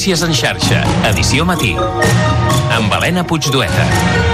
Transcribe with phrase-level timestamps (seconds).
[0.00, 0.78] Notícies en xarxa,
[1.10, 1.74] edició matí.
[2.72, 4.29] Amb Helena Puigdueta.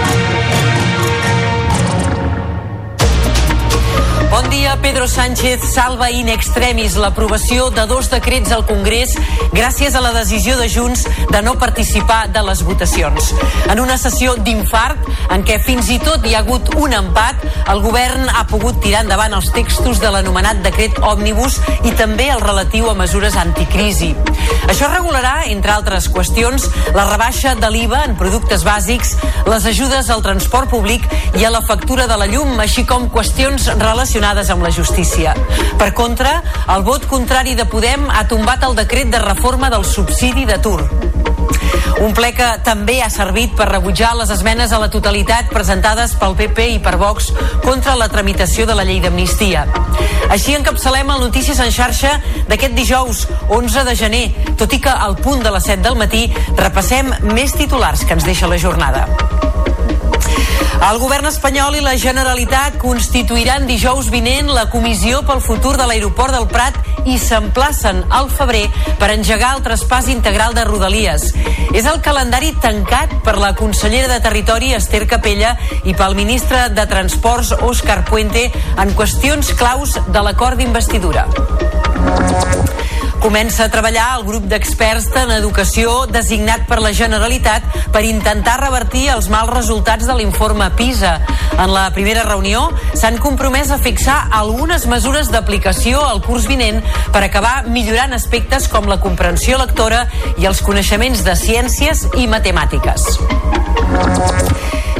[4.97, 9.11] Pedro Sánchez salva in extremis l'aprovació de dos decrets al Congrés
[9.53, 13.35] gràcies a la decisió de Junts de no participar de les votacions.
[13.69, 15.05] En una sessió d'infart
[15.37, 19.03] en què fins i tot hi ha hagut un empat, el govern ha pogut tirar
[19.05, 24.15] endavant els textos de l'anomenat decret òmnibus i també el relatiu a mesures anticrisi.
[24.65, 29.13] Això regularà, entre altres qüestions, la rebaixa de l'IVA en productes bàsics,
[29.45, 31.05] les ajudes al transport públic
[31.37, 34.86] i a la factura de la llum, així com qüestions relacionades amb la justícia.
[35.79, 36.43] Per contra,
[36.75, 40.81] el vot contrari de Podem ha tombat el decret de reforma del subsidi d'atur.
[42.01, 46.37] Un ple que també ha servit per rebutjar les esmenes a la totalitat presentades pel
[46.37, 47.31] PP i per Vox
[47.65, 49.65] contra la tramitació de la llei d'amnistia.
[50.29, 52.19] Així encapçalem el Notícies en xarxa
[52.51, 54.27] d'aquest dijous 11 de gener,
[54.61, 56.27] tot i que al punt de les 7 del matí
[56.59, 59.07] repassem més titulars que ens deixa la jornada.
[60.87, 66.37] El govern espanyol i la Generalitat constituiran dijous vinent la comissió pel futur de l'aeroport
[66.37, 66.77] del Prat
[67.09, 68.67] i s'emplacen al febrer
[69.01, 71.33] per engegar el traspàs integral de Rodalies.
[71.73, 76.87] És el calendari tancat per la consellera de Territori Esther Capella i pel ministre de
[76.87, 81.27] Transports Òscar Puente en qüestions claus de l'acord d'investidura.
[83.27, 89.09] Comença a treballar el grup d'experts en educació designat per la Generalitat per intentar revertir
[89.17, 91.17] els mals resultats de l'informe PISA.
[91.59, 96.79] En la primera reunió s'han compromès a fixar algunes mesures d'aplicació al curs vinent
[97.11, 100.05] per acabar millorant aspectes com la comprensió lectora
[100.39, 103.11] i els coneixements de ciències i matemàtiques.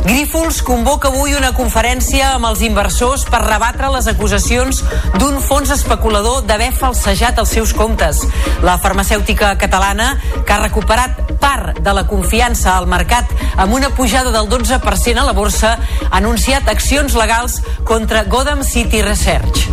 [0.07, 4.85] Grífols convoca avui una conferència amb els inversors per rebatre les acusacions
[5.19, 8.21] d'un fons especulador d'haver falsejat els seus comptes.
[8.63, 10.13] La farmacèutica catalana,
[10.47, 15.27] que ha recuperat part de la confiança al mercat amb una pujada del 12% a
[15.27, 15.75] la borsa,
[16.07, 19.67] ha anunciat accions legals contra Gotham City Research.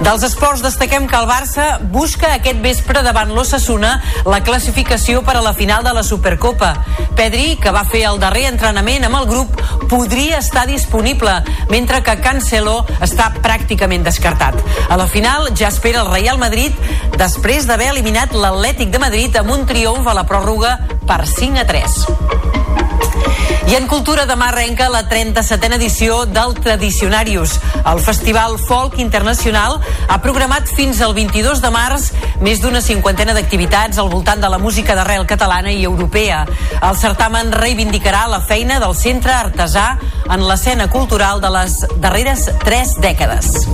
[0.00, 3.90] Dels esports destaquem que el Barça busca aquest vespre davant l'Ossassuna
[4.24, 6.70] la classificació per a la final de la Supercopa.
[7.18, 9.60] Pedri, que va fer el darrer entrenament amb el grup,
[9.92, 11.34] podria estar disponible,
[11.68, 14.56] mentre que Cancelo està pràcticament descartat.
[14.88, 16.72] A la final ja espera el Real Madrid
[17.20, 21.68] després d'haver eliminat l'Atlètic de Madrid amb un triomf a la pròrroga per 5 a
[21.68, 22.79] 3.
[23.70, 27.52] I en cultura demà arrenca la 37a edició del Tradicionarius.
[27.86, 29.76] El Festival Folk Internacional
[30.08, 32.08] ha programat fins al 22 de març
[32.42, 36.42] més d'una cinquantena d'activitats al voltant de la música d'arrel catalana i europea.
[36.80, 39.92] El certamen reivindicarà la feina del centre artesà
[40.26, 43.68] en l'escena cultural de les darreres tres dècades.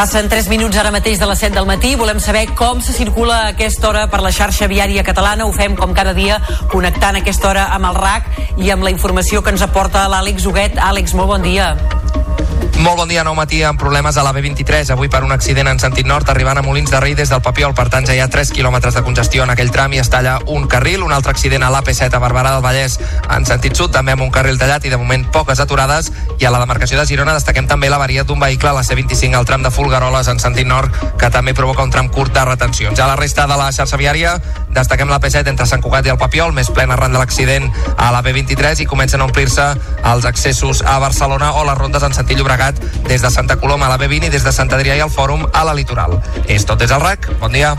[0.00, 1.90] Passen 3 minuts ara mateix de les 7 del matí.
[2.00, 5.44] Volem saber com se circula a aquesta hora per la xarxa viària catalana.
[5.44, 6.40] Ho fem com cada dia
[6.72, 10.80] connectant aquesta hora amb el RAC i amb la informació que ens aporta l'Àlex Huguet.
[10.80, 11.74] Àlex, molt bon dia.
[12.80, 15.78] Molt bon dia, nou matí amb problemes a la B23, avui per un accident en
[15.78, 18.28] sentit nord arribant a Molins de Rei des del Papiol, per tant ja hi ha
[18.32, 21.60] 3 quilòmetres de congestió en aquell tram i es talla un carril, un altre accident
[21.60, 22.96] a l'AP7 a Barberà del Vallès
[23.36, 26.08] en sentit sud, també amb un carril tallat i de moment poques aturades.
[26.40, 29.44] I a la demarcació de Girona destaquem també l'avaria d'un vehicle a la C25 al
[29.44, 32.96] tram de Fulgaroles en sentit nord que també provoca un tram curt de retencions.
[32.96, 34.38] Ja la resta de la xarxa viària
[34.72, 38.24] destaquem l'AP7 entre Sant Cugat i el Papiol, més plena arran de l'accident a la
[38.24, 39.68] B23 i comencen a omplir-se
[40.14, 42.69] els accessos a Barcelona o les rondes en sentit Llobregat
[43.08, 45.46] des de Santa Coloma a la B20 i des de Sant Adrià i al Fòrum
[45.52, 46.20] a la Litoral.
[46.46, 47.32] És tot des del RAC.
[47.40, 47.76] Bon dia.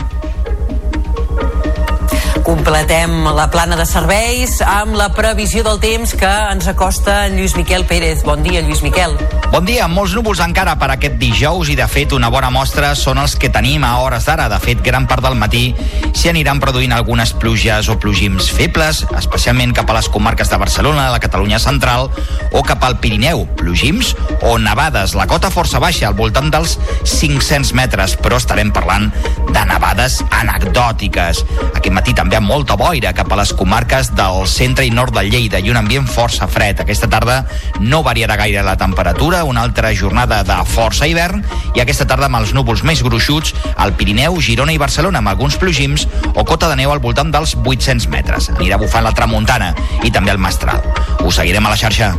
[2.42, 7.54] Completem la plana de serveis amb la previsió del temps que ens acosta en Lluís
[7.54, 8.24] Miquel Pérez.
[8.26, 9.14] Bon dia, Lluís Miquel.
[9.52, 13.20] Bon dia, molts núvols encara per aquest dijous i de fet una bona mostra són
[13.22, 14.48] els que tenim a hores d'ara.
[14.50, 15.74] De fet, gran part del matí
[16.10, 21.10] s'hi aniran produint algunes pluges o plogims febles, especialment cap a les comarques de Barcelona,
[21.12, 22.10] la Catalunya central
[22.50, 23.46] o cap al Pirineu.
[23.60, 25.14] Plogims o nevades.
[25.14, 29.12] La cota força baixa, al voltant dels 500 metres, però estarem parlant
[29.52, 31.44] de nevades anecdòtiques.
[31.76, 35.24] Aquest matí també amb molta boira cap a les comarques del centre i nord de
[35.26, 36.80] Lleida i un ambient força fred.
[36.80, 37.42] Aquesta tarda
[37.80, 41.42] no variarà gaire la temperatura, una altra jornada de força hivern
[41.76, 45.58] i aquesta tarda amb els núvols més gruixuts al Pirineu, Girona i Barcelona amb alguns
[45.60, 48.50] plogims o cota de neu al voltant dels 800 metres.
[48.56, 50.80] Anirà bufant la tramuntana i també el mestral.
[51.26, 52.14] Us seguirem a la xarxa.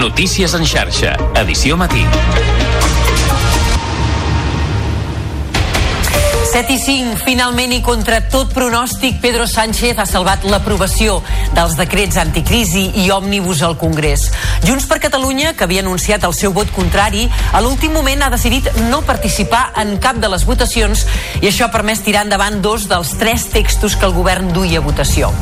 [0.00, 2.06] Notícies en xarxa, edició matí.
[6.52, 11.14] 7 i 5, finalment i contra tot pronòstic, Pedro Sánchez ha salvat l'aprovació
[11.56, 14.26] dels decrets anticrisi i òmnibus al Congrés.
[14.66, 17.24] Junts per Catalunya, que havia anunciat el seu vot contrari,
[17.56, 21.06] a l'últim moment ha decidit no participar en cap de les votacions
[21.40, 24.84] i això ha permès tirar endavant dos dels tres textos que el govern duia a
[24.84, 25.32] votació.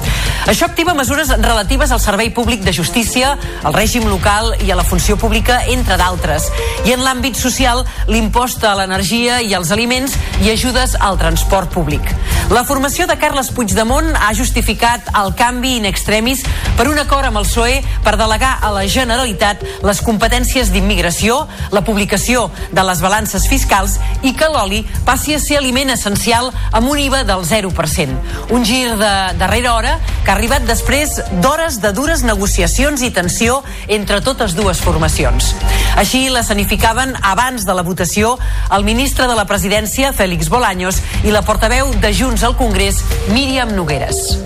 [0.47, 3.35] Això activa mesures relatives al servei públic de justícia,
[3.67, 6.47] al règim local i a la funció pública, entre d'altres.
[6.87, 10.15] I en l'àmbit social, l'impost a l'energia i als aliments
[10.47, 12.15] i ajudes al transport públic.
[12.51, 16.43] La formació de Carles Puigdemont ha justificat el canvi in extremis
[16.79, 21.85] per un acord amb el PSOE per delegar a la Generalitat les competències d'immigració, la
[21.87, 26.99] publicació de les balances fiscals i que l'oli passi a ser aliment essencial amb un
[26.99, 28.19] IVA del 0%.
[28.51, 29.95] Un gir de darrera hora
[30.25, 35.55] que ha arribat després d'hores de dures negociacions i tensió entre totes dues formacions.
[36.01, 38.39] Així l'escenificaven abans de la votació
[38.75, 40.90] el ministre de la presidència, Félix Bolaños,
[41.25, 44.39] i la portaveu de Junts al Congrés, Míriam Nogueres.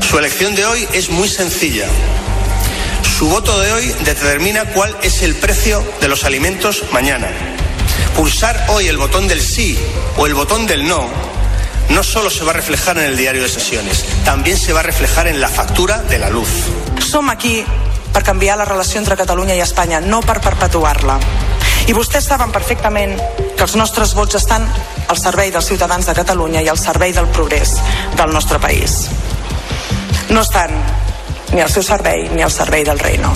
[0.00, 1.86] Su elección de hoy es muy sencilla.
[3.18, 7.28] Su voto de hoy determina cuál es el precio de los alimentos mañana.
[8.16, 9.78] Pulsar hoy el botón del sí
[10.16, 11.08] o el botón del no
[11.92, 14.82] no solo se va a reflejar en el diario de sesiones, también se va a
[14.82, 16.48] reflejar en la factura de la luz.
[17.00, 17.64] Som aquí
[18.12, 21.18] per canviar la relació entre Catalunya i Espanya, no per perpetuar-la.
[21.88, 23.18] I vostès saben perfectament
[23.62, 24.64] que els nostres vots estan
[25.06, 27.76] al servei dels ciutadans de Catalunya i al servei del progrés
[28.18, 29.04] del nostre país.
[30.34, 30.74] No estan
[31.52, 33.30] ni al seu servei ni al servei del reino.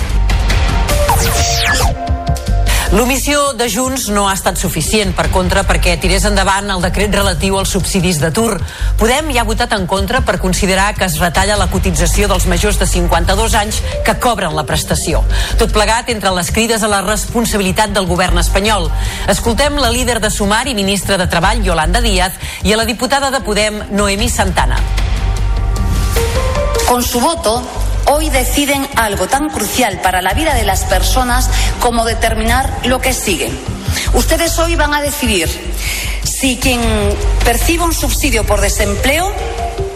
[2.95, 7.57] L'omissió de Junts no ha estat suficient, per contra, perquè tirés endavant el decret relatiu
[7.59, 8.61] als subsidis d'atur.
[9.01, 12.79] Podem ja ha votat en contra per considerar que es retalla la cotització dels majors
[12.79, 15.19] de 52 anys que cobren la prestació.
[15.59, 18.87] Tot plegat entre les crides a la responsabilitat del govern espanyol.
[19.27, 23.33] Escoltem la líder de Sumar i ministra de Treball, Yolanda Díaz, i a la diputada
[23.35, 24.79] de Podem, Noemí Santana.
[26.87, 27.59] Con su voto,
[28.07, 31.49] hoy deciden algo tan crucial para la vida de las personas
[31.79, 33.51] como determinar lo que sigue.
[34.13, 35.49] Ustedes hoy van a decidir
[36.23, 36.79] si quien
[37.43, 39.33] percibe un subsidio por desempleo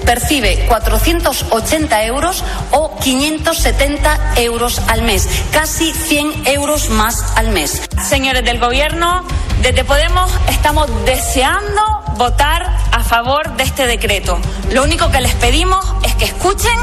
[0.06, 7.82] percibe 480 euros o 570 euros al mes, casi 100 euros más al mes.
[8.10, 9.24] Señores del Gobierno,
[9.62, 11.82] desde Podemos estamos deseando
[12.18, 14.40] votar a favor de este decreto.
[14.72, 16.78] Lo único que les pedimos es que escuchen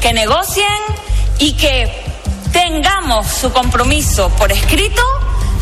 [0.00, 0.66] que negocien
[1.38, 1.90] y que
[2.52, 5.02] tengamos su compromiso por escrito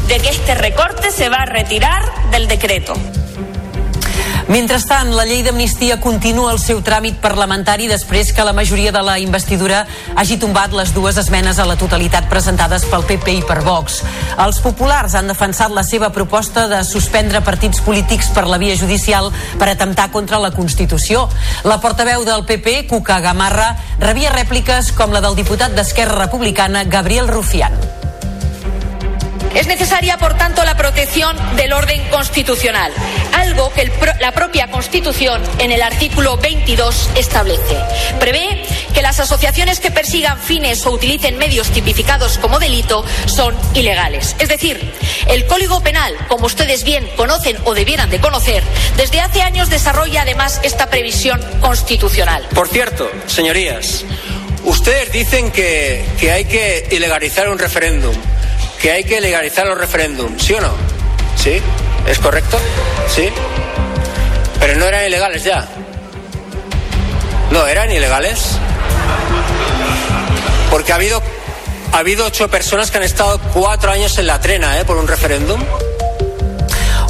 [0.06, 2.94] de que este recorte se va a retirar del decreto.
[4.48, 9.18] Mentrestant, la llei d'amnistia continua el seu tràmit parlamentari després que la majoria de la
[9.20, 9.82] investidura
[10.16, 14.00] hagi tombat les dues esmenes a la totalitat presentades pel PP i per Vox.
[14.40, 19.28] Els populars han defensat la seva proposta de suspendre partits polítics per la via judicial
[19.60, 21.28] per atemptar contra la Constitució.
[21.68, 27.28] La portaveu del PP, Cuca Gamarra, rebia rèpliques com la del diputat d'Esquerra Republicana, Gabriel
[27.28, 27.76] Rufián.
[29.58, 32.92] Es necesaria, por tanto, la protección del orden constitucional,
[33.32, 33.90] algo que
[34.20, 37.76] la propia Constitución, en el artículo 22, establece.
[38.20, 38.62] Prevé
[38.94, 44.36] que las asociaciones que persigan fines o utilicen medios tipificados como delito son ilegales.
[44.38, 44.92] Es decir,
[45.26, 48.62] el Código Penal, como ustedes bien conocen o debieran de conocer,
[48.96, 52.46] desde hace años desarrolla además esta previsión constitucional.
[52.54, 54.04] Por cierto, señorías,
[54.62, 58.14] ustedes dicen que, que hay que ilegalizar un referéndum
[58.80, 60.72] que hay que legalizar los referéndums, ¿sí o no?
[61.36, 61.60] ¿Sí?
[62.06, 62.58] ¿Es correcto?
[63.08, 63.28] ¿Sí?
[64.60, 65.66] Pero no eran ilegales ya.
[67.50, 68.58] No, eran ilegales.
[70.70, 71.22] Porque ha habido,
[71.92, 74.84] ha habido ocho personas que han estado cuatro años en la trena ¿eh?
[74.84, 75.60] por un referéndum.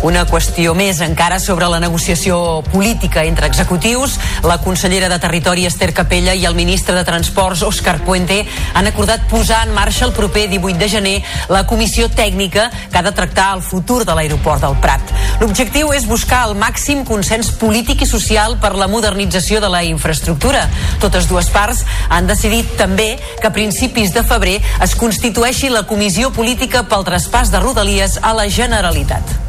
[0.07, 4.15] Una qüestió més encara sobre la negociació política entre executius.
[4.47, 8.45] La consellera de Territori Esther Capella i el ministre de Transports Òscar Puente
[8.79, 11.15] han acordat posar en marxa el proper 18 de gener
[11.51, 15.03] la comissió tècnica que ha de tractar el futur de l'aeroport del Prat.
[15.41, 20.69] L'objectiu és buscar el màxim consens polític i social per la modernització de la infraestructura.
[21.03, 26.31] Totes dues parts han decidit també que a principis de febrer es constitueixi la comissió
[26.31, 29.48] política pel traspàs de Rodalies a la Generalitat.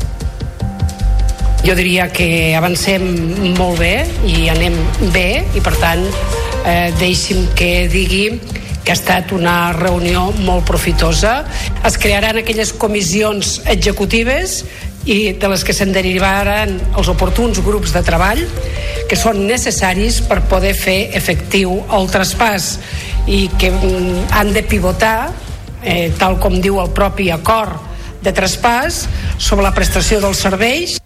[1.66, 3.04] Jo diria que avancem
[3.58, 4.78] molt bé i anem
[5.14, 6.06] bé i per tant
[6.64, 8.40] eh, deixi'm que digui
[8.84, 11.44] que ha estat una reunió molt profitosa.
[11.86, 14.64] Es crearan aquelles comissions executives
[15.06, 18.42] i de les que se'n derivaran els oportuns grups de treball
[19.10, 22.72] que són necessaris per poder fer efectiu el traspàs
[23.28, 25.30] i que mm, han de pivotar,
[25.84, 27.78] eh, tal com diu el propi acord
[28.24, 29.04] de traspàs,
[29.38, 30.98] sobre la prestació dels serveis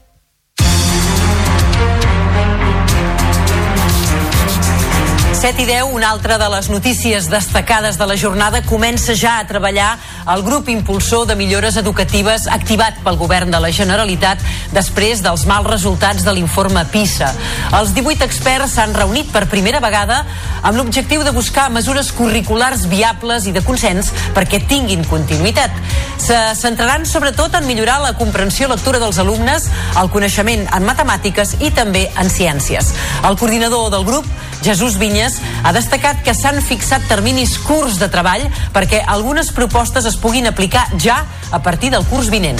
[5.44, 9.44] 7 i 10, una altra de les notícies destacades de la jornada, comença ja a
[9.44, 9.98] treballar
[10.32, 14.40] el grup impulsor de millores educatives activat pel govern de la Generalitat
[14.72, 17.34] després dels mals resultats de l'informe PISA.
[17.76, 20.22] Els 18 experts s'han reunit per primera vegada
[20.62, 25.76] amb l'objectiu de buscar mesures curriculars viables i de consens perquè tinguin continuïtat.
[26.24, 29.68] Se centraran sobretot en millorar la comprensió lectura dels alumnes,
[30.00, 32.96] el coneixement en matemàtiques i també en ciències.
[33.28, 34.32] El coordinador del grup,
[34.64, 35.33] Jesús Vinyes,
[35.64, 40.86] ha destacat que s'han fixat terminis curts de treball perquè algunes propostes es puguin aplicar
[41.00, 42.60] ja a partir del curs vinent.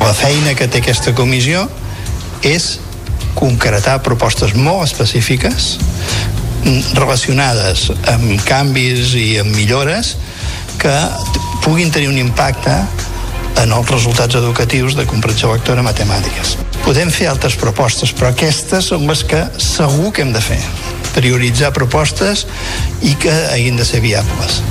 [0.00, 1.66] La feina que té aquesta comissió
[2.46, 2.78] és
[3.38, 5.76] concretar propostes molt específiques
[6.98, 10.16] relacionades amb canvis i amb millores
[10.78, 10.94] que
[11.64, 12.74] puguin tenir un impacte
[13.62, 16.56] en els resultats educatius de comprensió lectora matemàtiques.
[16.84, 20.60] Podem fer altres propostes, però aquestes són les que segur que hem de fer.
[21.16, 22.46] Prioritzar propostes
[23.02, 24.62] i que hagin de ser viables.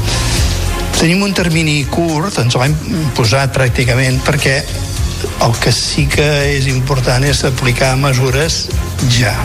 [0.98, 2.76] Tenim un termini curt, ens l'hem
[3.18, 4.62] posat pràcticament perquè
[5.46, 6.26] el que sí que
[6.56, 8.66] és important és aplicar mesures
[9.14, 9.36] ja.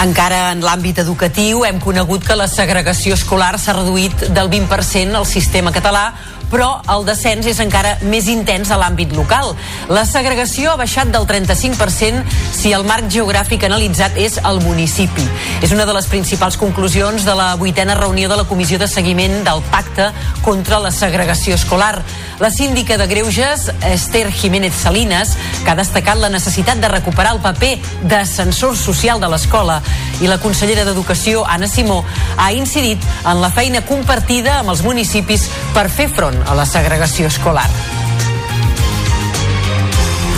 [0.00, 5.26] Encara en l'àmbit educatiu hem conegut que la segregació escolar s'ha reduït del 20% al
[5.28, 6.12] sistema català
[6.50, 9.54] però el descens és encara més intens a l'àmbit local.
[9.88, 12.24] La segregació ha baixat del 35%
[12.56, 15.26] si el marc geogràfic analitzat és el municipi.
[15.62, 19.40] És una de les principals conclusions de la vuitena reunió de la Comissió de Seguiment
[19.46, 20.10] del Pacte
[20.42, 22.02] contra la Segregació Escolar.
[22.40, 27.42] La síndica de Greuges, Esther Jiménez Salinas, que ha destacat la necessitat de recuperar el
[27.44, 27.76] paper
[28.08, 29.80] d'ascensor social de l'escola,
[30.20, 32.02] i la consellera d'Educació, Anna Simó,
[32.36, 37.26] ha incidit en la feina compartida amb els municipis per fer front a la segregació
[37.26, 37.68] escolar.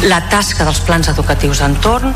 [0.02, 2.11] La tasca dels plans educatius d'entorn,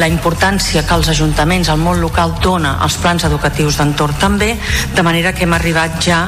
[0.00, 4.54] la importància que els ajuntaments, el món local dona als plans educatius d'entorn també,
[4.96, 6.22] de manera que hem arribat ja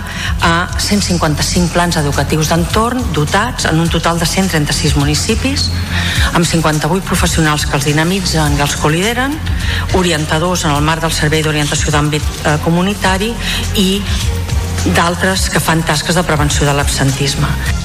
[0.45, 5.71] a 155 plans educatius d'entorn dotats en un total de 136 municipis,
[6.35, 9.39] amb 58 professionals que els dinamitzen i els colideren,
[9.97, 13.33] orientadors en el marc del Servei d'Orientació d'Àmbit eh, Comunitari
[13.81, 13.89] i
[14.91, 17.82] d'altres que fan tasques de prevenció de l'absentisme.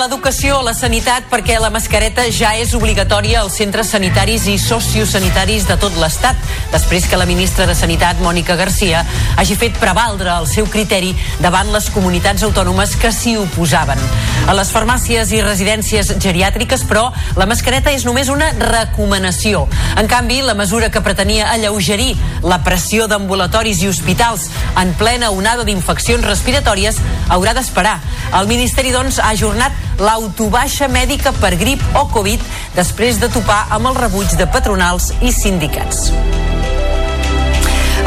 [0.00, 5.66] L'educació a la sanitat perquè la mascareta ja és obligatòria als centres sanitaris i sociosanitaris
[5.68, 6.38] de tot l'Estat,
[6.72, 9.02] després que la ministra de Sanitat, Mònica Garcia,
[9.36, 11.10] hagi fet prevaldre el seu criteri
[11.42, 14.00] davant les comunitats autònomes que s'hi oposaven.
[14.48, 19.66] A les farmàcies i residències geriàtriques, però, la mascareta és només una recomanació.
[20.00, 22.14] En canvi, la mesura que pretenia alleugerir
[22.46, 24.48] la pressió d'ambulatoris i hospitals
[24.80, 27.98] en plena onada d'infeccions respiratòries haurà d'esperar.
[28.40, 32.42] El Ministeri, doncs, ha ajornat l'autobaixa mèdica per grip o Covid
[32.76, 36.08] després de topar amb el rebuig de patronals i sindicats.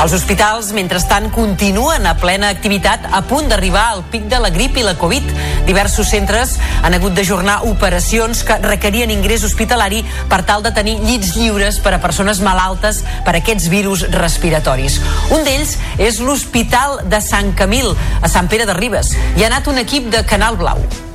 [0.03, 4.75] Els hospitals, mentrestant, continuen a plena activitat a punt d'arribar al pic de la grip
[4.75, 5.29] i la Covid.
[5.67, 10.01] Diversos centres han hagut d'ajornar operacions que requerien ingrés hospitalari
[10.33, 14.99] per tal de tenir llits lliures per a persones malaltes per aquests virus respiratoris.
[15.31, 19.15] Un d'ells és l'Hospital de Sant Camil, a Sant Pere de Ribes.
[19.37, 21.12] Hi ha anat un equip de Canal Blau.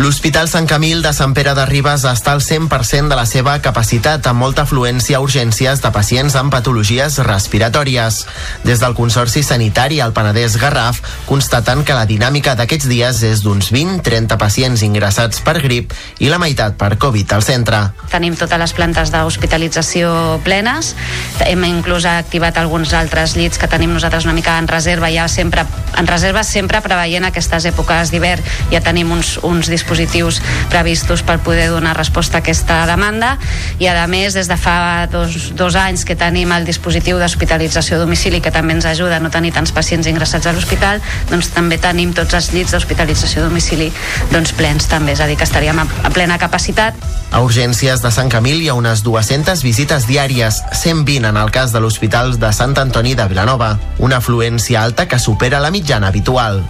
[0.00, 4.24] L'Hospital Sant Camil de Sant Pere de Ribes està al 100% de la seva capacitat,
[4.30, 8.22] amb molta afluència a urgències de pacients amb patologies respiratòries.
[8.64, 13.68] Des del Consorci Sanitari al Penedès Garraf constaten que la dinàmica d'aquests dies és d'uns
[13.74, 17.82] 20-30 pacients ingressats per grip i la meitat per Covid al centre.
[18.08, 20.94] Tenim totes les plantes d'hospitalització plenes,
[21.44, 25.68] hem inclús activat alguns altres llits que tenim nosaltres una mica en reserva, ja sempre
[26.00, 31.40] en reserva sempre preveient aquestes èpoques d'hivern, ja tenim uns, uns dispositius dispositius previstos per
[31.40, 33.36] poder donar resposta a aquesta demanda
[33.82, 38.04] i a més des de fa dos, dos anys que tenim el dispositiu d'hospitalització a
[38.04, 41.78] domicili que també ens ajuda a no tenir tants pacients ingressats a l'hospital doncs també
[41.78, 43.90] tenim tots els llits d'hospitalització a domicili
[44.30, 46.94] doncs plens també, és a dir que estaríem a, a plena capacitat.
[47.30, 51.74] A urgències de Sant Camil hi ha unes 200 visites diàries, 120 en el cas
[51.74, 56.62] de l'Hospital de Sant Antoni de Vilanova, una afluència alta que supera la mitjana habitual.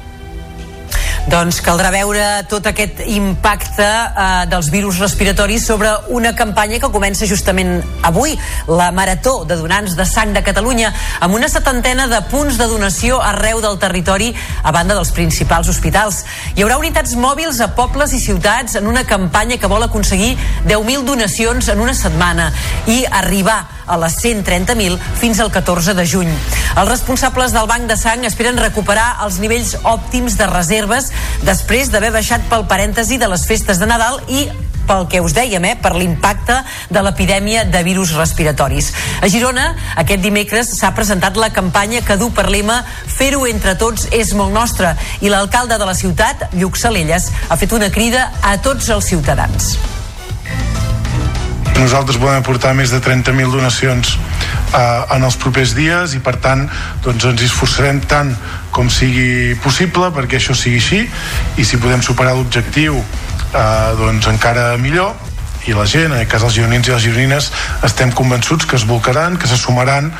[1.29, 7.29] Doncs caldrà veure tot aquest impacte eh, dels virus respiratoris sobre una campanya que comença
[7.29, 12.57] justament avui, la Marató de Donants de Sang de Catalunya, amb una setantena de punts
[12.57, 14.31] de donació arreu del territori
[14.65, 16.23] a banda dels principals hospitals.
[16.57, 20.33] Hi haurà unitats mòbils a pobles i ciutats en una campanya que vol aconseguir
[20.65, 22.49] 10.000 donacions en una setmana
[22.89, 23.61] i arribar
[23.91, 26.31] a les 130.000 fins al 14 de juny.
[26.77, 31.11] Els responsables del Banc de Sang esperen recuperar els nivells òptims de reserves
[31.45, 34.47] després d'haver baixat pel parèntesi de les festes de Nadal i
[34.91, 36.57] pel que us dèiem, eh, per l'impacte
[36.91, 38.93] de l'epidèmia de virus respiratoris.
[39.23, 44.09] A Girona, aquest dimecres s'ha presentat la campanya que du per lema Fer-ho entre tots
[44.11, 48.57] és molt nostre i l'alcalde de la ciutat, Lluc Salelles, ha fet una crida a
[48.59, 49.77] tots els ciutadans.
[51.81, 54.13] Nosaltres volem aportar més de 30.000 donacions
[54.77, 56.67] eh, en els propers dies i per tant
[57.05, 58.35] doncs, ens esforçarem tant
[58.75, 61.01] com sigui possible perquè això sigui així
[61.57, 65.17] i si podem superar l'objectiu eh, doncs encara millor
[65.69, 67.51] i la gent, en el cas dels gironins i les gironines
[67.87, 70.13] estem convençuts que es volcaran, que se sumaran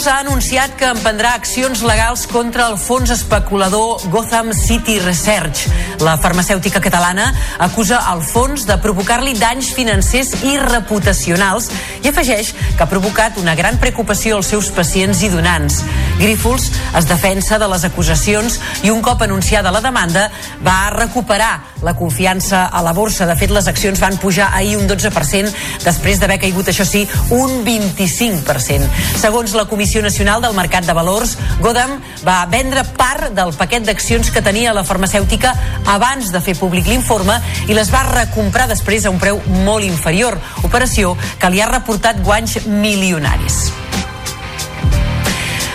[0.00, 5.66] Grifols ha anunciat que emprendrà accions legals contra el fons especulador Gotham City Research.
[6.00, 7.26] La farmacèutica catalana
[7.60, 11.68] acusa el fons de provocar-li danys financers i reputacionals
[12.00, 15.82] i afegeix que ha provocat una gran preocupació als seus pacients i donants.
[16.16, 20.30] Grífols es defensa de les acusacions i un cop anunciada la demanda
[20.64, 23.28] va recuperar la confiança a la borsa.
[23.28, 25.52] De fet, les accions van pujar ahir un 12%
[25.84, 28.88] després d'haver caigut, això sí, un 25%.
[29.20, 34.30] Segons la Comissió Nacional del Mercat de Valors, Godam va vendre part del paquet d'accions
[34.30, 35.50] que tenia la farmacèutica
[35.90, 40.38] abans de fer públic l'informe i les va recomprar després a un preu molt inferior,
[40.62, 43.64] operació que li ha reportat guanys milionaris.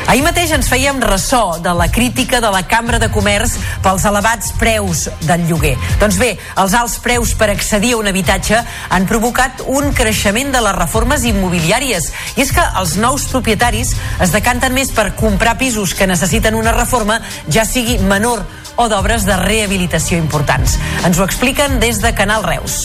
[0.05, 4.51] Ahir mateix ens fèiem ressò de la crítica de la Cambra de Comerç pels elevats
[4.59, 5.73] preus del lloguer.
[5.97, 8.59] Doncs bé, els alts preus per accedir a un habitatge
[8.93, 12.11] han provocat un creixement de les reformes immobiliàries.
[12.37, 16.75] I és que els nous propietaris es decanten més per comprar pisos que necessiten una
[16.77, 17.17] reforma,
[17.49, 18.45] ja sigui menor
[18.77, 20.77] o d'obres de rehabilitació importants.
[21.01, 22.83] Ens ho expliquen des de Canal Reus.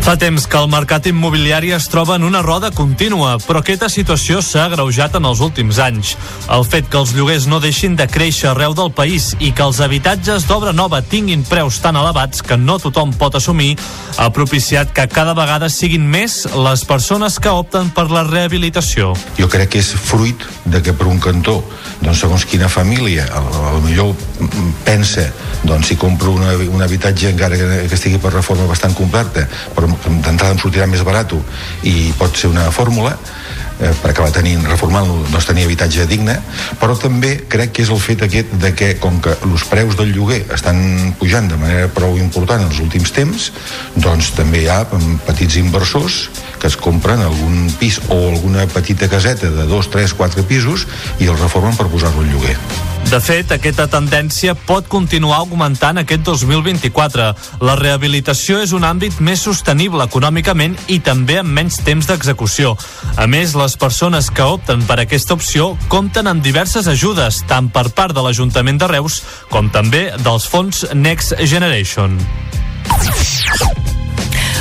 [0.00, 4.40] Fa temps que el mercat immobiliari es troba en una roda contínua, però aquesta situació
[4.40, 6.14] s'ha agreujat en els últims anys.
[6.48, 9.82] El fet que els lloguers no deixin de créixer arreu del país i que els
[9.84, 13.74] habitatges d'obra nova tinguin preus tan elevats que no tothom pot assumir
[14.16, 19.12] ha propiciat que cada vegada siguin més les persones que opten per la rehabilitació.
[19.36, 21.60] Jo crec que és fruit de que per un cantó,
[22.00, 23.28] doncs segons quina família,
[23.84, 24.16] millor
[24.88, 25.28] pensa
[25.62, 29.44] doncs si compro una, un habitatge encara que, que estigui per reforma bastant completa,
[29.76, 31.32] però d'entrada em sortirà més barat
[31.86, 33.12] i pot ser una fórmula
[33.80, 36.36] eh, per acabar tenint, reformant-lo, doncs tenir habitatge digne,
[36.80, 40.12] però també crec que és el fet aquest de que, com que els preus del
[40.16, 43.50] lloguer estan pujant de manera prou important en els últims temps,
[43.96, 44.84] doncs també hi ha
[45.26, 46.28] petits inversors
[46.60, 50.86] que es compren algun pis o alguna petita caseta de dos, tres, quatre pisos
[51.18, 52.89] i el reformen per posar-lo al lloguer.
[53.10, 57.24] De fet, aquesta tendència pot continuar augmentant aquest 2024.
[57.66, 62.76] La rehabilitació és un àmbit més sostenible econòmicament i també amb menys temps d'execució.
[63.18, 67.88] A més, les persones que opten per aquesta opció compten amb diverses ajudes, tant per
[67.98, 72.14] part de l'Ajuntament de Reus com també dels fons Next Generation.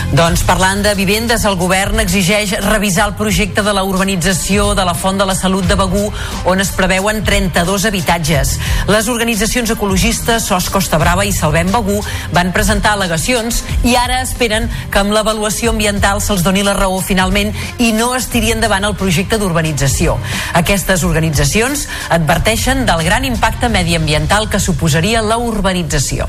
[0.09, 4.95] Doncs parlant de vivendes, el govern exigeix revisar el projecte de la urbanització de la
[4.97, 6.07] Font de la Salut de Begú,
[6.49, 8.55] on es preveuen 32 habitatges.
[8.89, 11.99] Les organitzacions ecologistes SOS Costa Brava i Salvem Begú
[12.33, 17.53] van presentar al·legacions i ara esperen que amb l'avaluació ambiental se'ls doni la raó finalment
[17.77, 20.17] i no es tiri endavant el projecte d'urbanització.
[20.57, 26.25] Aquestes organitzacions adverteixen del gran impacte mediambiental que suposaria la urbanització.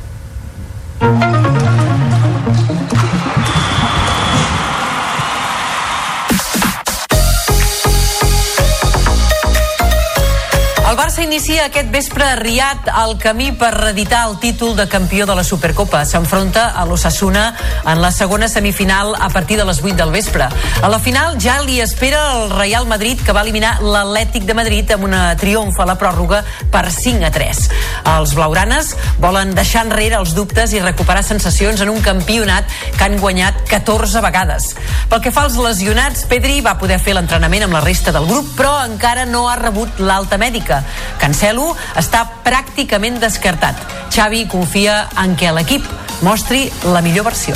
[11.11, 15.35] Barça inicia aquest vespre a Riad el camí per reeditar el títol de campió de
[15.35, 16.05] la Supercopa.
[16.07, 17.49] S'enfronta a l'Ossassuna
[17.83, 20.47] en la segona semifinal a partir de les 8 del vespre.
[20.47, 24.93] A la final ja li espera el Real Madrid que va eliminar l'Atlètic de Madrid
[24.95, 27.65] amb una triomf a la pròrroga per 5 a 3.
[28.13, 33.19] Els blaugranes volen deixar enrere els dubtes i recuperar sensacions en un campionat que han
[33.19, 34.77] guanyat 14 vegades.
[35.11, 38.55] Pel que fa als lesionats, Pedri va poder fer l'entrenament amb la resta del grup,
[38.55, 40.85] però encara no ha rebut l'alta mèdica.
[41.21, 43.79] Cancelo està pràcticament descartat.
[44.11, 45.87] Xavi confia en què l'equip
[46.27, 47.55] mostri la millor versió.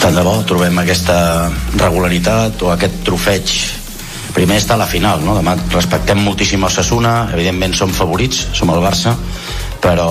[0.00, 3.52] Tant de bo trobem aquesta regularitat o aquest trofeig
[4.32, 5.34] primer està a la final, no?
[5.36, 9.16] Demà respectem moltíssim el Sassuna, evidentment som favorits, som el Barça,
[9.82, 10.08] però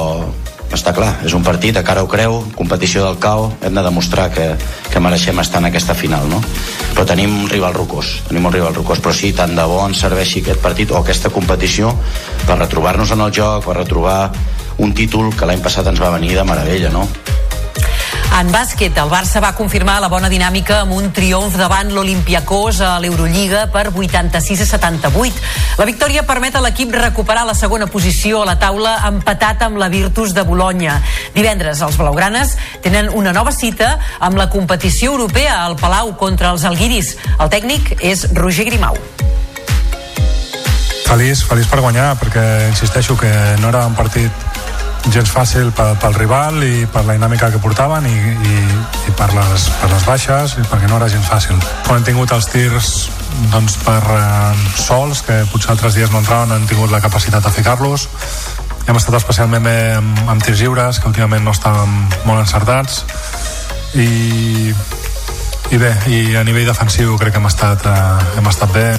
[0.75, 4.27] està clar, és un partit de cara ho creu, competició del CAO, hem de demostrar
[4.33, 4.51] que,
[4.91, 6.41] que mereixem estar en aquesta final, no?
[6.93, 10.03] Però tenim un rival rocós, tenim un rival rocós, però sí, tant de bo ens
[10.05, 11.95] serveixi aquest partit o aquesta competició
[12.45, 14.21] per retrobar-nos en el joc, per retrobar
[14.79, 17.07] un títol que l'any passat ens va venir de meravella, no?
[18.37, 22.91] En bàsquet, el Barça va confirmar la bona dinàmica amb un triomf davant l'Olimpiakos a
[23.01, 25.41] l'Eurolliga per 86 a 78.
[25.79, 29.89] La victòria permet a l'equip recuperar la segona posició a la taula empatat amb la
[29.89, 30.99] Virtus de Bologna.
[31.35, 36.63] Divendres, els blaugranes tenen una nova cita amb la competició europea al Palau contra els
[36.69, 37.15] Alguiris.
[37.39, 38.95] El tècnic és Roger Grimau.
[41.09, 44.29] Feliç, feliç per guanyar, perquè insisteixo que no era un partit
[45.07, 48.57] gens fàcil pel, pel rival i per la dinàmica que portaven i, i,
[49.09, 51.57] i per, les, per les baixes i perquè no era gens fàcil.
[51.87, 52.91] Quan hem tingut els tirs
[53.53, 57.53] doncs, per eh, sols, que potser altres dies no entraven, han tingut la capacitat de
[57.55, 58.07] ficar-los.
[58.89, 63.03] Hem estat especialment bé amb, amb tirs lliures, que últimament no estàvem molt encertats.
[63.95, 64.73] I,
[65.69, 68.89] i bé, i a nivell defensiu crec que hem estat, eh, hem estat bé.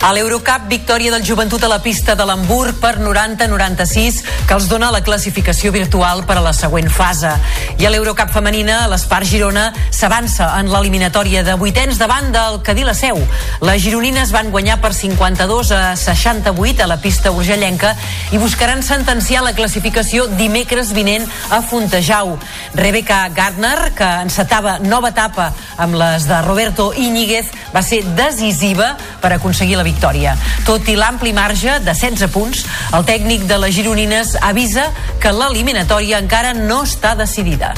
[0.00, 4.88] A l'Eurocup, victòria del joventut a la pista de l'Hamburg per 90-96, que els dona
[4.88, 7.28] la classificació virtual per a la següent fase.
[7.76, 12.94] I a l'Eurocup femenina, l'Espar Girona s'avança en l'eliminatòria de vuitens davant del Cadí la
[12.96, 13.20] Seu.
[13.60, 17.92] Les gironines van guanyar per 52 a 68 a la pista urgellenca
[18.32, 22.38] i buscaran sentenciar la classificació dimecres vinent a Fontejau.
[22.72, 29.34] Rebecca Gardner, que encetava nova etapa amb les de Roberto Íñiguez, va ser decisiva per
[29.36, 30.36] aconseguir la victòria.
[30.66, 32.64] Tot i l'ampli marge de 16 punts,
[32.96, 37.74] el tècnic de les gironines avisa que l'eliminatòria encara no està decidida.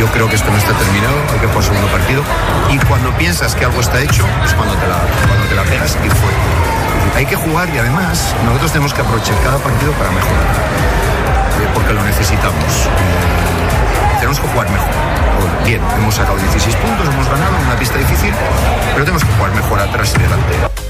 [0.00, 2.22] Yo creo que esto no está terminado, hay que jugar segundo partido.
[2.72, 4.96] Y cuando piensas que algo está hecho, es cuando te la,
[5.28, 6.32] cuando te la pegas y fue.
[7.16, 10.46] Hay que jugar y además nosotros tenemos que aprovechar cada partido para mejorar,
[11.60, 12.64] eh, porque lo necesitamos.
[12.64, 15.19] Eh, tenemos que jugar mejor.
[15.64, 18.32] Bien, hemos sacado 16 puntos, hemos ganado en una pista difícil,
[18.92, 20.80] pero tenemos que jugar mejor atrás y delante.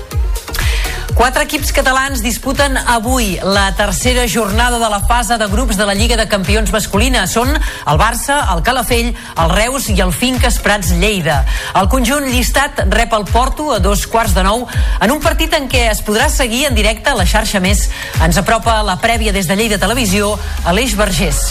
[1.20, 5.92] Quatre equips catalans disputen avui la tercera jornada de la fase de grups de la
[5.92, 7.26] Lliga de Campions masculina.
[7.28, 11.42] Són el Barça, el Calafell, el Reus i el Finques Prats Lleida.
[11.76, 15.68] El conjunt llistat rep el Porto a dos quarts de nou en un partit en
[15.68, 17.90] què es podrà seguir en directe a la xarxa més.
[18.24, 21.50] Ens apropa la prèvia des de Lleida Televisió, Aleix Vergés.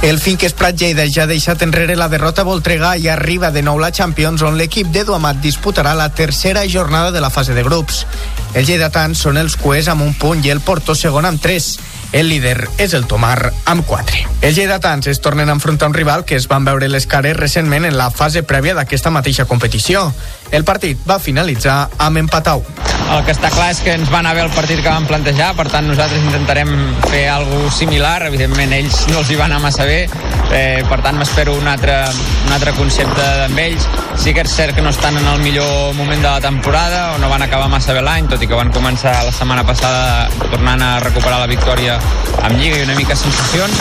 [0.00, 3.64] El Finques Prat Lleida ja ha deixat enrere la derrota a Voltregà i arriba de
[3.66, 7.64] nou la Champions on l'equip d'Edu Amat disputarà la tercera jornada de la fase de
[7.66, 8.04] grups.
[8.54, 11.72] Els lleidatans són els cues amb un punt i el Porto segon amb tres.
[12.10, 14.22] El líder és el Tomar amb 4.
[14.40, 17.84] Els lleidatans es tornen a enfrontar un rival que es van veure les cares recentment
[17.84, 20.06] en la fase prèvia d'aquesta mateixa competició.
[20.50, 22.78] El partit va finalitzar amb empat a 1.
[23.12, 25.52] El que està clar és que ens va anar bé el partit que vam plantejar,
[25.56, 26.72] per tant nosaltres intentarem
[27.10, 30.06] fer alguna similar, evidentment ells no els hi va anar massa bé,
[30.52, 31.94] eh, per tant m'espero un altre,
[32.46, 33.86] un altre concepte amb ells.
[34.18, 37.18] Sí que és cert que no estan en el millor moment de la temporada, o
[37.22, 40.82] no van acabar massa bé l'any, tot i que van començar la setmana passada tornant
[40.82, 41.98] a recuperar la victòria
[42.42, 43.78] amb Lliga i una mica sensacions,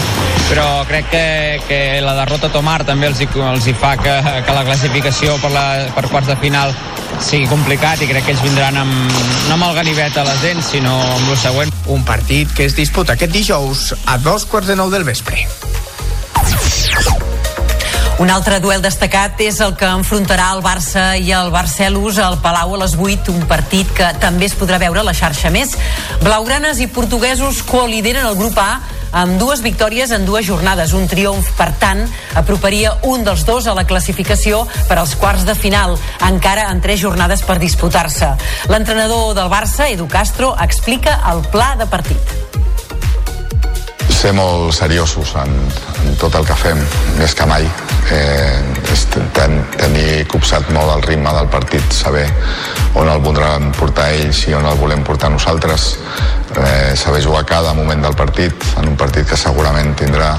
[0.49, 1.25] però crec que,
[1.67, 4.13] que la derrota a Tomar també els hi, els hi fa que,
[4.45, 6.75] que la classificació per, la, per quarts de final
[7.23, 10.73] sigui complicat i crec que ells vindran amb, no amb el ganivet a les dents,
[10.75, 11.73] sinó amb el següent.
[11.93, 15.47] Un partit que es disputa aquest dijous a dos quarts de nou del vespre.
[18.17, 22.73] Un altre duel destacat és el que enfrontarà el Barça i el Barcelus al Palau
[22.73, 25.75] a les 8, un partit que també es podrà veure a la xarxa més.
[26.23, 28.79] Blaugranes i portuguesos coalideren el grup A
[29.21, 30.95] amb dues victòries en dues jornades.
[30.97, 32.01] Un triomf, per tant,
[32.33, 35.93] aproparia un dels dos a la classificació per als quarts de final,
[36.25, 38.33] encara en tres jornades per disputar-se.
[38.73, 42.37] L'entrenador del Barça, Edu Castro, explica el pla de partit
[44.13, 45.53] ser molt seriosos en,
[46.05, 46.79] en tot el que fem,
[47.19, 47.67] més que mai.
[48.13, 48.61] Eh,
[48.93, 49.03] és
[49.35, 52.25] ten, tenir copsat molt el ritme del partit, saber
[52.97, 55.89] on el voldran portar ells i on el volem portar nosaltres,
[56.55, 60.33] eh, saber jugar cada moment del partit, en un partit que segurament tindrà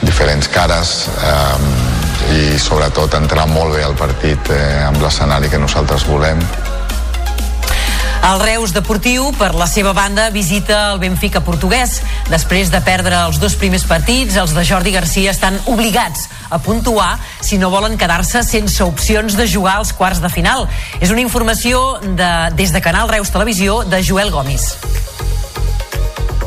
[0.00, 6.06] diferents cares eh, i sobretot entrar molt bé al partit eh, amb l'escenari que nosaltres
[6.08, 6.40] volem
[8.22, 11.98] el Reus Deportiu, per la seva banda, visita el Benfica portuguès.
[12.28, 17.14] Després de perdre els dos primers partits, els de Jordi Garcia estan obligats a puntuar
[17.40, 20.68] si no volen quedar-se sense opcions de jugar als quarts de final.
[21.00, 24.74] És una informació de, des de Canal Reus Televisió de Joel Gomis.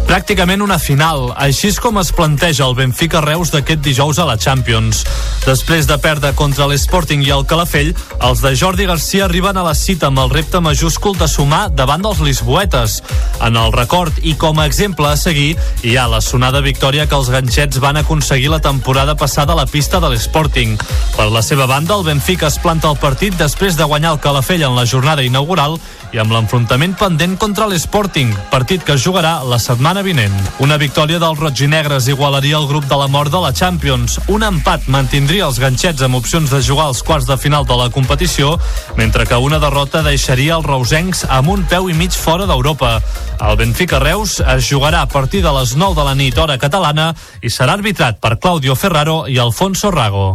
[0.07, 1.31] Pràcticament una final.
[1.39, 5.03] Així és com es planteja el Benfica Reus d'aquest dijous a la Champions.
[5.45, 7.91] Després de perdre contra l'Sporting i el Calafell,
[8.23, 12.03] els de Jordi Garcia arriben a la cita amb el repte majúscul de sumar davant
[12.05, 13.01] dels lisboetes.
[13.43, 17.19] En el record i com a exemple a seguir, hi ha la sonada victòria que
[17.19, 20.77] els ganxets van aconseguir la temporada passada a la pista de l'Sporting.
[21.17, 24.65] Per la seva banda, el Benfica es planta el partit després de guanyar el Calafell
[24.65, 25.77] en la jornada inaugural
[26.13, 30.33] i amb l'enfrontament pendent contra l'Sporting, partit que es jugarà la setmana vinent.
[30.63, 34.17] Una victòria dels roig-i-negres igualaria el grup de la mort de la Champions.
[34.33, 37.89] Un empat mantindria els ganxets amb opcions de jugar als quarts de final de la
[37.93, 38.57] competició,
[38.97, 42.95] mentre que una derrota deixaria els reusencs amb un peu i mig fora d'Europa.
[43.37, 47.11] El Benfica Reus es jugarà a partir de les 9 de la nit hora catalana
[47.43, 50.31] i serà arbitrat per Claudio Ferraro i Alfonso Rago.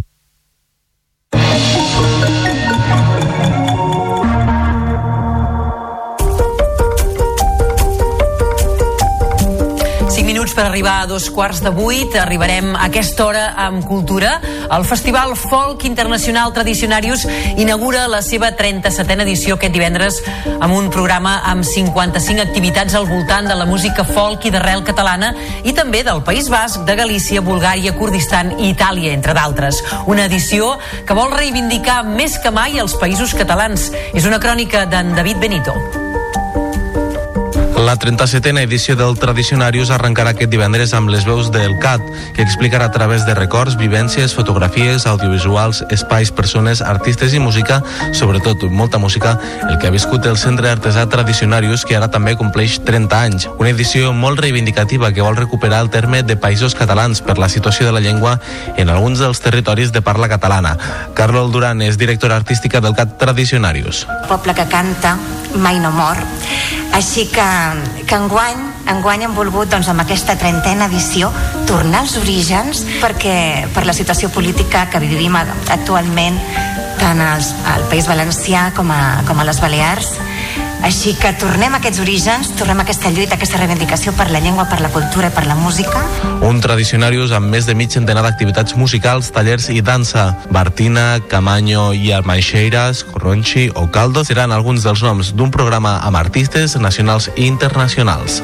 [10.58, 12.16] Per arribar a dos quarts de vuit.
[12.18, 14.40] Arribarem a aquesta hora amb cultura.
[14.74, 17.22] El Festival Folk Internacional Tradicionarius
[17.56, 20.18] inaugura la seva 37a edició aquest divendres
[20.58, 25.30] amb un programa amb 55 activitats al voltant de la música folk i d'arrel catalana
[25.62, 29.84] i també del País Basc, de Galícia, Bulgària, Kurdistan i Itàlia, entre d'altres.
[30.10, 30.74] Una edició
[31.06, 33.92] que vol reivindicar més que mai els països catalans.
[34.10, 35.97] És una crònica d'en David Benito.
[37.78, 42.02] La 37a edició del Tradicionarius arrencarà aquest divendres amb les veus del CAT,
[42.34, 47.78] que explicarà a través de records, vivències, fotografies, audiovisuals, espais, persones, artistes i música,
[48.18, 49.36] sobretot molta música,
[49.68, 53.46] el que ha viscut el Centre Artesà Tradicionarius, que ara també compleix 30 anys.
[53.62, 57.86] Una edició molt reivindicativa que vol recuperar el terme de països catalans per la situació
[57.86, 58.40] de la llengua
[58.76, 60.74] en alguns dels territoris de parla catalana.
[61.14, 64.08] Carol Duran és directora artística del CAT Tradicionarius.
[64.28, 65.16] poble que canta
[65.54, 66.18] mai no mor
[66.98, 67.44] així que,
[68.07, 68.61] que enguany,
[68.92, 71.31] enguany hem volgut doncs, amb aquesta trentena edició
[71.68, 76.38] tornar als orígens perquè per la situació política que vivim actualment
[76.98, 80.16] tant als, al País Valencià com a, com a les Balears
[80.84, 84.40] així que tornem a aquests orígens, tornem a aquesta lluita, a aquesta reivindicació per la
[84.44, 86.04] llengua, per la cultura i per la música.
[86.46, 90.30] Un tradicionarius amb més de mig centenar d'activitats musicals, tallers i dansa.
[90.54, 96.78] Bartina, Camaño i Almaixeiras, Corronchi o Caldo seran alguns dels noms d'un programa amb artistes
[96.78, 98.42] nacionals i internacionals.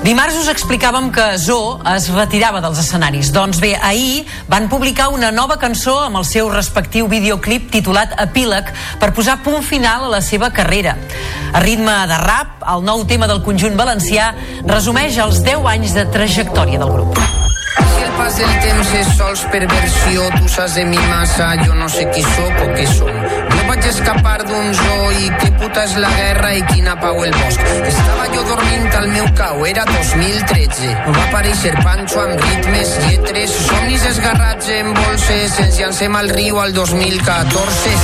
[0.00, 3.28] Dimarts us explicàvem que Zo es retirava dels escenaris.
[3.34, 8.72] Doncs bé, ahir van publicar una nova cançó amb el seu respectiu videoclip titulat Epíleg
[9.02, 10.96] per posar punt final a la seva carrera.
[11.52, 14.32] A ritme de rap, el nou tema del conjunt valencià
[14.64, 17.20] resumeix els 10 anys de trajectòria del grup.
[18.20, 22.02] El pas del temps és sols perversió, tu saps de mi massa, jo no sé
[22.12, 23.14] qui sóc o què som.
[23.54, 27.32] Jo vaig escapar d'un zoo i què puta és la guerra i quina pau el
[27.38, 27.64] bosc.
[27.88, 30.92] Estava jo dormint al meu cau, era 2013.
[31.06, 36.76] Va aparèixer Pancho amb ritmes, lletres, somnis esgarrats en bolses, ens llancem al riu al
[36.76, 37.96] 2014.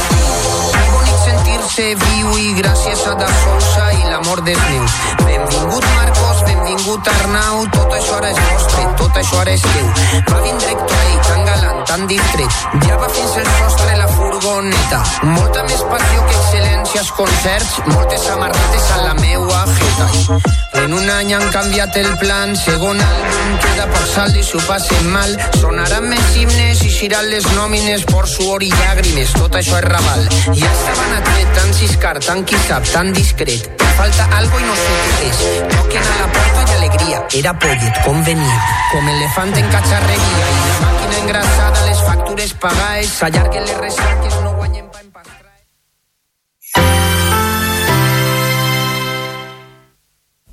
[0.73, 4.97] Que bonic sentir-se viu i gràcies a Da Sousa i l'amor dels meus.
[5.27, 9.87] Benvingut Marcos, benvingut Arnau, tot això ara és nostre, tot això ara és teu.
[10.27, 15.01] Va vindre Héctor ell, tan galant, tan distret, ja va fins el sostre la furgoneta.
[15.37, 20.41] Molta més passió que excel·lència als concerts, moltes samarretes a la meua jeta.
[20.83, 25.09] En un any han canviat el plan, segon àlbum queda per salt i s'ho passen
[25.15, 25.39] mal.
[25.61, 30.29] Sonaran més himnes i xiran les nòmines por suor i llàgrimes, tot això és raval.
[30.51, 33.71] Ja estaven atret, tan ciscar, tan qui sap, tan discret.
[33.97, 35.39] Falta algo i no sé què és.
[35.73, 36.56] Toquen a la porta
[36.87, 37.27] i alegria.
[37.35, 38.61] Era pollet, com venia.
[38.93, 44.55] Com elefant en catxarreria i la màquina engrassada, les factures pagades, s'allarguen les recerques, no
[44.57, 45.11] guanyem pa en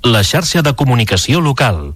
[0.04, 1.94] La xarxa de comunicació local.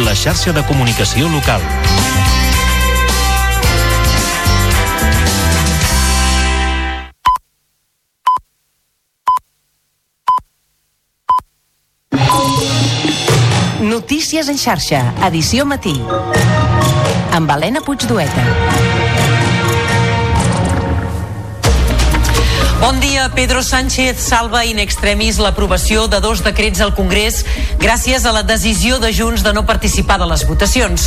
[0.00, 1.60] La xarxa de comunicació local.
[13.82, 16.00] Notícies en xarxa, edició matí.
[17.36, 18.91] Amb Helena Puigdueta.
[22.82, 23.30] Bon dia.
[23.30, 27.44] Pedro Sánchez salva in extremis l'aprovació de dos decrets al Congrés
[27.78, 31.04] gràcies a la decisió de Junts de no participar de les votacions.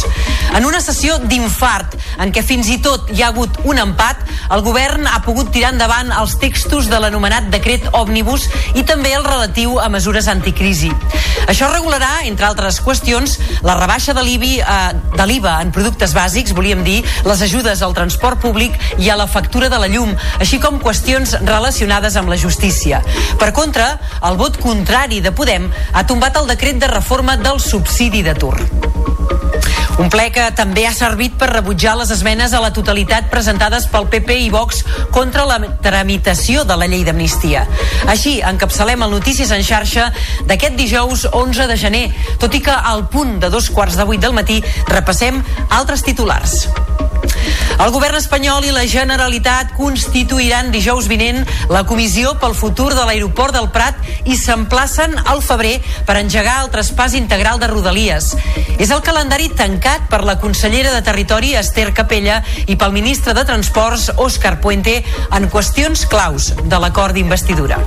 [0.55, 4.21] En una sessió d'infart en què fins i tot hi ha hagut un empat,
[4.55, 8.47] el govern ha pogut tirar endavant els textos de l'anomenat decret òmnibus
[8.79, 10.93] i també el relatiu a mesures anticrisi.
[11.51, 13.35] Això regularà, entre altres qüestions,
[13.67, 18.39] la rebaixa de l'IBI eh, l'IVA en productes bàsics, volíem dir, les ajudes al transport
[18.39, 21.64] públic i a la factura de la llum, així com qüestions relacionades
[22.15, 23.01] amb la justícia.
[23.39, 28.21] Per contra, el vot contrari de Podem ha tombat el decret de reforma del subsidi
[28.21, 28.53] d'atur.
[29.97, 34.09] Un ple que també ha servit per rebutjar les esmenes a la totalitat presentades pel
[34.11, 34.83] PP i Vox
[35.15, 37.63] contra la tramitació de la llei d'amnistia.
[38.11, 40.11] Així, encapçalem el Notícies en xarxa
[40.45, 42.05] d'aquest dijous 11 de gener,
[42.41, 46.65] tot i que al punt de dos quarts de vuit del matí repassem altres titulars.
[47.75, 53.55] El govern espanyol i la Generalitat constituiran dijous vinent la comissió pel futur de l'aeroport
[53.55, 55.75] del Prat i s'emplacen al febrer
[56.07, 58.31] per engegar el traspàs integral de Rodalies.
[58.79, 63.45] És el calendari tancat per la consellera de Territori, Esther Capella, i pel ministre de
[63.45, 67.81] Transports, Òscar Puente, en qüestions claus de l'acord d'investidura.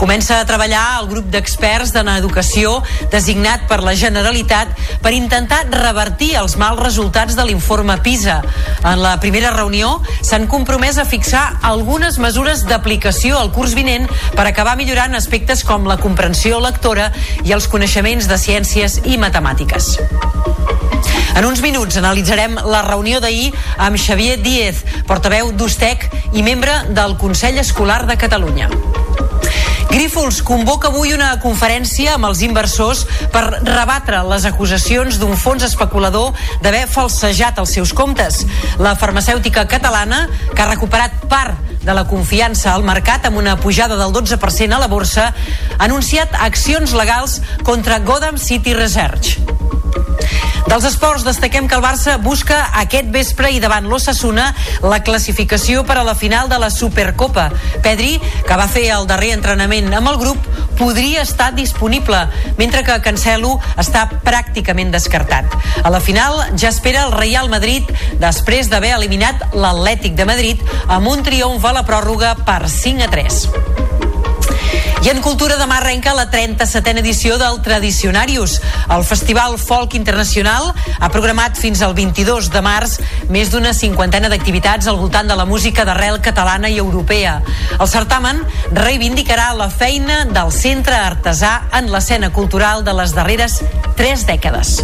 [0.00, 2.78] Comença a treballar el grup d'experts de l'educació
[3.12, 4.70] designat per la Generalitat
[5.04, 8.38] per intentar revertir els mals resultats de l'informe PISA.
[8.80, 14.46] En la primera reunió s'han compromès a fixar algunes mesures d'aplicació al curs vinent per
[14.48, 17.10] acabar millorant aspectes com la comprensió lectora
[17.44, 19.98] i els coneixements de ciències i matemàtiques.
[21.36, 27.18] En uns minuts analitzarem la reunió d'ahir amb Xavier Díez, portaveu d'Ustec i membre del
[27.20, 28.72] Consell Escolar de Catalunya.
[29.90, 33.02] Grífols convoca avui una conferència amb els inversors
[33.34, 36.30] per rebatre les acusacions d'un fons especulador
[36.62, 38.44] d'haver falsejat els seus comptes.
[38.78, 43.98] La farmacèutica catalana, que ha recuperat part de la confiança al mercat amb una pujada
[43.98, 45.32] del 12% a la borsa,
[45.78, 49.40] ha anunciat accions legals contra Gotham City Research.
[50.70, 54.50] Dels esports destaquem que el Barça busca aquest vespre i davant l'Ossassuna
[54.84, 57.48] la classificació per a la final de la Supercopa.
[57.82, 60.44] Pedri, que va fer el darrer entrenament amb el grup,
[60.78, 62.20] podria estar disponible,
[62.58, 65.56] mentre que Cancelo està pràcticament descartat.
[65.82, 67.88] A la final ja espera el Real Madrid
[68.20, 73.12] després d'haver eliminat l'Atlètic de Madrid amb un triomf a la pròrroga per 5 a
[73.16, 74.09] 3.
[75.00, 78.58] I en Cultura demà arrenca la 37a edició del Tradicionarius.
[78.92, 82.98] El Festival Folk Internacional ha programat fins al 22 de març
[83.32, 87.38] més d'una cinquantena d'activitats al voltant de la música d'arrel catalana i europea.
[87.78, 88.44] El certamen
[88.76, 93.62] reivindicarà la feina del centre artesà en l'escena cultural de les darreres
[93.96, 94.82] tres dècades.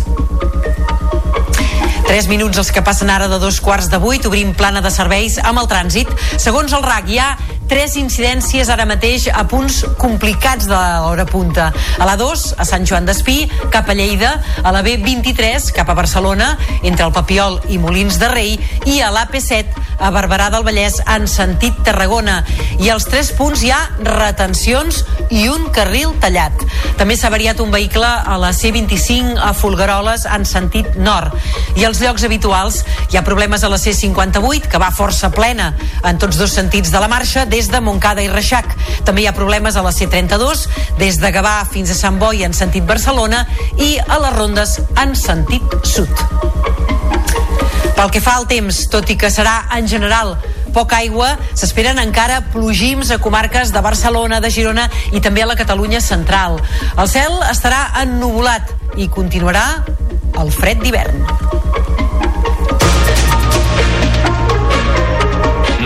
[2.06, 5.40] Tres minuts els que passen ara de dos quarts de vuit, obrim plana de serveis
[5.42, 6.08] amb el trànsit.
[6.38, 7.32] Segons el RAC, hi ha
[7.68, 11.70] tres incidències ara mateix a punts complicats de l'hora punta.
[11.98, 15.96] A la 2, a Sant Joan d'Espí, cap a Lleida, a la B23, cap a
[15.98, 18.54] Barcelona, entre el Papiol i Molins de Rei,
[18.86, 22.42] i a l'AP7, a Barberà del Vallès, en sentit Tarragona.
[22.82, 26.66] I als tres punts hi ha retencions i un carril tallat.
[27.00, 31.34] També s'ha variat un vehicle a la C25 a Folgueroles en sentit nord.
[31.76, 35.72] I als llocs habituals hi ha problemes a la C58, que va força plena
[36.04, 38.74] en tots dos sentits de la marxa, des de Montcada i Reixac.
[39.08, 40.66] També hi ha problemes a la C32,
[41.00, 43.46] des de Gavà fins a Sant Boi en sentit Barcelona
[43.80, 46.12] i a les rondes en sentit sud.
[47.96, 50.34] Pel que fa al temps, tot i que serà en general
[50.76, 55.56] poca aigua, s'esperen encara plogims a comarques de Barcelona, de Girona i també a la
[55.56, 56.60] Catalunya central.
[56.92, 59.70] El cel estarà ennuvolat i continuarà
[60.36, 61.95] el fred d'hivern.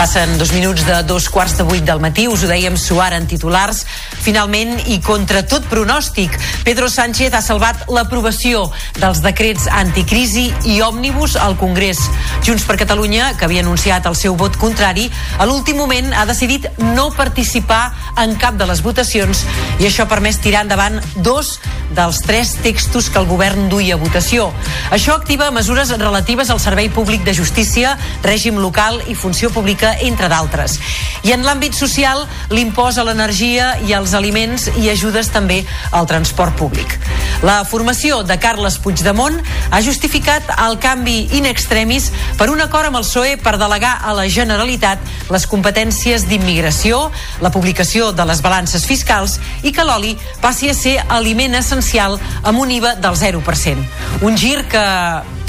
[0.00, 3.26] Passen dos minuts de dos quarts de vuit del matí, us ho dèiem suar en
[3.28, 3.82] titulars.
[4.24, 8.62] Finalment, i contra tot pronòstic, Pedro Sánchez ha salvat l'aprovació
[8.96, 12.00] dels decrets anticrisi i òmnibus al Congrés.
[12.46, 16.70] Junts per Catalunya, que havia anunciat el seu vot contrari, a l'últim moment ha decidit
[16.80, 17.92] no participar
[18.24, 19.44] en cap de les votacions
[19.80, 21.58] i això ha permès tirar endavant dos
[21.92, 24.48] dels tres textos que el govern duia a votació.
[24.94, 30.28] Això activa mesures relatives al Servei Públic de Justícia, règim local i funció pública, entre
[30.30, 30.78] d'altres.
[31.26, 35.62] I en l'àmbit social, l'impost a l'energia i als aliments i ajudes també
[35.92, 36.96] al transport públic.
[37.42, 39.38] La formació de Carles Puigdemont
[39.70, 44.14] ha justificat el canvi in extremis per un acord amb el PSOE per delegar a
[44.16, 45.00] la Generalitat
[45.32, 47.06] les competències d'immigració,
[47.40, 52.60] la publicació de les balances fiscals i que l'oli passi a ser aliment essencial amb
[52.60, 53.86] un IVA del 0%.
[54.22, 54.84] Un gir que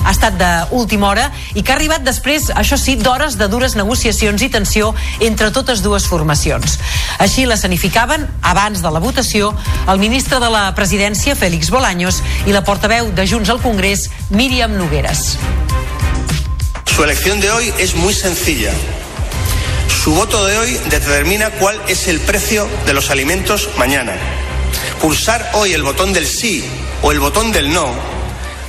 [0.03, 4.41] ha estat d'última hora i que ha arribat després, això sí, d'hores de dures negociacions
[4.41, 6.79] i tensió entre totes dues formacions.
[7.19, 9.53] Així l'escenificaven, abans de la votació,
[9.87, 14.77] el ministre de la Presidència, Félix Bolaños, i la portaveu de Junts al Congrés, Míriam
[14.77, 15.37] Nogueres.
[16.85, 18.71] Su elección de hoy es muy sencilla.
[20.03, 24.13] Su voto de hoy determina cuál es el precio de los alimentos mañana.
[24.99, 26.63] Pulsar hoy el botón del sí
[27.01, 28.20] o el botón del no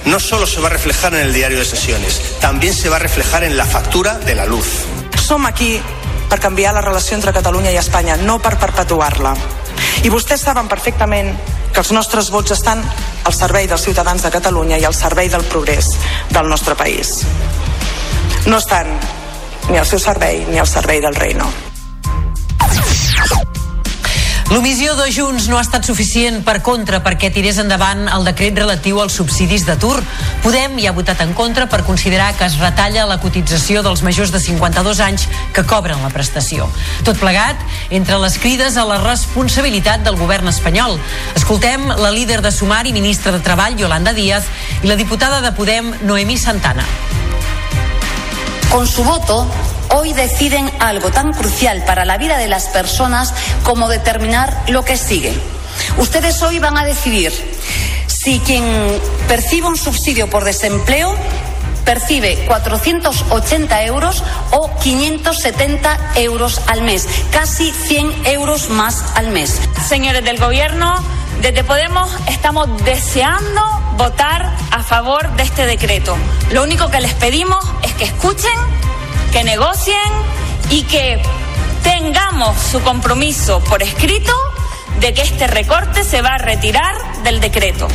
[0.04, 2.98] no solo se va a reflejar en el diario de sesiones, también se va a
[2.98, 4.66] reflejar en la factura de la luz.
[5.16, 5.80] Som aquí
[6.28, 9.34] per canviar la relació entre Catalunya i Espanya, no per perpetuar-la.
[10.02, 11.28] I vostès saben perfectament
[11.72, 12.80] que els nostres vots estan
[13.24, 15.92] al servei dels ciutadans de Catalunya i al servei del progrés
[16.30, 17.20] del nostre país.
[18.46, 18.96] No estan
[19.70, 21.52] ni al seu servei ni al servei del reino.
[24.52, 28.98] L'omissió de Junts no ha estat suficient per contra perquè tirés endavant el decret relatiu
[29.00, 29.94] als subsidis d'atur.
[30.44, 34.28] Podem hi ha votat en contra per considerar que es retalla la cotització dels majors
[34.34, 35.24] de 52 anys
[35.56, 36.68] que cobren la prestació.
[37.08, 41.00] Tot plegat, entre les crides a la responsabilitat del govern espanyol.
[41.32, 45.56] Escoltem la líder de Sumar i ministra de Treball, Yolanda Díaz, i la diputada de
[45.56, 46.84] Podem, Noemí Santana.
[48.72, 49.46] Con su voto,
[49.90, 54.96] hoy deciden algo tan crucial para la vida de las personas como determinar lo que
[54.96, 55.38] sigue.
[55.98, 57.32] Ustedes hoy van a decidir
[58.06, 58.64] si quien
[59.28, 61.14] percibe un subsidio por desempleo
[61.84, 69.60] percibe 480 euros o 570 euros al mes, casi 100 euros más al mes.
[69.86, 71.02] Señores del Gobierno,
[71.40, 73.60] desde Podemos estamos deseando
[73.96, 76.16] votar a favor de este decreto.
[76.52, 78.58] Lo único que les pedimos es que escuchen,
[79.32, 79.96] que negocien
[80.70, 81.20] y que
[81.82, 84.32] tengamos su compromiso por escrito
[85.00, 87.88] de que este recorte se va a retirar del decreto.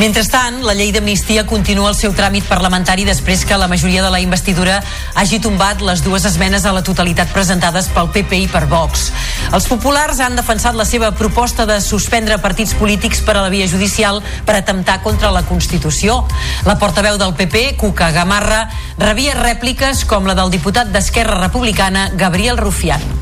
[0.00, 4.22] Mentrestant, la llei d'amnistia continua el seu tràmit parlamentari després que la majoria de la
[4.24, 4.78] investidura
[5.20, 9.10] hagi tombat les dues esmenes a la totalitat presentades pel PP i per Vox.
[9.52, 13.68] Els populars han defensat la seva proposta de suspendre partits polítics per a la via
[13.68, 16.22] judicial per atemptar contra la Constitució.
[16.64, 22.56] La portaveu del PP, Cuca Gamarra, rebia rèpliques com la del diputat d'Esquerra Republicana, Gabriel
[22.56, 23.19] Rufián.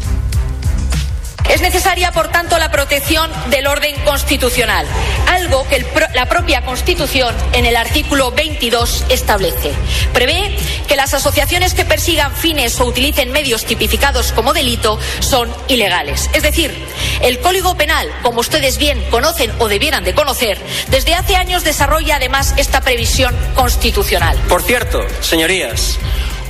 [1.49, 4.87] Es necesaria, por tanto, la protección del orden constitucional,
[5.29, 5.85] algo que
[6.15, 9.73] la propia Constitución, en el artículo 22, establece.
[10.13, 10.55] Prevé
[10.87, 16.29] que las asociaciones que persigan fines o utilicen medios tipificados como delito son ilegales.
[16.35, 16.75] Es decir,
[17.23, 20.59] el Código Penal, como ustedes bien conocen o debieran de conocer,
[20.91, 24.37] desde hace años desarrolla además esta previsión constitucional.
[24.49, 25.99] Por cierto, señorías,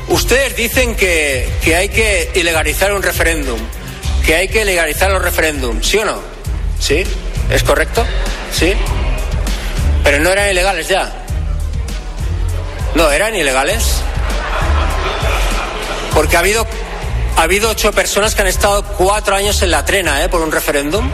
[0.09, 3.59] ustedes dicen que, que hay que ilegalizar un referéndum
[4.29, 6.19] que hay que legalizar los referéndums, ¿sí o no?
[6.79, 7.03] ¿Sí?
[7.51, 8.05] ¿Es correcto?
[8.53, 8.75] ¿Sí?
[10.05, 11.11] Pero no eran ilegales ya.
[12.95, 14.03] No, eran ilegales.
[16.13, 16.67] Porque ha habido,
[17.37, 20.29] ha habido ocho personas que han estado cuatro años en la trena ¿eh?
[20.29, 21.09] por un referéndum.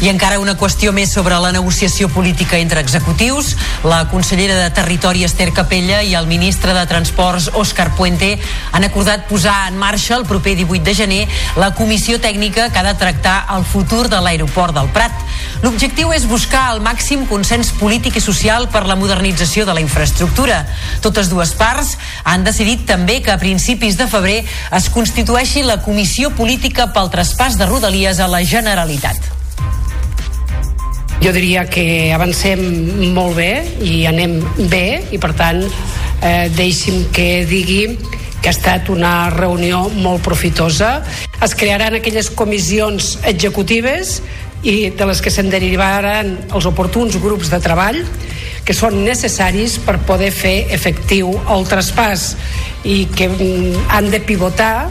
[0.00, 3.50] I encara una qüestió més sobre la negociació política entre executius.
[3.84, 8.30] La consellera de Territori Esther Capella i el ministre de Transports Òscar Puente
[8.72, 11.18] han acordat posar en marxa el proper 18 de gener
[11.60, 15.12] la comissió tècnica que ha de tractar el futur de l'aeroport del Prat.
[15.60, 20.62] L'objectiu és buscar el màxim consens polític i social per la modernització de la infraestructura.
[21.04, 26.32] Totes dues parts han decidit també que a principis de febrer es constitueixi la comissió
[26.40, 29.39] política pel traspàs de Rodalies a la Generalitat.
[31.20, 32.60] Jo diria que avancem
[33.12, 33.52] molt bé
[33.84, 34.38] i anem
[34.72, 37.82] bé i per tant eh, deixi'm que digui
[38.40, 41.02] que ha estat una reunió molt profitosa.
[41.44, 44.22] Es crearan aquelles comissions executives
[44.64, 48.00] i de les que se'n derivaran els oportuns grups de treball
[48.64, 52.30] que són necessaris per poder fer efectiu el traspàs
[52.88, 54.88] i que mm, han de pivotar,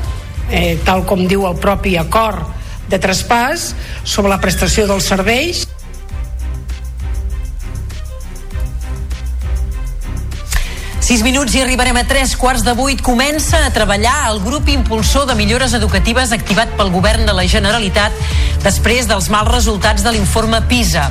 [0.53, 2.45] eh, tal com diu el propi acord
[2.89, 3.71] de traspàs,
[4.03, 5.65] sobre la prestació dels serveis
[11.09, 13.01] 6 minuts i arribarem a 3 quarts de 8.
[13.01, 18.13] Comença a treballar el grup impulsor de millores educatives activat pel govern de la Generalitat
[18.61, 21.07] després dels mals resultats de l'informe PISA.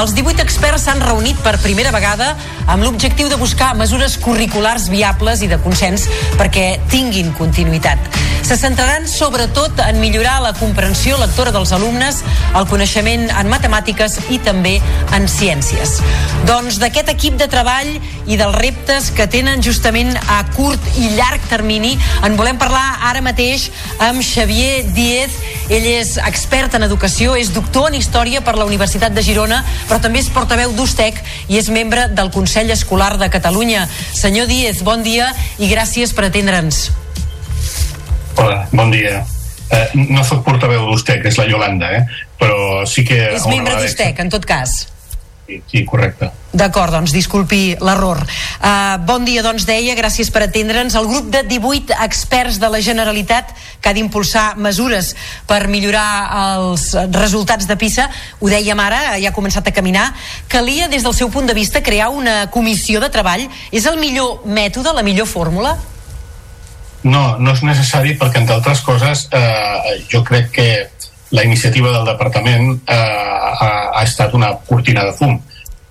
[0.00, 2.32] Els 18 experts s'han reunit per primera vegada
[2.64, 6.08] amb l'objectiu de buscar mesures curriculars viables i de consens
[6.40, 8.00] perquè tinguin continuïtat.
[8.44, 12.18] Se centraran sobretot en millorar la comprensió lectora dels alumnes,
[12.56, 14.74] el coneixement en matemàtiques i també
[15.16, 15.94] en ciències.
[16.48, 17.88] Doncs d'aquest equip de treball
[18.26, 23.22] i dels reptes que tenen justament a curt i llarg termini en volem parlar ara
[23.24, 23.66] mateix
[24.06, 25.34] amb Xavier Díez.
[25.74, 29.98] Ell és expert en educació, és doctor en història per la Universitat de Girona, però
[30.04, 31.18] també és portaveu d'USTEC
[31.50, 33.88] i és membre del Consell Escolar de Catalunya.
[34.14, 36.84] Senyor Díez, bon dia i gràcies per atendre'ns.
[38.38, 39.24] Hola, bon dia.
[39.74, 42.04] Eh, no sóc portaveu d'Ustec, és la Yolanda, eh?
[42.38, 43.18] però sí que...
[43.34, 44.84] És membre d'Ustec, en tot cas.
[45.46, 46.30] Sí, sí correcte.
[46.56, 48.22] D'acord, doncs disculpi l'error.
[48.24, 50.96] Uh, bon dia, doncs deia, gràcies per atendre'ns.
[50.96, 55.12] El grup de 18 experts de la Generalitat que ha d'impulsar mesures
[55.48, 56.06] per millorar
[56.40, 58.08] els resultats de PISA,
[58.40, 60.06] ho dèiem ara, ja ha començat a caminar,
[60.48, 63.44] calia des del seu punt de vista crear una comissió de treball?
[63.68, 65.76] És el millor mètode, la millor fórmula?
[67.04, 70.68] No, no és necessari perquè, entre altres coses, eh, jo crec que
[71.30, 75.40] la iniciativa del departament eh, ha, ha estat una cortina de fum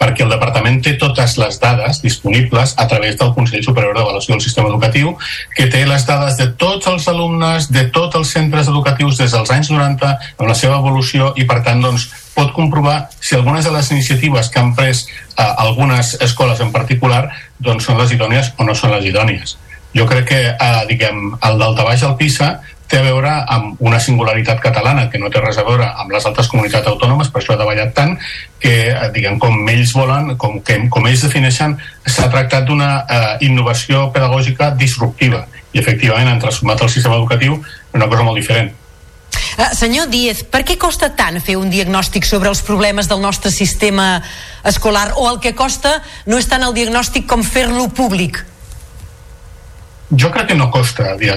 [0.04, 4.44] perquè el departament té totes les dades disponibles a través del Consell Superior d'Avaluació del
[4.44, 5.14] Sistema Educatiu,
[5.56, 9.54] que té les dades de tots els alumnes, de tots els centres educatius des dels
[9.56, 13.72] anys 90, amb la seva evolució, i per tant doncs, pot comprovar si algunes de
[13.76, 17.28] les iniciatives que han pres eh, algunes escoles en particular
[17.60, 19.58] doncs, són les idònies o no són les idònies.
[19.94, 22.56] Jo crec que, eh, diguem, el daltabaix al PISA
[22.94, 26.28] té a veure amb una singularitat catalana que no té res a veure amb les
[26.30, 28.14] altres comunitats autònomes, per això ha davallat tant,
[28.62, 31.76] que, eh, diguem, com ells volen, com, que, com ells defineixen,
[32.06, 38.00] s'ha tractat d'una eh, innovació pedagògica disruptiva i efectivament han transformat el sistema educatiu en
[38.02, 38.72] una cosa molt diferent.
[39.58, 43.50] Uh, senyor Díez, per què costa tant fer un diagnòstic sobre els problemes del nostre
[43.54, 44.22] sistema
[44.66, 48.44] escolar o el que costa no és tant el diagnòstic com fer-lo públic?
[50.20, 51.36] Jo crec que no costa, eh,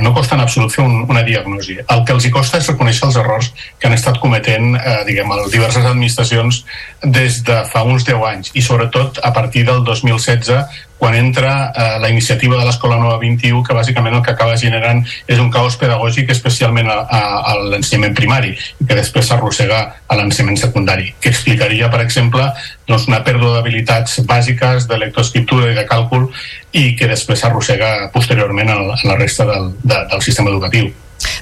[0.00, 1.78] no costa en absolut fer un, una diagnosi.
[1.88, 5.32] El que els hi costa és reconèixer els errors que han estat cometent eh, diguem,
[5.32, 6.64] a diverses administracions
[7.02, 11.98] des de fa uns 10 anys i sobretot a partir del 2016 quan entra eh,
[11.98, 15.78] la iniciativa de l'Escola Nova 21, que bàsicament el que acaba generant és un caos
[15.80, 17.20] pedagògic, especialment a, a,
[17.50, 22.50] a l'ensenyament primari, i que després s'arrossega a l'ensenyament secundari, que explicaria, per exemple,
[22.84, 26.28] doncs, una pèrdua d'habilitats bàsiques de lectoescriptura i de càlcul
[26.76, 30.92] i que després s'arrossega posteriorment a la resta del, de, del sistema educatiu.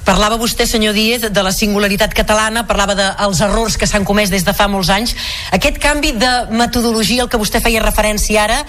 [0.03, 4.31] Parlava vostè, senyor Díez, de la singularitat catalana, parlava dels de errors que s'han comès
[4.31, 5.15] des de fa molts anys.
[5.55, 8.63] Aquest canvi de metodologia al que vostè feia referència ara,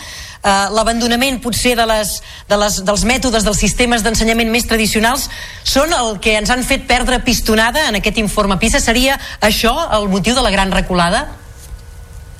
[0.44, 2.14] eh, l'abandonament potser de les,
[2.48, 5.28] de les, dels mètodes dels sistemes d'ensenyament més tradicionals
[5.64, 8.80] són el que ens han fet perdre pistonada en aquest informe PISA.
[8.80, 11.26] Seria això el motiu de la gran reculada?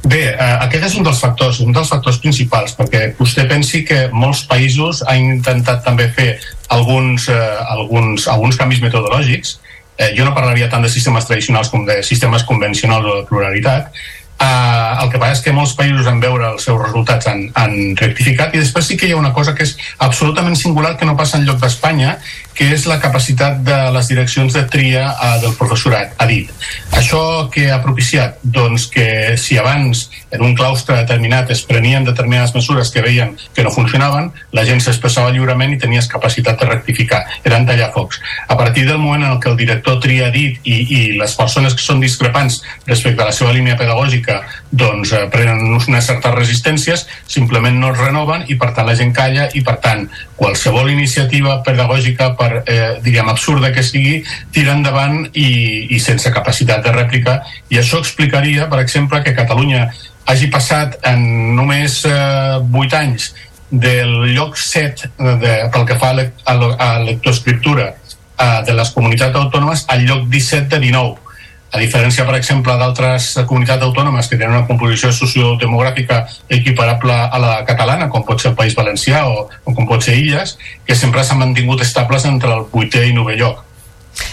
[0.00, 4.06] Bé, eh, aquest és un dels factors, un dels factors principals, perquè vostè pensi que
[4.12, 6.30] molts països han intentat també fer
[6.72, 9.58] alguns, eh, alguns, alguns canvis metodològics.
[9.98, 13.92] Eh, jo no parlaria tant de sistemes tradicionals com de sistemes convencionals o de pluralitat,
[14.40, 17.74] Uh, el que passa és que molts països en veure els seus resultats han, han
[18.00, 19.74] rectificat i després sí que hi ha una cosa que és
[20.06, 22.14] absolutament singular que no passa en lloc d'Espanya
[22.60, 26.50] que és la capacitat de les direccions de tria uh, del professorat, ha dit.
[26.92, 28.36] Això que ha propiciat?
[28.44, 29.06] Doncs que
[29.40, 34.28] si abans en un claustre determinat es prenien determinades mesures que veien que no funcionaven,
[34.52, 37.22] la gent s'expressava lliurement i tenies capacitat de rectificar.
[37.48, 38.20] Eren tallafocs.
[38.52, 41.86] A partir del moment en què el director tria dit i, i les persones que
[41.86, 47.80] són discrepants respecte a la seva línia pedagògica doncs eh, prenen unes certes resistències, simplement
[47.80, 52.34] no es renoven i per tant la gent calla i per tant qualsevol iniciativa pedagògica
[52.36, 54.20] per per eh, diguem, absurda que sigui,
[54.54, 55.50] tira endavant i,
[55.94, 57.40] i sense capacitat de rèplica.
[57.70, 59.86] I això explicaria, per exemple, que Catalunya
[60.30, 63.30] hagi passat en només eh, 8 anys
[63.70, 66.54] del lloc 7 de, pel que fa a, le, a,
[66.86, 71.29] a lectoescriptura eh, de les comunitats autònomes al lloc 17 de 19
[71.70, 77.54] a diferència, per exemple, d'altres comunitats autònomes que tenen una composició sociodemogràfica equiparable a la
[77.68, 80.56] catalana, com pot ser el País Valencià o, o com pot ser Illes,
[80.86, 83.69] que sempre s'han mantingut estables entre el 8è i 9è lloc.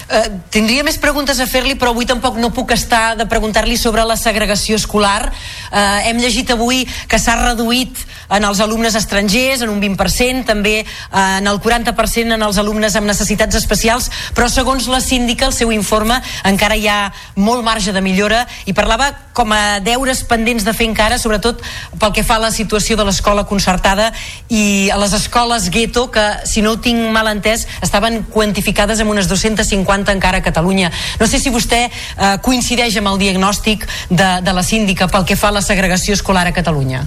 [0.07, 4.05] Eh, tindria més preguntes a fer-li, però avui tampoc no puc estar de preguntar-li sobre
[4.07, 5.31] la segregació escolar.
[5.71, 10.79] Eh, hem llegit avui que s'ha reduït en els alumnes estrangers en un 20%, també
[10.79, 15.55] eh, en el 40% en els alumnes amb necessitats especials, però segons la síndica, el
[15.55, 20.65] seu informe, encara hi ha molt marge de millora i parlava com a deures pendents
[20.65, 21.61] de fer encara, sobretot
[21.99, 24.09] pel que fa a la situació de l'escola concertada
[24.49, 29.13] i a les escoles gueto, que, si no ho tinc mal entès, estaven quantificades amb
[29.13, 30.91] unes 250 encara a Catalunya.
[31.19, 35.36] No sé si vostè eh, coincideix amb el diagnòstic de, de la síndica pel que
[35.36, 37.05] fa a la segregació escolar a Catalunya.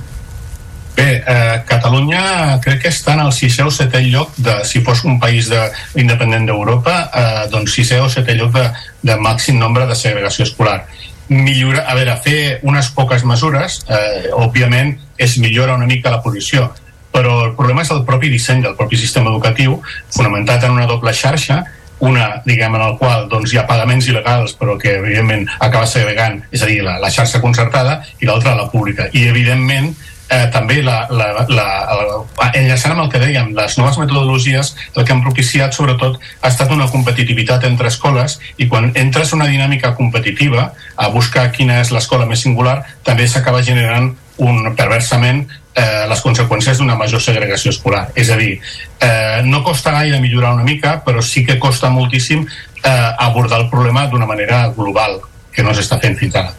[0.97, 5.05] Bé, eh, Catalunya crec que està en el sisè o setè lloc de, si fos
[5.09, 5.61] un país de,
[6.03, 8.67] independent d'Europa, eh, doncs sisè o setè lloc de,
[9.07, 10.83] de màxim nombre de segregació escolar.
[11.31, 16.73] Millora, a veure, fer unes poques mesures, eh, òbviament, és millora una mica la posició,
[17.15, 19.79] però el problema és el propi disseny del propi sistema educatiu,
[20.15, 21.63] fonamentat en una doble xarxa,
[22.01, 26.41] una, diguem, en el qual doncs, hi ha pagaments il·legals però que evidentment acaba segregant,
[26.53, 29.11] és a dir, la, la xarxa concertada i l'altra la pública.
[29.13, 29.93] I evidentment
[30.31, 31.67] eh, també la, la, la,
[31.99, 36.53] la, enllaçant amb el que dèiem, les noves metodologies el que han propiciat sobretot ha
[36.53, 41.93] estat una competitivitat entre escoles i quan entres una dinàmica competitiva a buscar quina és
[41.93, 45.45] l'escola més singular també s'acaba generant un, perversament
[45.75, 48.09] eh, les conseqüències d'una major segregació escolar.
[48.15, 48.61] És a dir,
[49.01, 52.47] eh, no costa gaire millorar una mica, però sí que costa moltíssim
[52.83, 55.21] eh, abordar el problema d'una manera global,
[55.53, 56.55] que no s'està fent fins ara.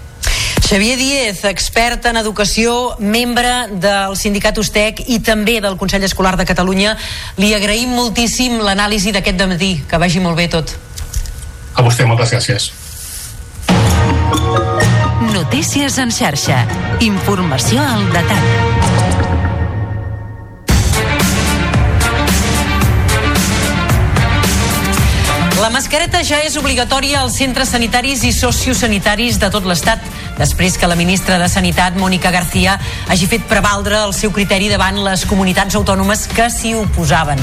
[0.71, 6.45] Xavier Díez, expert en educació, membre del sindicat USTEC i també del Consell Escolar de
[6.47, 6.93] Catalunya.
[7.35, 9.73] Li agraïm moltíssim l'anàlisi d'aquest matí.
[9.83, 10.71] Que vagi molt bé tot.
[11.75, 12.71] A vostè, moltes gràcies.
[15.33, 16.63] Notícies en xarxa.
[17.03, 19.00] Informació al detall.
[25.61, 30.01] La mascareta ja és obligatòria als centres sanitaris i sociosanitaris de tot l'Estat,
[30.41, 34.97] després que la ministra de Sanitat, Mònica García, hagi fet prevaldre el seu criteri davant
[35.05, 37.37] les comunitats autònomes que s'hi oposaven.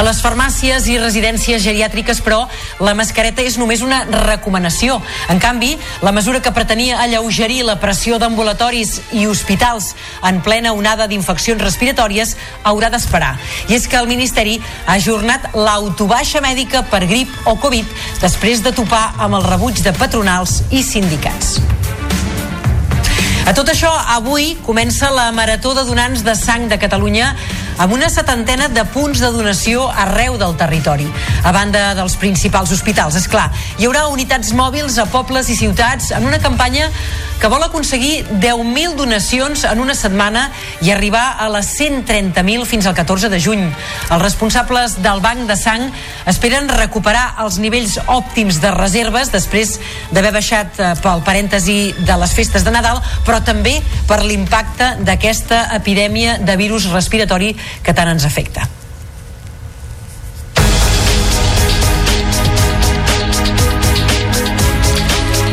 [0.00, 2.46] A les farmàcies i residències geriàtriques, però,
[2.80, 4.96] la mascareta és només una recomanació.
[5.28, 9.92] En canvi, la mesura que pretenia alleugerir la pressió d'ambulatoris i hospitals
[10.24, 13.34] en plena onada d'infeccions respiratòries haurà d'esperar.
[13.68, 17.84] I és que el Ministeri ha ajornat l'autobaixa mèdica per grip o Covid
[18.22, 21.58] després de topar amb el rebuig de patronals i sindicats.
[23.48, 27.30] A tot això, avui comença la Marató de Donants de Sang de Catalunya
[27.78, 31.06] amb una setantena de punts de donació arreu del territori,
[31.46, 33.16] a banda dels principals hospitals.
[33.18, 33.48] És clar,
[33.78, 36.90] hi haurà unitats mòbils a pobles i ciutats en una campanya
[37.38, 40.48] que vol aconseguir 10.000 donacions en una setmana
[40.82, 43.62] i arribar a les 130.000 fins al 14 de juny.
[44.10, 45.86] Els responsables del Banc de Sang
[46.26, 49.76] esperen recuperar els nivells òptims de reserves després
[50.10, 53.76] d'haver baixat eh, pel parèntesi de les festes de Nadal, però també
[54.10, 58.66] per l'impacte d'aquesta epidèmia de virus respiratori que tant ens afecta.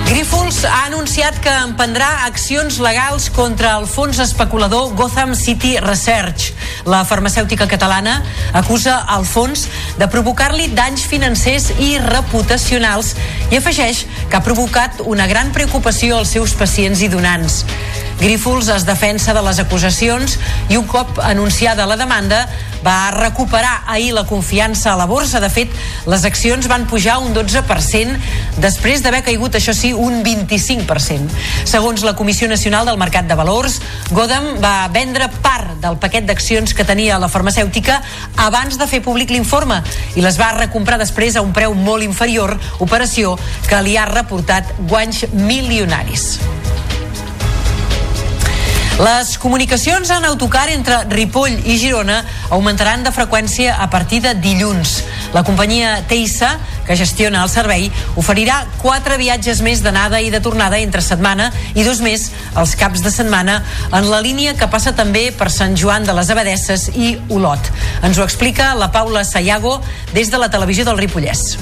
[0.09, 6.47] Grífols ha anunciat que emprendrà accions legals contra el fons especulador Gotham City Research.
[6.89, 8.16] La farmacèutica catalana
[8.58, 9.68] acusa el fons
[9.99, 13.14] de provocar-li danys financers i reputacionals
[13.51, 17.62] i afegeix que ha provocat una gran preocupació als seus pacients i donants.
[18.18, 20.39] Grífols es defensa de les acusacions
[20.72, 22.47] i un cop anunciada la demanda
[22.86, 25.41] va recuperar ahir la confiança a la borsa.
[25.41, 25.72] De fet,
[26.06, 30.86] les accions van pujar un 12% després d'haver caigut, això sí, un 25%.
[31.66, 33.80] Segons la Comissió Nacional del Mercat de Valors,
[34.16, 38.02] Godem va vendre part del paquet d'accions que tenia la farmacèutica
[38.46, 39.82] abans de fer públic l'informe
[40.16, 43.36] i les va recomprar després a un preu molt inferior, operació
[43.70, 46.36] que li ha reportat guanys milionaris.
[48.96, 52.22] Les comunicacions en autocar entre Ripoll i Girona
[52.56, 55.02] augmentaran de freqüència a partir de dilluns.
[55.34, 56.54] La companyia Teissa,
[56.88, 61.84] que gestiona el servei, oferirà quatre viatges més d'anada i de tornada entre setmana i
[61.84, 63.58] dos més els caps de setmana
[63.91, 67.68] en la línia que passa també per Sant Joan de les Abadesses i Olot.
[68.00, 69.82] Ens ho explica la Paula Sayago
[70.16, 71.58] des de la televisió del Ripollès.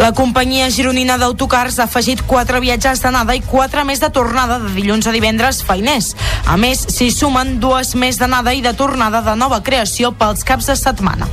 [0.00, 4.70] La companyia gironina d'autocars ha afegit quatre viatges d'anada i quatre més de tornada de
[4.72, 6.14] dilluns a divendres feiners.
[6.48, 10.70] A més, s'hi sumen dues més d'anada i de tornada de nova creació pels caps
[10.72, 11.28] de setmana.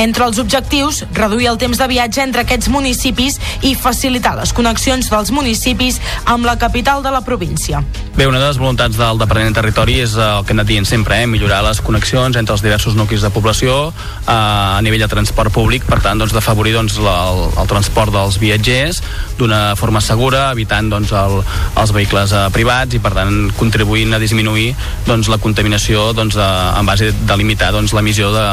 [0.00, 5.12] Entre els objectius, reduir el temps de viatge entre aquests municipis i facilitar les connexions
[5.12, 7.84] dels municipis amb la capital de la província.
[8.16, 10.88] Bé, una de les voluntats del Departament de Territori és el que hem anat dient
[10.88, 11.28] sempre, eh?
[11.28, 15.84] millorar les connexions entre els diversos nuclis de població eh, a nivell de transport públic,
[15.84, 19.02] per tant, doncs, d'afavorir doncs, la, el, el transport dels viatgers
[19.38, 21.40] d'una forma segura, evitant doncs, el,
[21.76, 24.70] els vehicles eh, privats i, per tant, contribuint a disminuir
[25.06, 26.50] doncs, la contaminació doncs, a,
[26.80, 28.46] en base de limitar doncs, l'emissió de,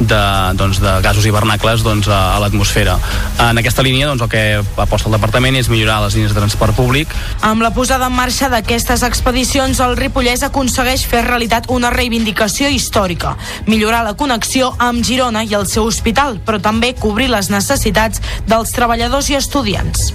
[0.00, 0.20] de,
[0.54, 2.96] doncs, de gasos hivernacles doncs, a, a l'atmosfera.
[3.48, 4.44] En aquesta línia, doncs, el que
[4.82, 7.12] aposta el Departament és millorar les línies de transport públic.
[7.46, 13.36] Amb la posada en marxa d'aquestes expedicions, el Ripollès aconsegueix fer realitat una reivindicació històrica,
[13.66, 18.74] millorar la connexió amb Girona i el seu hospital, però també cobrir les necessitats dels
[18.76, 20.10] treballadors i estudiants.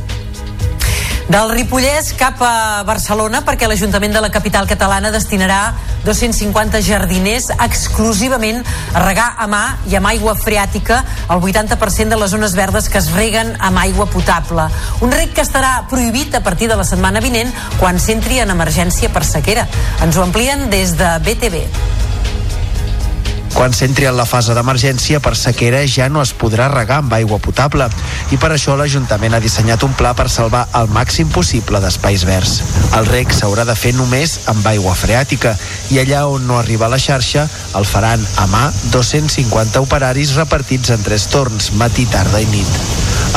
[1.31, 5.59] Del Ripollès cap a Barcelona perquè l'Ajuntament de la capital catalana destinarà
[6.03, 8.59] 250 jardiners exclusivament
[8.91, 10.99] a regar a mà i amb aigua freàtica
[11.31, 14.67] el 80% de les zones verdes que es reguen amb aigua potable.
[14.99, 19.13] Un reg que estarà prohibit a partir de la setmana vinent quan s'entri en emergència
[19.15, 19.69] per sequera.
[20.03, 21.67] Ens ho amplien des de BTV.
[23.61, 27.37] Quan s'entri en la fase d'emergència per sequera ja no es podrà regar amb aigua
[27.37, 27.85] potable
[28.33, 32.55] i per això l'Ajuntament ha dissenyat un pla per salvar el màxim possible d'espais verds.
[32.97, 35.53] El rec s'haurà de fer només amb aigua freàtica
[35.93, 37.45] i allà on no arriba la xarxa
[37.77, 38.65] el faran a mà
[38.97, 42.83] 250 operaris repartits en tres torns, matí, tarda i nit.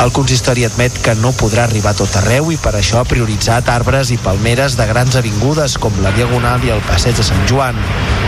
[0.01, 3.69] El consistori admet que no podrà arribar a tot arreu i per això ha prioritzat
[3.69, 7.77] arbres i palmeres de grans avingudes com la Diagonal i el Passeig de Sant Joan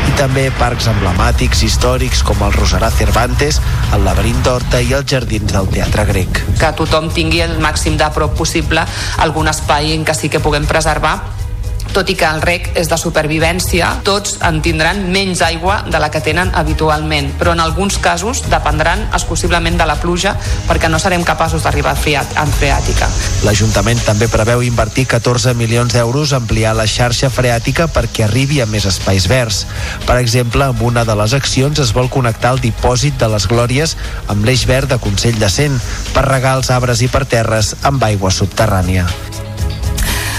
[0.08, 3.60] i també parcs emblemàtics històrics com el Roserà Cervantes,
[3.96, 6.44] el Laberint d'Horta i els jardins del Teatre Grec.
[6.62, 8.86] Que tothom tingui el màxim de prop possible
[9.24, 11.18] algun espai en què sí que puguem preservar
[11.98, 16.12] tot i que el rec és de supervivència, tots en tindran menys aigua de la
[16.14, 20.36] que tenen habitualment, però en alguns casos dependran exclusivament de la pluja
[20.68, 23.08] perquè no serem capaços d'arribar en freàtica.
[23.48, 28.68] L'Ajuntament també preveu invertir 14 milions d'euros a ampliar la xarxa freàtica perquè arribi a
[28.70, 29.64] més espais verds.
[30.06, 33.98] Per exemple, amb una de les accions es vol connectar el dipòsit de les Glòries
[34.28, 35.82] amb l'eix verd de Consell de Cent
[36.14, 39.08] per regar els arbres i parterres amb aigua subterrània.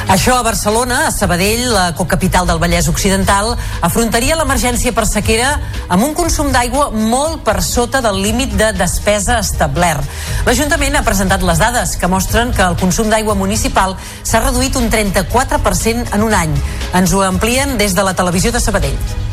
[0.08, 3.50] Això a Barcelona, a Sabadell, la cocapital del Vallès Occidental,
[3.84, 5.50] afrontaria l'emergència per sequera
[5.92, 10.08] amb un consum d'aigua molt per sota del límit de despesa establert.
[10.48, 14.88] L'Ajuntament ha presentat les dades que mostren que el consum d'aigua municipal s'ha reduït un
[14.88, 16.56] 34% en un any.
[16.96, 19.27] Ens ho amplien des de la televisió de Sabadell.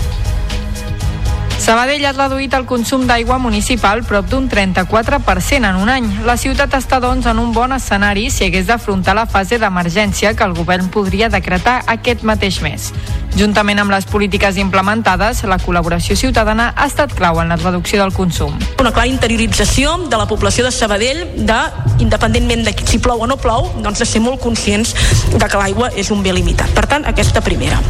[1.56, 6.08] Sabadell ha reduït el consum d'aigua municipal prop d'un 34% en un any.
[6.28, 10.44] La ciutat està, doncs, en un bon escenari si hagués d'afrontar la fase d'emergència que
[10.44, 12.92] el govern podria decretar aquest mateix mes.
[13.36, 18.14] Juntament amb les polítiques implementades, la col·laboració ciutadana ha estat clau en la reducció del
[18.16, 18.54] consum.
[18.80, 21.62] Una clara interiorització de la població de Sabadell de,
[22.04, 24.96] independentment de si plou o no plou, doncs de ser molt conscients
[25.32, 26.72] de que l'aigua és un bé limitat.
[26.76, 27.82] Per tant, aquesta primera.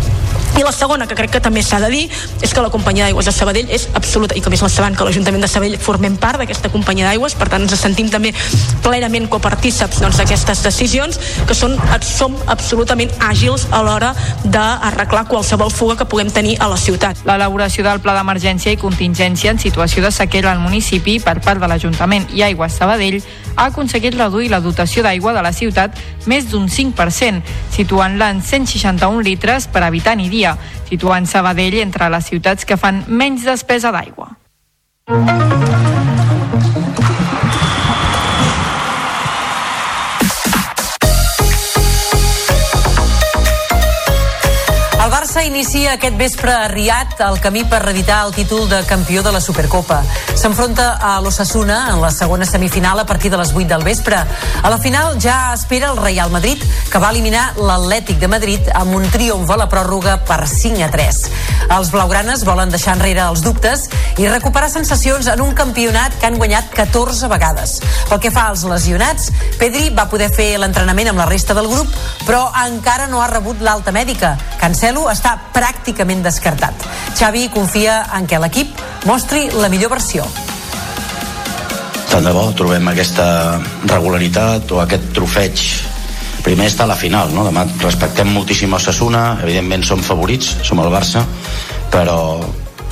[0.55, 2.05] I la segona, que crec que també s'ha de dir,
[2.41, 5.03] és que la companyia d'aigües de Sabadell és absoluta, i que més la sabran que
[5.03, 8.31] l'Ajuntament de Sabadell formem part d'aquesta companyia d'aigües, per tant ens sentim també
[8.85, 11.75] plenament copartíceps doncs, d'aquestes decisions, que són,
[12.07, 14.13] som absolutament àgils a l'hora
[14.45, 17.25] d'arreglar qualsevol fuga que puguem tenir a la ciutat.
[17.27, 21.67] L'elaboració del pla d'emergència i contingència en situació de sequera al municipi per part de
[21.67, 23.19] l'Ajuntament i Aigües Sabadell
[23.55, 25.97] ha aconseguit reduir la dotació d'aigua de la ciutat
[26.27, 27.41] més d'un 5%,
[27.75, 30.55] situant-la en 161 litres per habitant i dia,
[30.89, 34.33] situant Sabadell entre les ciutats que fan menys despesa d'aigua.
[45.45, 49.41] Inicia aquest vespre a Riad el camí per reeditar el títol de campió de la
[49.41, 49.99] Supercopa.
[50.33, 54.17] S'enfronta a l'Ossassuna en la segona semifinal a partir de les 8 del vespre.
[54.17, 58.95] A la final ja espera el Real Madrid, que va eliminar l'Atlètic de Madrid amb
[58.97, 61.21] un triomf a la pròrroga per 5 a 3.
[61.77, 63.85] Els blaugranes volen deixar enrere els dubtes
[64.17, 67.79] i recuperar sensacions en un campionat que han guanyat 14 vegades.
[68.09, 69.29] Pel que fa als lesionats,
[69.59, 71.89] Pedri va poder fer l'entrenament amb la resta del grup,
[72.25, 74.35] però encara no ha rebut l'alta mèdica.
[74.59, 76.85] Cancelo està pràcticament descartat.
[77.15, 80.25] Xavi confia en què l'equip mostri la millor versió.
[82.09, 83.27] Tant de bo trobem aquesta
[83.89, 85.65] regularitat o aquest trofeig
[86.45, 87.43] primer està la final, no?
[87.47, 91.25] Demà respectem moltíssim a Sassuna, evidentment som favorits, som el Barça,
[91.91, 92.19] però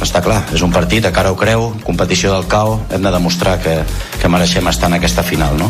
[0.01, 3.59] està clar, és un partit a cara o creu, competició del CAO, hem de demostrar
[3.61, 3.75] que,
[4.19, 5.69] que mereixem estar en aquesta final, no?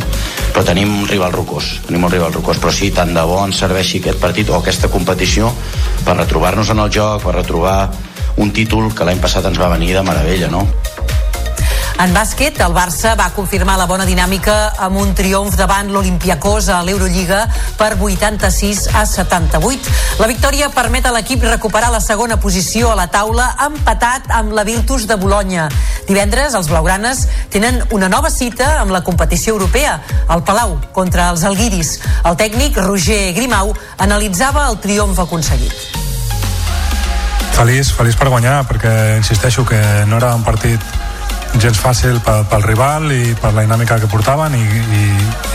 [0.54, 3.60] Però tenim un rival rocós, tenim un rival rocós, però sí, tant de bo ens
[3.60, 5.52] serveixi aquest partit o aquesta competició
[6.06, 7.78] per retrobar-nos en el joc, per retrobar
[8.38, 10.66] un títol que l'any passat ens va venir de meravella, no?
[12.02, 16.80] En bàsquet, el Barça va confirmar la bona dinàmica amb un triomf davant l'Olimpiakos a
[16.84, 17.44] l'Eurolliga
[17.78, 19.94] per 86 a 78.
[20.20, 24.66] La victòria permet a l'equip recuperar la segona posició a la taula empatat amb la
[24.66, 25.70] Virtus de Bologna.
[26.10, 31.46] Divendres, els blaugranes tenen una nova cita amb la competició europea, al Palau, contra els
[31.46, 32.00] Alguiris.
[32.26, 36.02] El tècnic, Roger Grimau, analitzava el triomf aconseguit.
[37.54, 39.80] Feliç, feliç per guanyar, perquè insisteixo que
[40.10, 40.82] no era un partit
[41.62, 45.04] gens fàcil pel, pel rival i per la dinàmica que portaven i, i,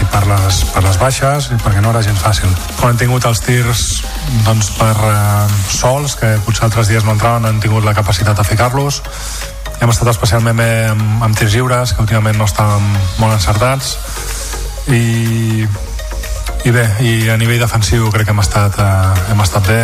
[0.02, 2.50] i per, les, per les baixes i perquè no era gens fàcil.
[2.78, 3.84] Quan hem tingut els tirs
[4.46, 8.38] doncs, per eh, sols, que potser altres dies no entraven, no hem tingut la capacitat
[8.38, 9.02] de ficar-los.
[9.78, 12.86] Hem estat especialment bé amb, amb tirs lliures, que últimament no estàvem
[13.18, 13.96] molt encertats.
[14.88, 15.66] I,
[16.64, 19.82] i bé, i a nivell defensiu crec que hem estat, eh, hem estat bé.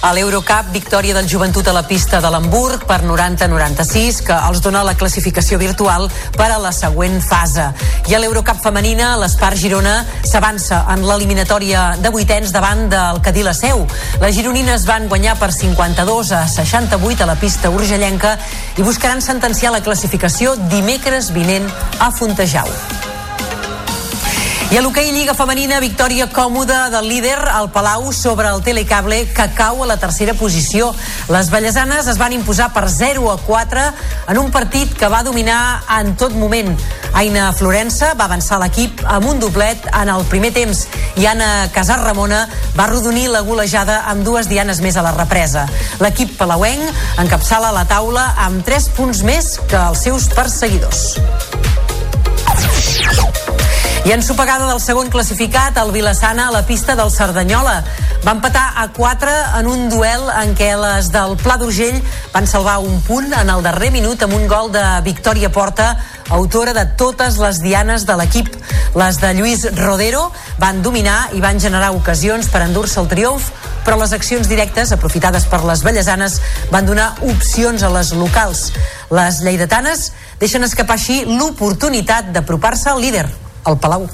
[0.00, 4.84] A l'Eurocup, victòria del joventut a la pista de l'Hamburg per 90-96, que els dona
[4.86, 7.64] la classificació virtual per a la següent fase.
[8.06, 13.56] I a l'Eurocup femenina, l'Espar Girona s'avança en l'eliminatòria de vuitens davant del Cadí la
[13.58, 13.88] Seu.
[14.22, 18.36] Les gironines van guanyar per 52 a 68 a la pista urgellenca
[18.78, 21.66] i buscaran sentenciar la classificació dimecres vinent
[21.98, 22.70] a Fontejau.
[24.68, 29.46] I a l'hoquei Lliga Femenina, victòria còmoda del líder al Palau sobre el Telecable, que
[29.56, 30.90] cau a la tercera posició.
[31.32, 33.86] Les ballesanes es van imposar per 0 a 4
[34.28, 36.76] en un partit que va dominar en tot moment.
[37.16, 40.84] Aina Florença va avançar l'equip amb un doblet en el primer temps
[41.16, 42.44] i Anna Casar Ramona
[42.76, 45.64] va rodonir la golejada amb dues dianes més a la represa.
[46.04, 46.92] L'equip palauenc
[47.24, 51.14] encapçala la taula amb 3 punts més que els seus perseguidors.
[54.08, 57.82] I en sopegada del segon classificat, el Vilassana a la pista del Cerdanyola.
[58.24, 61.98] Va empatar a 4 en un duel en què les del Pla d'Urgell
[62.32, 65.90] van salvar un punt en el darrer minut amb un gol de Victòria Porta,
[66.32, 68.48] autora de totes les dianes de l'equip.
[68.96, 73.50] Les de Lluís Rodero van dominar i van generar ocasions per endur-se el triomf,
[73.84, 76.38] però les accions directes, aprofitades per les bellesanes,
[76.72, 78.70] van donar opcions a les locals.
[79.12, 83.26] Les lleidatanes deixen escapar així l'oportunitat d'apropar-se al líder,
[83.64, 84.06] al Palau.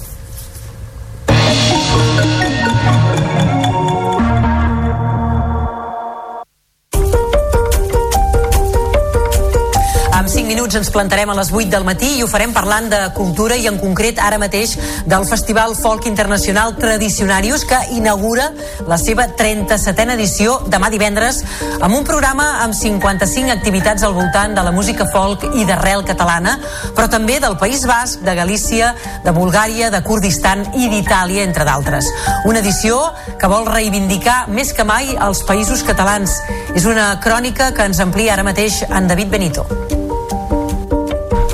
[10.64, 13.66] Minuts ens plantarem a les 8 del matí i ho farem parlant de cultura i
[13.68, 14.70] en concret ara mateix
[15.04, 18.46] del Festival Folk Internacional Tradicionarius que inaugura
[18.88, 21.42] la seva 37a edició demà divendres
[21.84, 26.54] amb un programa amb 55 activitats al voltant de la música folk i d'arrel catalana
[26.96, 28.94] però també del País Basc, de Galícia,
[29.24, 32.08] de Bulgària, de Kurdistan i d'Itàlia, entre d'altres.
[32.48, 33.02] Una edició
[33.40, 36.38] que vol reivindicar més que mai els països catalans.
[36.72, 39.68] És una crònica que ens amplia ara mateix en David Benito.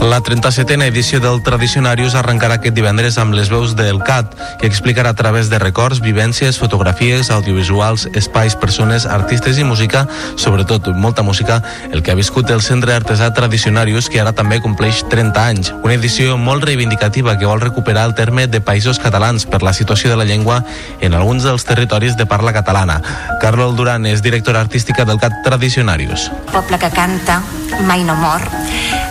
[0.01, 5.11] La 37a edició del Tradicionarius arrencarà aquest divendres amb les veus del CAT, que explicarà
[5.12, 10.07] a través de records, vivències, fotografies, audiovisuals, espais, persones, artistes i música,
[10.40, 11.61] sobretot molta música,
[11.92, 15.74] el que ha viscut el Centre Artesà Tradicionarius, que ara també compleix 30 anys.
[15.84, 20.09] Una edició molt reivindicativa que vol recuperar el terme de països catalans per la situació
[20.09, 20.62] de la llengua
[21.05, 23.03] en alguns dels territoris de parla catalana.
[23.44, 26.30] Carlol Duran és directora artística del CAT Tradicionarius.
[26.51, 27.42] poble que canta
[27.86, 28.40] mai no mor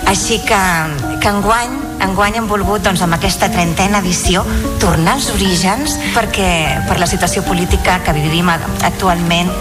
[0.09, 0.57] així que,
[1.19, 4.43] que enguany enguany hem volgut doncs, amb aquesta trentena edició
[4.79, 6.49] tornar als orígens perquè
[6.87, 9.51] per la situació política que vivim actualment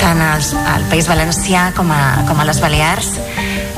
[0.00, 3.16] tant als, al País Valencià com a, com a les Balears.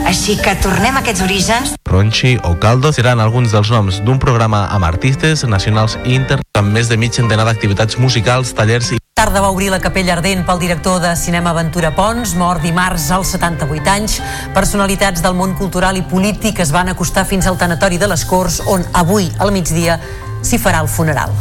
[0.09, 1.75] Així que tornem a aquests orígens.
[1.89, 6.73] Ronchi o Caldo seran alguns dels noms d'un programa amb artistes nacionals i inter amb
[6.75, 10.61] més de mig centenar d'activitats musicals, tallers i Tarda va obrir la capella ardent pel
[10.63, 14.21] director de cinema Ventura Pons, mort dimarts als 78 anys.
[14.55, 18.61] Personalitats del món cultural i polític es van acostar fins al tanatori de les Corts,
[18.71, 19.99] on avui, al migdia,
[20.47, 21.35] s'hi farà el funeral.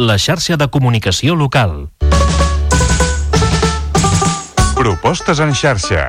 [0.00, 1.90] La xarxa de comunicació local.
[4.80, 6.08] Propostes en xarxa.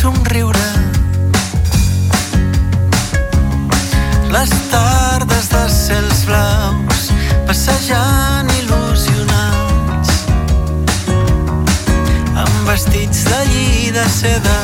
[0.00, 0.68] Somriure.
[4.32, 7.02] Les tardes de cels blaus
[7.48, 10.14] passejant il·lusionats
[12.44, 14.56] amb vestits de lli de seda.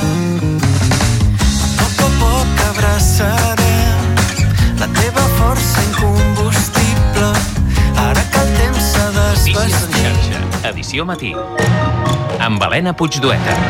[1.85, 4.25] A poc a poc abraçarem
[4.81, 7.33] la teva força incombustible
[8.07, 10.41] ara que el temps s'ha desvestit
[10.73, 11.35] edició matí.
[12.41, 13.61] Amb Helena Puigdueta.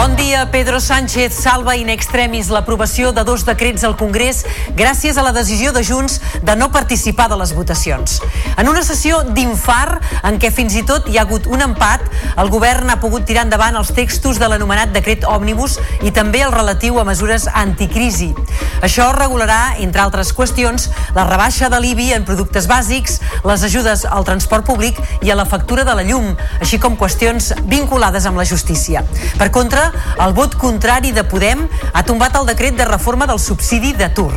[0.00, 0.30] Bon dia.
[0.50, 5.74] Pedro Sánchez salva in extremis l'aprovació de dos decrets al Congrés gràcies a la decisió
[5.76, 8.16] de Junts de no participar de les votacions.
[8.56, 12.06] En una sessió d'infart en què fins i tot hi ha hagut un empat,
[12.40, 16.56] el govern ha pogut tirar endavant els textos de l'anomenat decret òmnibus i també el
[16.56, 18.32] relatiu a mesures anticrisi.
[18.80, 24.24] Això regularà, entre altres qüestions, la rebaixa de l'IBI en productes bàsics, les ajudes al
[24.24, 28.48] transport públic i a la factura de la llum, així com qüestions vinculades amb la
[28.48, 29.04] justícia.
[29.36, 29.89] Per contra,
[30.20, 34.32] el vot contrari de Podem ha tombat el decret de reforma del subsidi d'atur.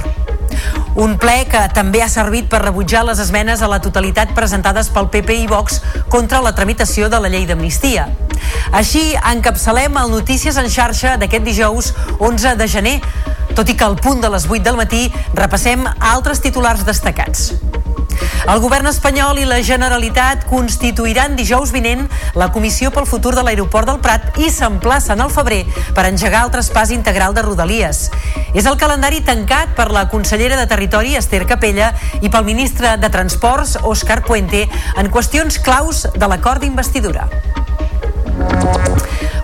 [0.96, 5.10] Un ple que també ha servit per rebutjar les esmenes a la totalitat presentades pel
[5.14, 5.82] PP i Vox
[6.14, 8.08] contra la tramitació de la llei d'amnistia.
[8.72, 9.02] Així
[9.34, 13.00] encapçalem el Notícies en xarxa d'aquest dijous 11 de gener,
[13.58, 17.52] tot i que al punt de les 8 del matí repassem altres titulars destacats.
[18.50, 22.06] El govern espanyol i la Generalitat constituiran dijous vinent
[22.40, 25.64] la Comissió pel Futur de l'Aeroport del Prat i s'emplacen al febrer
[25.96, 28.10] per engegar el traspàs integral de Rodalies.
[28.54, 33.10] És el calendari tancat per la consellera de Territori, Esther Capella, i pel ministre de
[33.10, 37.30] Transports, Òscar Puente, en qüestions claus de l'acord d'investidura.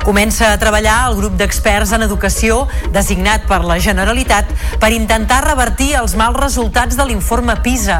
[0.09, 4.49] Comença a treballar el grup d'experts en educació designat per la Generalitat
[4.81, 7.99] per intentar revertir els mals resultats de l'informe PISA.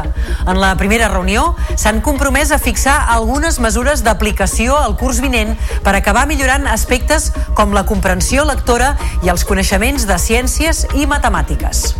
[0.50, 5.54] En la primera reunió s'han compromès a fixar algunes mesures d'aplicació al curs vinent
[5.86, 11.92] per acabar millorant aspectes com la comprensió lectora i els coneixements de ciències i matemàtiques.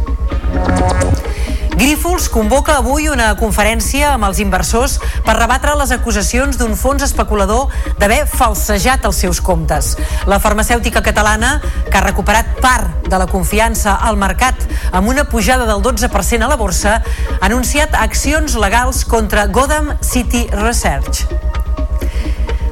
[1.81, 7.73] Grífols convoca avui una conferència amb els inversors per rebatre les acusacions d'un fons especulador
[7.97, 9.95] d'haver falsejat els seus comptes.
[10.29, 11.55] La farmacèutica catalana,
[11.89, 14.61] que ha recuperat part de la confiança al mercat
[14.93, 20.51] amb una pujada del 12% a la borsa, ha anunciat accions legals contra Gotham City
[20.53, 21.25] Research.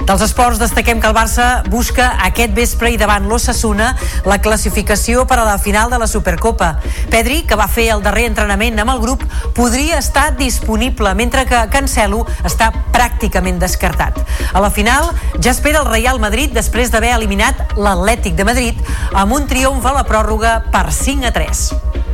[0.08, 3.90] Dels esports destaquem que el Barça busca aquest vespre i davant l'Ossassuna
[4.24, 6.70] la classificació per a la final de la Supercopa.
[7.12, 11.60] Pedri, que va fer el darrer entrenament amb el grup, podria estar disponible, mentre que
[11.68, 14.16] Cancelo està pràcticament descartat.
[14.48, 15.12] A la final
[15.44, 19.98] ja espera el Real Madrid després d'haver eliminat l'Atlètic de Madrid amb un triomf a
[20.00, 22.07] la pròrroga per 5 a 3.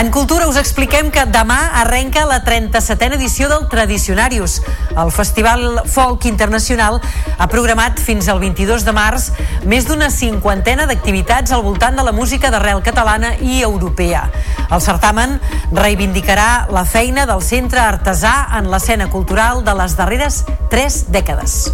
[0.00, 4.54] En Cultura us expliquem que demà arrenca la 37a edició del Tradicionarius.
[4.96, 6.96] El Festival Folk Internacional
[7.36, 9.26] ha programat fins al 22 de març
[9.68, 14.24] més d'una cinquantena d'activitats al voltant de la música d'arrel catalana i europea.
[14.70, 15.36] El certamen
[15.68, 21.66] reivindicarà la feina del centre artesà en l'escena cultural de les darreres tres dècades.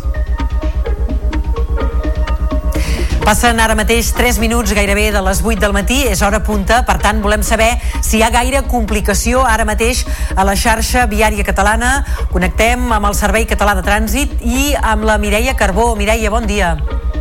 [3.26, 6.94] Passen ara mateix 3 minuts gairebé de les 8 del matí, és hora punta, per
[7.02, 10.04] tant volem saber si hi ha gaire complicació ara mateix
[10.36, 12.04] a la xarxa viària catalana.
[12.30, 15.96] Connectem amb el Servei Català de Trànsit i amb la Mireia Carbó.
[15.98, 16.76] Mireia, bon dia.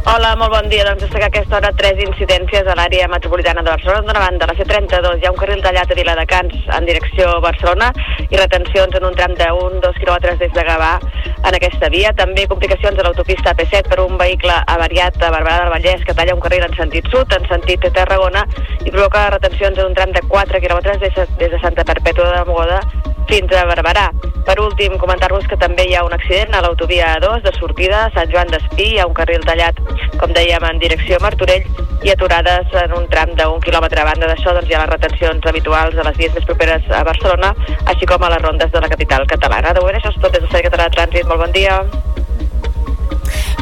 [0.05, 0.83] Hola, molt bon dia.
[0.85, 4.03] Doncs destacar aquesta hora tres incidències a l'àrea metropolitana de Barcelona.
[4.05, 7.39] D'una banda, a la C32 hi ha un carril tallat a Viladecans en direcció a
[7.41, 7.87] Barcelona
[8.27, 12.13] i retencions en un tram de 1-2 quilòmetres des de Gavà en aquesta via.
[12.21, 16.37] També complicacions a l'autopista AP7 per un vehicle avariat a Barberà del Vallès que talla
[16.37, 18.45] un carril en sentit sud, en sentit Tarragona
[18.85, 23.14] i provoca retencions en un tram de 4 quilòmetres des de Santa Perpètua de Mogoda
[23.29, 24.09] fins a Barberà.
[24.45, 28.11] Per últim, comentar-vos que també hi ha un accident a l'autovia A2 de sortida a
[28.15, 29.79] Sant Joan d'Espí, hi ha un carril tallat,
[30.21, 31.65] com dèiem, en direcció a Martorell
[32.05, 35.49] i aturades en un tram d'un quilòmetre a banda d'això, doncs hi ha les retencions
[35.51, 37.55] habituals a les vies més properes a Barcelona,
[37.85, 39.73] així com a les rondes de la capital catalana.
[39.73, 41.25] De moment això és tot des del Servei Català de Trànsit.
[41.31, 41.81] Molt bon dia.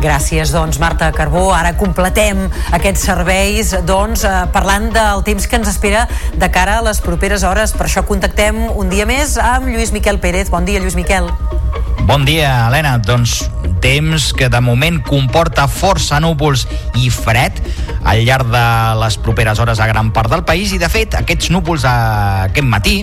[0.03, 1.45] Gràcies, doncs, Marta Carbó.
[1.55, 2.41] Ara completem
[2.75, 7.45] aquests serveis, doncs, eh, parlant del temps que ens espera de cara a les properes
[7.47, 7.71] hores.
[7.71, 10.49] Per això contactem un dia més amb Lluís Miquel Pérez.
[10.49, 11.31] Bon dia, Lluís Miquel.
[12.03, 12.97] Bon dia, Helena.
[12.97, 13.49] Doncs
[13.83, 16.63] temps que de moment comporta força núvols
[17.03, 17.57] i fred
[18.07, 18.63] al llarg de
[19.01, 22.95] les properes hores a gran part del país i de fet aquests núvols aquest matí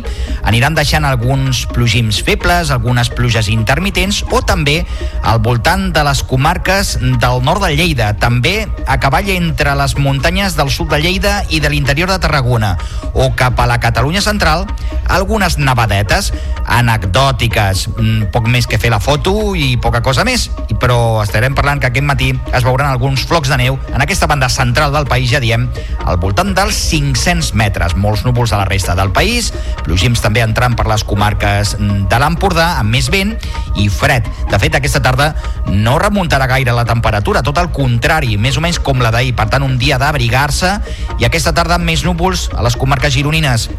[0.48, 4.78] aniran deixant alguns plogims febles, algunes pluges intermitents o també
[5.20, 10.56] al voltant de les comarques del nord de Lleida, també a cavall entre les muntanyes
[10.56, 12.76] del sud de Lleida i de l'interior de Tarragona
[13.12, 14.64] o cap a la Catalunya central
[15.10, 16.32] algunes nevadetes
[16.70, 21.80] anecdòtiques, mm, poc més que fer la foto i poca cosa més però estarem parlant
[21.80, 25.30] que aquest matí es veuran alguns flocs de neu en aquesta banda central del país,
[25.32, 25.66] ja diem,
[26.04, 27.96] al voltant dels 500 metres.
[27.96, 29.50] Molts núvols a la resta del país,
[29.84, 33.34] plogims també entrant per les comarques de l'Empordà, amb més vent
[33.80, 34.26] i fred.
[34.50, 35.32] De fet, aquesta tarda
[35.70, 39.34] no remuntarà gaire la temperatura, tot el contrari, més o menys com la d'ahir.
[39.38, 40.76] Per tant, un dia d'abrigar-se
[41.18, 43.70] i aquesta tarda més núvols a les comarques gironines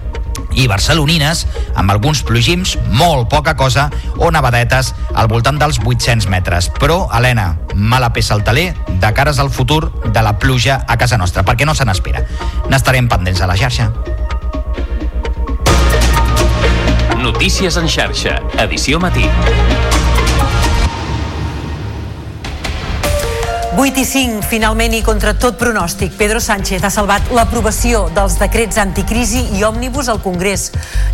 [0.53, 6.69] i barcelonines, amb alguns plogims, molt poca cosa, o nevadetes al voltant dels 800 metres.
[6.79, 11.17] Però, Helena, mala peça al taler de cares al futur de la pluja a casa
[11.17, 12.25] nostra, perquè no se n'espera.
[12.69, 13.91] N'estarem pendents a la xarxa.
[17.21, 19.27] Notícies en xarxa, edició matí.
[23.78, 28.76] 8 i 5, finalment i contra tot pronòstic, Pedro Sánchez ha salvat l'aprovació dels decrets
[28.82, 30.65] anticrisi i òmnibus al Congrés.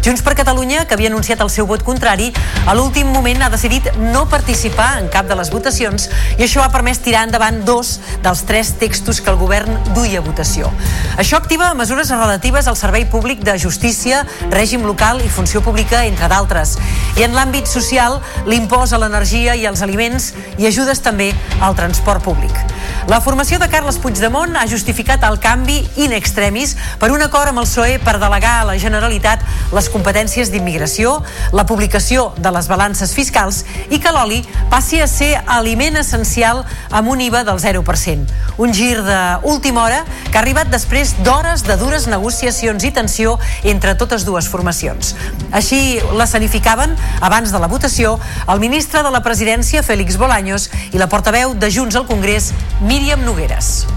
[0.02, 2.32] Junts per Catalunya, que havia anunciat el seu vot contrari,
[2.66, 6.08] a l'últim moment ha decidit no participar en cap de les votacions
[6.40, 10.26] i això ha permès tirar endavant dos dels tres textos que el govern duia a
[10.26, 10.74] votació.
[11.22, 16.26] Això activa mesures relatives al servei públic de justícia, règim local i funció pública, entre
[16.34, 16.80] d'altres.
[17.22, 18.18] I en l'àmbit social,
[18.50, 22.78] l'impost a l'energia i als aliments i ajudes també al transport públic públic.
[23.08, 27.62] La formació de Carles Puigdemont ha justificat el canvi in extremis per un acord amb
[27.62, 31.22] el PSOE per delegar a la Generalitat les competències d'immigració,
[31.56, 34.42] la publicació de les balances fiscals i que l'oli
[34.72, 38.28] passi a ser aliment essencial amb un IVA del 0%.
[38.58, 43.96] Un gir d'última hora que ha arribat després d'hores de dures negociacions i tensió entre
[43.96, 45.14] totes dues formacions.
[45.56, 48.18] Així l'escenificaven, abans de la votació,
[48.52, 52.37] el ministre de la Presidència, Félix Bolaños, i la portaveu de Junts al Congrés,
[52.82, 53.88] Míriam Nogueras.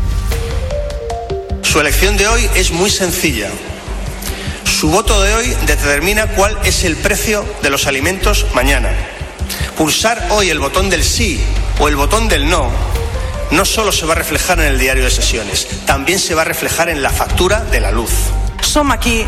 [1.62, 3.48] Su elección de hoy es muy sencilla.
[4.64, 8.90] Su voto de hoy determina cuál es el precio de los alimentos mañana.
[9.76, 11.42] Pulsar hoy el botón del sí
[11.78, 12.70] o el botón del no
[13.50, 16.44] no solo se va a reflejar en el diario de sesiones, también se va a
[16.44, 18.12] reflejar en la factura de la luz.
[18.62, 19.24] Som aquí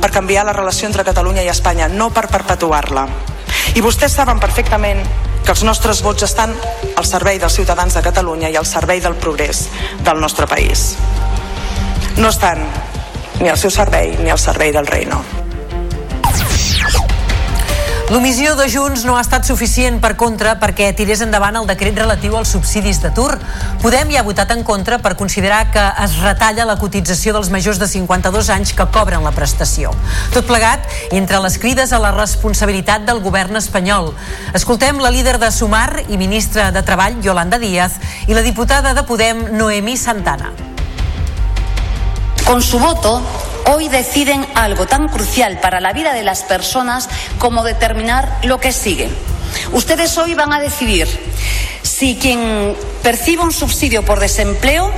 [0.00, 3.06] per canviar la relació entre Catalunya i Espanya, no per perpetuar-la.
[3.76, 5.02] I vostès saben perfectament
[5.46, 6.50] que els nostres vots estan
[6.98, 9.68] al servei dels ciutadans de Catalunya i al servei del progrés
[10.02, 10.96] del nostre país.
[12.18, 12.66] No estan
[13.38, 15.45] ni al seu servei ni al servei del reino.
[18.06, 22.36] L'omissió de Junts no ha estat suficient per contra perquè tirés endavant el decret relatiu
[22.38, 23.32] als subsidis d'atur.
[23.82, 27.80] Podem hi ha votat en contra per considerar que es retalla la cotització dels majors
[27.82, 29.90] de 52 anys que cobren la prestació.
[30.30, 34.12] Tot plegat entre les crides a la responsabilitat del govern espanyol.
[34.54, 37.98] Escoltem la líder de Sumar i ministra de Treball, Yolanda Díaz,
[38.30, 40.54] i la diputada de Podem, Noemí Santana.
[42.46, 43.20] Con su voto,
[43.72, 47.08] hoy deciden algo tan crucial para la vida de las personas
[47.40, 49.10] como determinar lo que sigue.
[49.72, 51.08] Ustedes hoy van a decidir
[51.82, 54.92] si quien percibe un subsidio por desempleo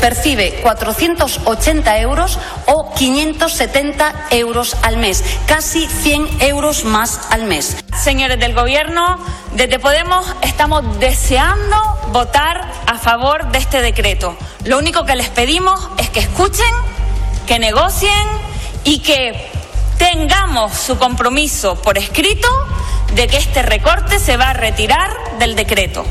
[0.00, 7.76] percibe 480 euros o 570 euros al mes, casi 100 euros más al mes.
[8.00, 9.18] Señores del Gobierno,
[9.54, 14.36] desde Podemos estamos deseando votar a favor de este decreto.
[14.64, 16.72] Lo único que les pedimos es que escuchen,
[17.46, 18.26] que negocien
[18.84, 19.50] y que
[19.98, 22.48] tengamos su compromiso por escrito
[23.14, 26.04] de que este recorte se va a retirar del decreto.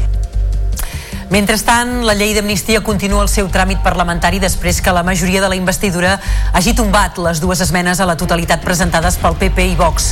[1.34, 5.58] Mentrestant, la llei d'amnistia continua el seu tràmit parlamentari després que la majoria de la
[5.58, 6.20] investidura
[6.54, 10.12] hagi tombat les dues esmenes a la totalitat presentades pel PP i Vox.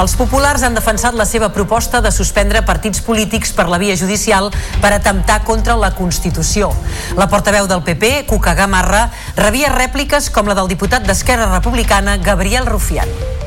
[0.00, 4.48] Els populars han defensat la seva proposta de suspendre partits polítics per la via judicial
[4.80, 6.72] per atemptar contra la Constitució.
[7.20, 12.64] La portaveu del PP, Cuca Gamarra, rebia rèpliques com la del diputat d'Esquerra Republicana, Gabriel
[12.64, 13.43] Rufián.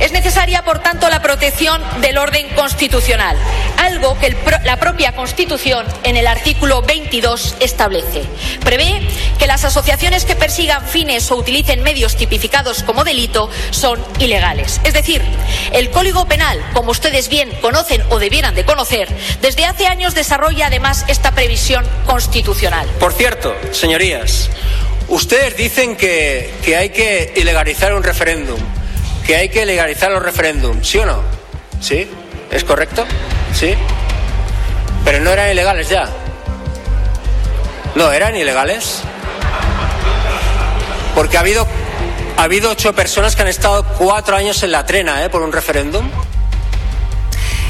[0.00, 3.36] Es necesaria, por tanto, la protección del orden constitucional,
[3.78, 8.22] algo que la propia Constitución, en el artículo 22, establece.
[8.64, 9.02] Prevé
[9.38, 14.80] que las asociaciones que persigan fines o utilicen medios tipificados como delito son ilegales.
[14.84, 15.20] Es decir,
[15.72, 19.08] el Código Penal, como ustedes bien conocen o debieran de conocer,
[19.42, 22.86] desde hace años desarrolla además esta previsión constitucional.
[23.00, 24.48] Por cierto, señorías,
[25.08, 28.58] ustedes dicen que, que hay que ilegalizar un referéndum
[29.28, 31.20] que hay que legalizar los referéndums, ¿sí o no?
[31.82, 32.08] ¿Sí?
[32.50, 33.04] ¿Es correcto?
[33.52, 33.74] ¿Sí?
[35.04, 36.08] Pero no eran ilegales ya.
[37.94, 39.02] No, eran ilegales.
[41.14, 41.66] Porque ha habido,
[42.38, 45.28] ha habido ocho personas que han estado cuatro años en la trena ¿eh?
[45.28, 46.08] por un referéndum.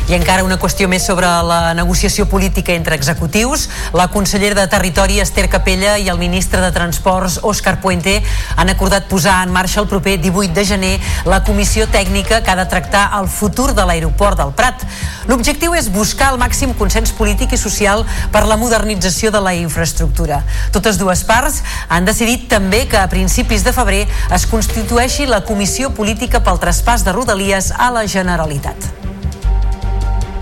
[0.09, 3.67] I encara una qüestió més sobre la negociació política entre executius.
[3.93, 8.15] La consellera de Territori, Esther Capella, i el ministre de Transports, Òscar Puente,
[8.57, 10.95] han acordat posar en marxa el proper 18 de gener
[11.29, 14.87] la comissió tècnica que ha de tractar el futur de l'aeroport del Prat.
[15.29, 20.41] L'objectiu és buscar el màxim consens polític i social per la modernització de la infraestructura.
[20.73, 21.61] Totes dues parts
[21.93, 27.05] han decidit també que a principis de febrer es constitueixi la comissió política pel traspàs
[27.05, 28.89] de Rodalies a la Generalitat.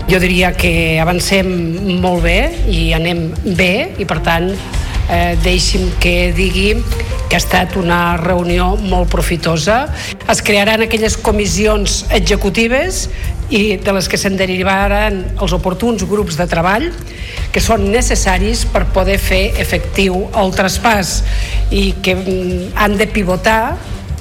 [0.07, 1.47] Jo diria que avancem
[1.99, 2.39] molt bé
[2.71, 3.25] i anem
[3.59, 4.45] bé i per tant
[5.11, 6.77] eh, deixi'm que digui
[7.27, 9.81] que ha estat una reunió molt profitosa.
[10.31, 13.09] Es crearan aquelles comissions executives
[13.51, 16.87] i de les que se'n derivaran els oportuns grups de treball
[17.51, 21.17] que són necessaris per poder fer efectiu el traspàs
[21.67, 23.75] i que mm, han de pivotar,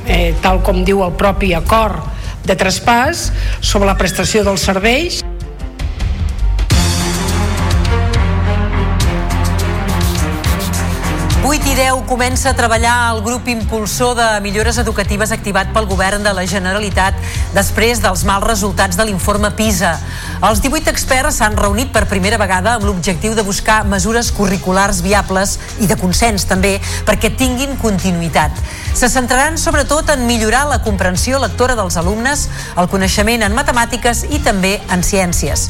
[0.06, 2.02] eh, tal com diu el propi acord
[2.46, 3.30] de traspàs,
[3.60, 5.22] sobre la prestació dels serveis
[11.47, 16.24] 8 i 10 comença a treballar el grup impulsor de millores educatives activat pel govern
[16.27, 17.14] de la Generalitat
[17.55, 19.93] després dels mals resultats de l'informe PISA.
[20.43, 25.55] Els 18 experts s'han reunit per primera vegada amb l'objectiu de buscar mesures curriculars viables
[25.78, 28.51] i de consens també perquè tinguin continuïtat.
[28.97, 32.47] Se centraran sobretot en millorar la comprensió lectora dels alumnes,
[32.81, 35.66] el coneixement en matemàtiques i també en ciències.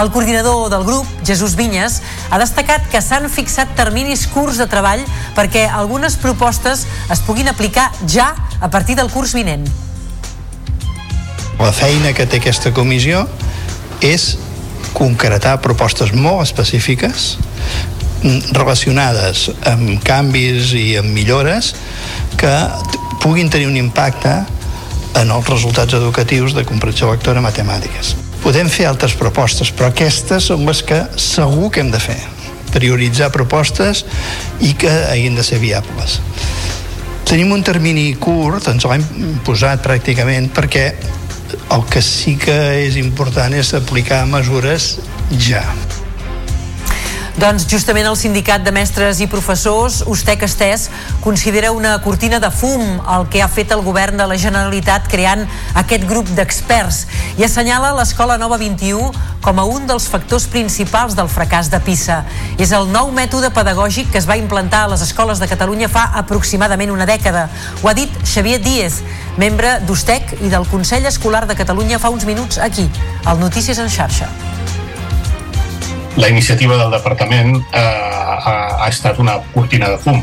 [0.00, 1.98] El coordinador del grup, Jesús Vinyes,
[2.30, 5.04] ha destacat que s'han fixat terminis curts de treball
[5.36, 8.32] perquè algunes propostes es puguin aplicar ja
[8.64, 9.68] a partir del curs vinent.
[11.60, 13.26] La feina que té aquesta comissió
[14.00, 14.38] és
[14.96, 17.34] concretar propostes molt específiques
[18.52, 21.74] relacionades amb canvis i amb millores
[22.40, 22.52] que
[23.22, 24.32] puguin tenir un impacte
[25.20, 28.14] en els resultats educatius de comprensió lectora matemàtiques.
[28.40, 32.20] Podem fer altres propostes, però aquestes són les que segur que hem de fer
[32.70, 34.04] prioritzar propostes
[34.62, 36.20] i que hagin de ser viables.
[37.28, 39.04] Tenim un termini curt, ens l'hem
[39.46, 40.86] posat pràcticament perquè
[41.74, 42.56] el que sí que
[42.86, 44.96] és important és aplicar mesures
[45.38, 45.64] ja.
[47.38, 50.88] Doncs justament el sindicat de mestres i professors, Ustec Estès,
[51.22, 55.44] considera una cortina de fum el que ha fet el govern de la Generalitat creant
[55.78, 57.04] aquest grup d'experts
[57.38, 59.12] i assenyala l'Escola Nova 21
[59.44, 62.24] com a un dels factors principals del fracàs de PISA.
[62.58, 66.10] És el nou mètode pedagògic que es va implantar a les escoles de Catalunya fa
[66.20, 67.46] aproximadament una dècada.
[67.82, 69.00] Ho ha dit Xavier Díez,
[69.38, 72.90] membre d'Ustec i del Consell Escolar de Catalunya fa uns minuts aquí,
[73.24, 74.28] al Notícies en xarxa
[76.16, 80.22] la iniciativa del departament eh, ha, ha estat una cortina de fum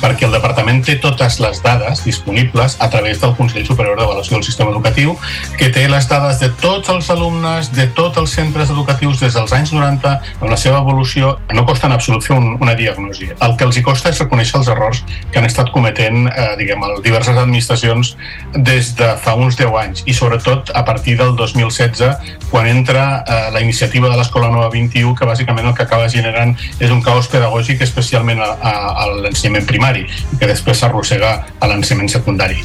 [0.00, 4.44] perquè el departament té totes les dades disponibles a través del Consell Superior d'Avaluació del
[4.46, 5.16] Sistema Educatiu,
[5.58, 9.52] que té les dades de tots els alumnes, de tots els centres educatius des dels
[9.56, 11.36] anys 90, amb la seva evolució.
[11.54, 13.30] No costa en absolut fer un, una diagnosi.
[13.40, 15.02] El que els hi costa és reconèixer els errors
[15.32, 18.14] que han estat cometent, eh, diguem, diverses administracions
[18.54, 23.50] des de fa uns 10 anys, i sobretot a partir del 2016, quan entra eh,
[23.54, 27.28] la iniciativa de l'Escola Nova 21, que bàsicament el que acaba generant és un caos
[27.32, 28.74] pedagògic, especialment a, a,
[29.04, 32.64] a l'ensenyament primari, que després s'arrossega a l'ensenyament secundari.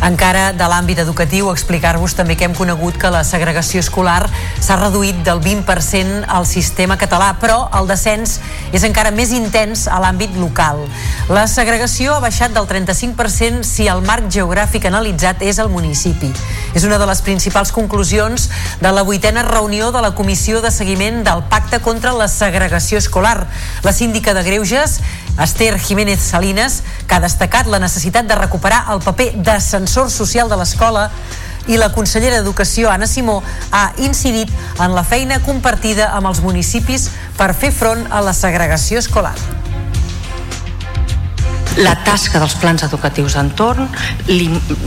[0.00, 5.18] Encara de l'àmbit educatiu, explicar-vos també que hem conegut que la segregació escolar s'ha reduït
[5.26, 8.38] del 20% al sistema català, però el descens
[8.72, 10.80] és encara més intens a l'àmbit local.
[11.28, 16.32] La segregació ha baixat del 35% si el marc geogràfic analitzat és el municipi.
[16.72, 18.48] És una de les principals conclusions
[18.80, 23.50] de la vuitena reunió de la Comissió de Seguiment del Pacte contra la Segregació Escolar.
[23.84, 25.00] La síndica de Greuges,
[25.40, 30.58] Esther Jiménez Salinas, que ha destacat la necessitat de recuperar el paper d'ascensor social de
[30.60, 31.08] l'escola
[31.68, 33.40] i la consellera d'Educació, Anna Simó,
[33.72, 39.00] ha incidit en la feina compartida amb els municipis per fer front a la segregació
[39.00, 39.36] escolar
[41.78, 43.86] la tasca dels plans educatius d'entorn,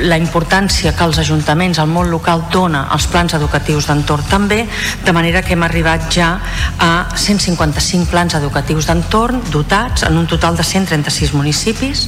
[0.03, 4.63] la importància que els ajuntaments, el món local dona als plans educatius d'entorn també,
[5.05, 6.29] de manera que hem arribat ja
[6.77, 12.07] a 155 plans educatius d'entorn dotats en un total de 136 municipis,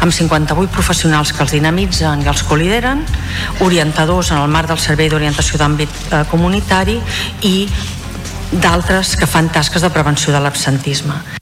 [0.00, 3.04] amb 58 professionals que els dinamitzen i els colideren,
[3.60, 7.00] orientadors en el marc del Servei d'Orientació d'Àmbit eh, Comunitari
[7.48, 7.68] i
[8.52, 11.41] d'altres que fan tasques de prevenció de l'absentisme.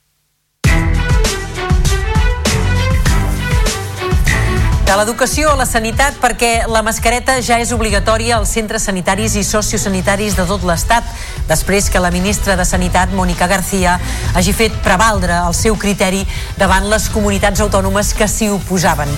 [4.91, 9.45] De l'educació a la sanitat perquè la mascareta ja és obligatòria als centres sanitaris i
[9.47, 11.07] sociosanitaris de tot l'Estat
[11.47, 14.01] després que la ministra de Sanitat, Mònica García,
[14.35, 16.25] hagi fet prevaldre el seu criteri
[16.59, 19.11] davant les comunitats autònomes que s'hi oposaven.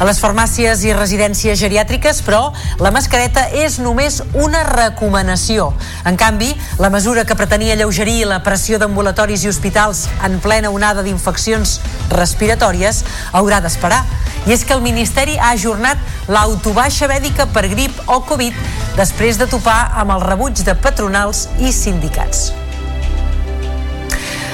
[0.00, 2.48] A les farmàcies i residències geriàtriques, però,
[2.82, 5.68] la mascareta és només una recomanació.
[6.06, 6.50] En canvi,
[6.82, 11.78] la mesura que pretenia lleugerir la pressió d'ambulatoris i hospitals en plena onada d'infeccions
[12.10, 14.02] respiratòries haurà d'esperar.
[14.46, 15.98] I és que el Ministeri ha ajornat
[16.28, 18.56] l'autobaixa mèdica per grip o Covid
[18.96, 22.50] després de topar amb el rebuig de patronals i sindicats.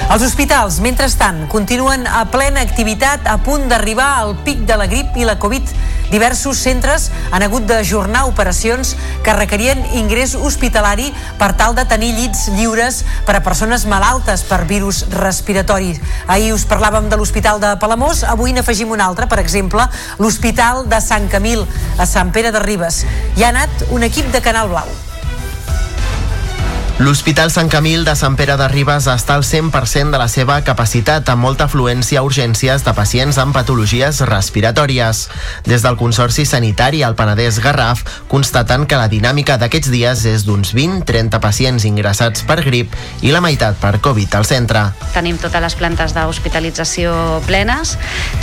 [0.07, 5.17] Els hospitals, mentrestant, continuen a plena activitat a punt d'arribar al pic de la grip
[5.19, 5.75] i la Covid
[6.07, 8.93] Diversos centres han hagut d'ajornar operacions
[9.23, 11.09] que requerien ingrés hospitalari
[11.39, 15.97] per tal de tenir llits lliures per a persones malaltes per virus respiratori.
[16.27, 19.83] Ahir us parlàvem de l'Hospital de Palamós, avui n'afegim un altre, per exemple,
[20.19, 21.67] l'Hospital de Sant Camil,
[21.99, 23.03] a Sant Pere de Ribes.
[23.35, 25.06] Hi ha anat un equip de Canal Blau.
[26.97, 31.27] L'Hospital Sant Camil de Sant Pere de Ribes està al 100% de la seva capacitat,
[31.29, 35.19] amb molta afluència a urgències de pacients amb patologies respiratòries.
[35.69, 38.01] Des del Consorci Sanitari al Penedès Garraf
[38.31, 43.43] constaten que la dinàmica d'aquests dies és d'uns 20-30 pacients ingressats per grip i la
[43.45, 44.87] meitat per Covid al centre.
[45.13, 47.13] Tenim totes les plantes d'hospitalització
[47.45, 47.93] plenes,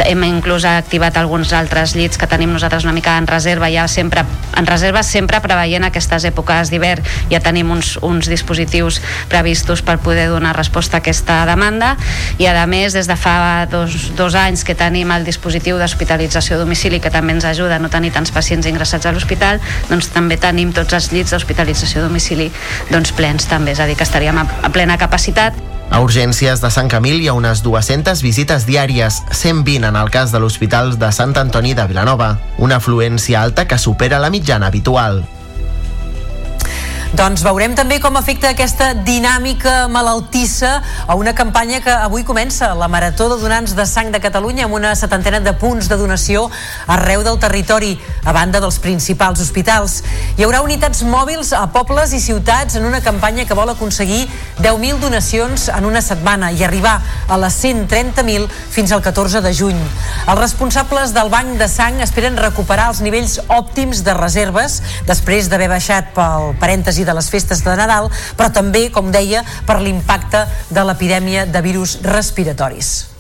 [0.06, 4.22] hem inclús activat alguns altres llits que tenim nosaltres una mica en reserva, ja sempre
[4.54, 7.02] en reserva sempre preveient aquestes èpoques d'hivern,
[7.34, 11.96] ja tenim uns, uns dispositius previstos per poder donar resposta a aquesta demanda.
[12.38, 16.62] I a més des de fa dos, dos anys que tenim el dispositiu d'hospitalització a
[16.62, 20.36] domicili que també ens ajuda a no tenir tants pacients ingressats a l'hospital doncs també
[20.36, 22.50] tenim tots els llits d'hospitalització a domicili
[22.90, 25.56] doncs plens també, és a dir que estaríem a, a plena capacitat.
[25.90, 30.32] A urgències de Sant Camil hi ha unes 200 visites diàries, 120 en el cas
[30.32, 35.22] de l'Hospital de Sant Antoni de Vilanova, una afluència alta que supera la mitjana habitual.
[37.14, 42.88] Doncs veurem també com afecta aquesta dinàmica malaltissa a una campanya que avui comença, la
[42.90, 46.48] Marató de Donants de Sang de Catalunya, amb una setantena de punts de donació
[46.90, 47.92] arreu del territori,
[48.26, 50.00] a banda dels principals hospitals.
[50.34, 54.24] Hi haurà unitats mòbils a pobles i ciutats en una campanya que vol aconseguir
[54.58, 56.96] 10.000 donacions en una setmana i arribar
[57.28, 59.78] a les 130.000 fins al 14 de juny.
[60.26, 65.70] Els responsables del Banc de Sang esperen recuperar els nivells òptims de reserves després d'haver
[65.76, 70.84] baixat pel parèntesi de les festes de Nadal, però també, com deia, per l'impacte de
[70.84, 73.13] l'epidèmia de virus respiratoris.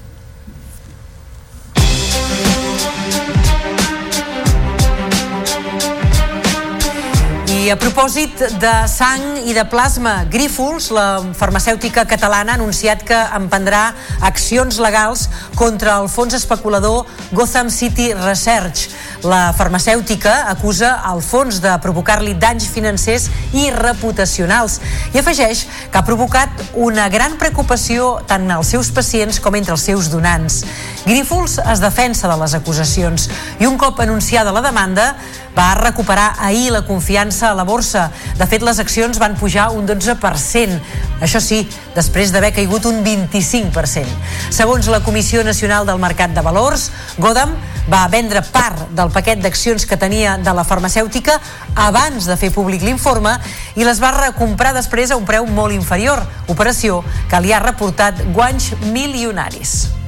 [7.64, 13.16] I a propòsit de sang i de plasma, Grífols, la farmacèutica catalana, ha anunciat que
[13.38, 15.22] emprendrà accions legals
[15.56, 18.90] contra el fons especulador Gotham City Research.
[19.24, 24.76] La farmacèutica acusa el fons de provocar-li danys financers i reputacionals
[25.14, 29.86] i afegeix que ha provocat una gran preocupació tant als seus pacients com entre els
[29.88, 30.60] seus donants.
[31.06, 35.14] Grífols es defensa de les acusacions i un cop anunciada la demanda
[35.56, 38.10] va recuperar ahir la confiança a la borsa.
[38.36, 40.80] De fet, les accions van pujar un 12%.
[41.24, 41.62] Això sí,
[41.94, 44.04] després d'haver caigut un 25%.
[44.52, 46.90] Segons la Comissió Nacional del Mercat de Valors,
[47.22, 47.54] Godam
[47.88, 51.38] va vendre part del paquet d'accions que tenia de la farmacèutica
[51.74, 53.36] abans de fer públic l'informe
[53.76, 58.24] i les va recomprar després a un preu molt inferior, operació que li ha reportat
[58.34, 60.03] guanys milionaris.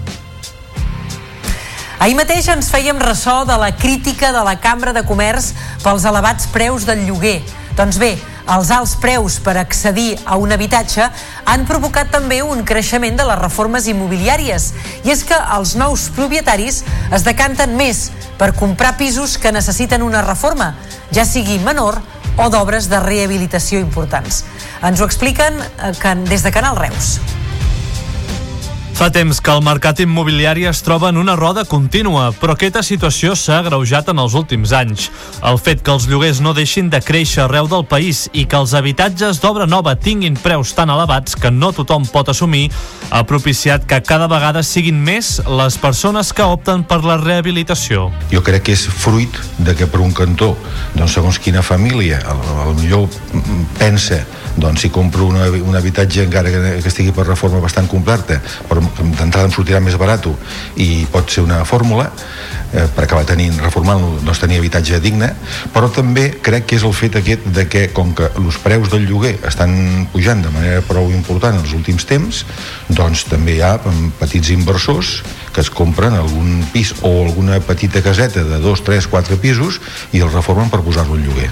[1.96, 6.44] Ahir mateix ens fèiem ressò de la crítica de la Cambra de Comerç pels elevats
[6.52, 7.38] preus del lloguer.
[7.76, 8.10] Doncs bé,
[8.52, 11.06] els alts preus per accedir a un habitatge
[11.48, 14.68] han provocat també un creixement de les reformes immobiliàries.
[15.08, 16.82] I és que els nous propietaris
[17.16, 20.74] es decanten més per comprar pisos que necessiten una reforma,
[21.16, 22.02] ja sigui menor
[22.36, 24.44] o d'obres de rehabilitació importants.
[24.84, 27.16] Ens ho expliquen eh, des de Canal Reus.
[28.96, 33.34] Fa temps que el mercat immobiliari es troba en una roda contínua, però aquesta situació
[33.36, 35.10] s'ha agreujat en els últims anys.
[35.44, 38.72] El fet que els lloguers no deixin de créixer arreu del país i que els
[38.72, 42.70] habitatges d'obra nova tinguin preus tan elevats que no tothom pot assumir
[43.10, 48.08] ha propiciat que cada vegada siguin més les persones que opten per la rehabilitació.
[48.32, 50.54] Jo crec que és fruit de que per un cantó,
[50.96, 52.24] doncs segons quina família,
[52.80, 53.12] millor
[53.76, 54.24] pensa
[54.56, 58.82] doncs si compro una, un habitatge encara que, que estigui per reforma bastant completa però
[58.96, 60.26] d'entrada em sortirà més barat
[60.80, 62.08] i pot ser una fórmula
[62.72, 65.30] eh, per acabar tenint, reformant doncs tenir habitatge digne,
[65.74, 69.06] però també crec que és el fet aquest de que com que els preus del
[69.08, 72.44] lloguer estan pujant de manera prou important en els últims temps
[72.88, 73.76] doncs també hi ha
[74.20, 75.20] petits inversors
[75.52, 79.80] que es compren algun pis o alguna petita caseta de dos, tres, quatre pisos
[80.12, 81.50] i el reformen per posar-lo en lloguer.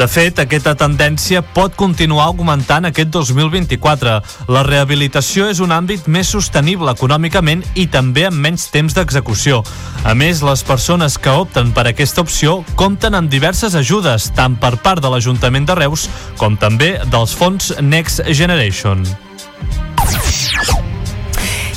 [0.00, 4.14] De fet, aquesta tendència pot continuar augmentant aquest 2024.
[4.48, 9.60] La rehabilitació és un àmbit més sostenible econòmicament i també amb menys temps d'execució.
[10.08, 14.78] A més, les persones que opten per aquesta opció compten amb diverses ajudes, tant per
[14.80, 16.08] part de l'Ajuntament de Reus
[16.40, 19.04] com també dels fons Next Generation.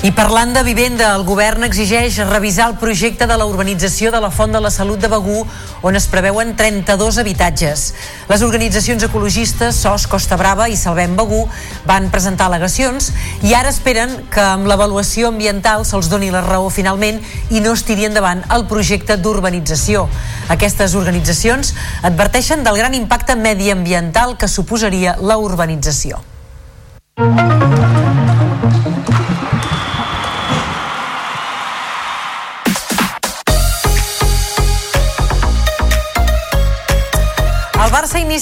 [0.04, 4.34] I parlant de vivenda, el govern exigeix revisar el projecte de la urbanització de la
[4.36, 5.46] Font de la Salut de Begú,
[5.80, 7.84] on es preveuen 32 habitatges.
[8.28, 11.46] Les organitzacions ecologistes SOS Costa Brava i Salvem Begú
[11.88, 13.14] van presentar al·legacions
[13.48, 17.86] i ara esperen que amb l'avaluació ambiental se'ls doni la raó finalment i no es
[17.88, 20.10] tiri endavant el projecte d'urbanització.
[20.52, 21.72] Aquestes organitzacions
[22.12, 26.20] adverteixen del gran impacte mediambiental que suposaria la urbanització.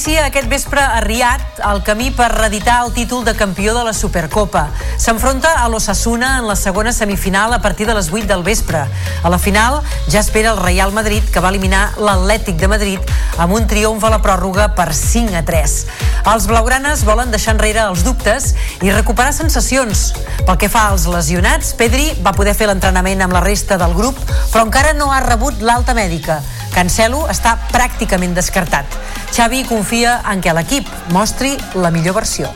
[0.02, 3.91] Inicia aquest vespre a Riad el camí per reeditar el títol de campió de la
[3.94, 4.64] Supercopa.
[4.98, 8.82] S'enfronta a l'Ossassuna en la segona semifinal a partir de les 8 del vespre.
[9.22, 9.78] A la final
[10.10, 14.10] ja espera el Real Madrid que va eliminar l'Atlètic de Madrid amb un triomf a
[14.10, 15.76] la pròrroga per 5 a 3.
[16.34, 20.15] Els blaugranes volen deixar enrere els dubtes i recuperar sensacions.
[20.48, 24.18] Pel que fa als lesionats, Pedri va poder fer l'entrenament amb la resta del grup,
[24.49, 26.41] però encara no ha rebut l'alta mèdica.
[26.72, 28.88] Cancelo està pràcticament descartat.
[29.32, 32.47] Xavi confia en que l'equip mostri la millor versió.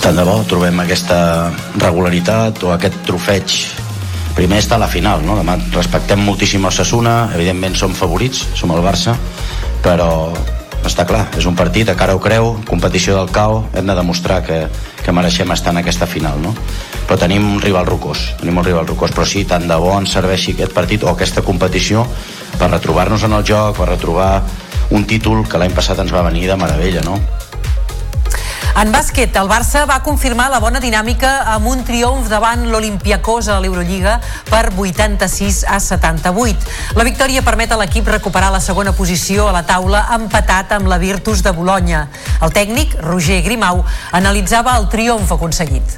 [0.00, 3.56] Tant de bo trobem aquesta regularitat o aquest trofeig
[4.38, 5.36] primer està la final, no?
[5.36, 9.18] Demà respectem moltíssim el Sassuna, evidentment som favorits, som el Barça,
[9.84, 10.32] però
[10.88, 14.42] està clar, és un partit a cara o creu, competició del CAO, hem de demostrar
[14.46, 14.62] que,
[15.02, 16.54] que mereixem estar en aquesta final, no?
[17.04, 20.16] Però tenim un rival rocós, tenim un rival rocós, però sí, tant de bo ens
[20.16, 22.06] serveixi aquest partit o aquesta competició
[22.56, 24.30] per retrobar-nos en el joc, per retrobar
[24.90, 27.18] un títol que l'any passat ens va venir de meravella, no?
[28.76, 33.54] En bàsquet, el Barça va confirmar la bona dinàmica amb un triomf davant l'Olimpiakos a
[33.64, 34.18] l'Eurolliga
[34.50, 36.66] per 86 a 78.
[36.98, 40.98] La victòria permet a l'equip recuperar la segona posició a la taula empatat amb la
[41.00, 42.02] Virtus de Bologna.
[42.44, 43.80] El tècnic, Roger Grimau,
[44.12, 45.96] analitzava el triomf aconseguit.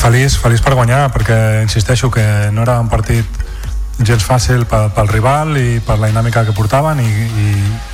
[0.00, 3.44] Feliç, feliç per guanyar, perquè insisteixo que no era un partit
[3.98, 7.48] gens fàcil pel, pel rival i per la dinàmica que portaven i, i,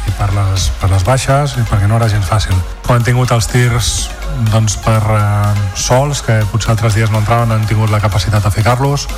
[0.09, 2.57] i per, les, per les baixes i perquè no era gens fàcil.
[2.85, 3.93] Quan hem tingut els tirs
[4.53, 8.45] doncs, per eh, sols, que potser altres dies no entraven, no hem tingut la capacitat
[8.45, 9.09] de ficar-los.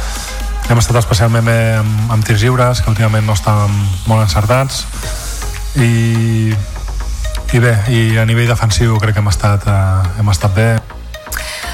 [0.71, 3.75] Hem estat especialment bé amb, amb tirs lliures, que últimament no estàvem
[4.11, 4.85] molt encertats.
[5.77, 6.53] I,
[7.55, 10.71] i bé, i a nivell defensiu crec que hem estat, eh, hem estat bé.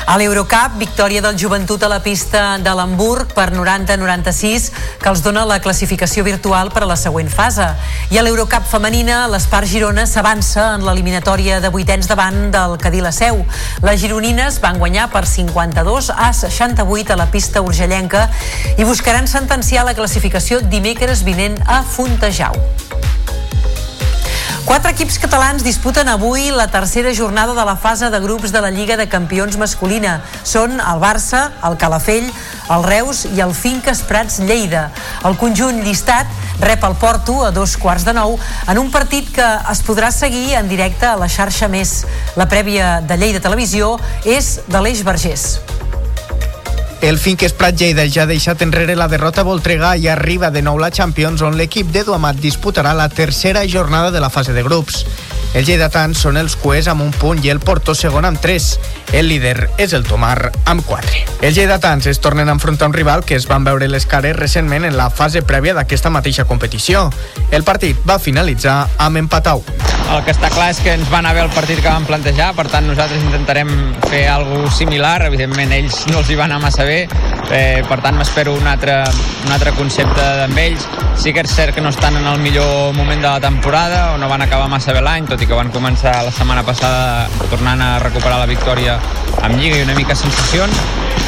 [0.04, 5.44] A l'Eurocup, victòria del joventut a la pista de l'Hamburg per 90-96, que els dona
[5.46, 7.68] la classificació virtual per a la següent fase.
[8.10, 13.14] I a l'Eurocup femenina, l'Espar Girona s'avança en l'eliminatòria de vuitens davant del Cadí la
[13.14, 13.44] Seu.
[13.86, 18.26] Les gironines van guanyar per 52 a 68 a la pista urgellenca
[18.76, 22.58] i buscaran sentenciar la classificació dimecres vinent a Fontejau.
[24.64, 28.70] Quatre equips catalans disputen avui la tercera jornada de la fase de grups de la
[28.70, 30.20] Lliga de Campions masculina.
[30.44, 32.30] Són el Barça, el Calafell,
[32.70, 34.86] el Reus i el Finques Prats Lleida.
[35.26, 36.30] El conjunt llistat
[36.62, 38.38] rep el Porto a dos quarts de nou
[38.68, 42.02] en un partit que es podrà seguir en directe a la xarxa més.
[42.36, 45.81] La prèvia de Lleida Televisió és de l'Eix Vergés.
[47.02, 50.92] El Finques Lleida ja ha deixat enrere la derrota Voltregà i arriba de nou la
[50.94, 55.02] Champions on l'equip d'Edu Amat disputarà la tercera jornada de la fase de grups.
[55.52, 58.68] Els lleidatans són els cues amb un punt i el Porto segon amb 3.
[59.12, 61.42] El líder és el Tomar amb 4.
[61.44, 64.88] Els lleidatans es tornen a enfrontar un rival que es van veure les cares recentment
[64.88, 67.10] en la fase prèvia d'aquesta mateixa competició.
[67.50, 69.92] El partit va finalitzar amb empat a 1.
[70.12, 72.50] El que està clar és que ens va anar bé el partit que vam plantejar,
[72.56, 73.70] per tant nosaltres intentarem
[74.10, 77.06] fer alguna similar, evidentment ells no els hi va anar massa bé,
[77.48, 78.98] eh, per tant m'espero un altre,
[79.46, 80.84] un altre concepte amb ells.
[81.22, 84.18] Sí que és cert que no estan en el millor moment de la temporada o
[84.18, 87.80] no van acabar massa bé l'any, tot i que van començar la setmana passada tornant
[87.82, 88.94] a recuperar la victòria
[89.42, 90.76] amb Lliga i una mica sensacions,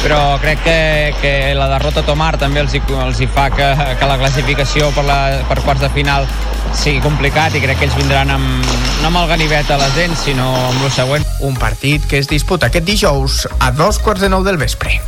[0.03, 0.77] però crec que,
[1.19, 3.67] que la derrota a Tomar també els hi, els hi fa que,
[3.99, 5.19] que la classificació per, la,
[5.49, 6.29] per quarts de final
[6.75, 8.71] sigui complicat i crec que ells vindran amb,
[9.01, 11.27] no amb el ganivet a les dents, sinó amb el següent.
[11.43, 14.99] Un partit que es disputa aquest dijous a dos quarts de nou del vespre.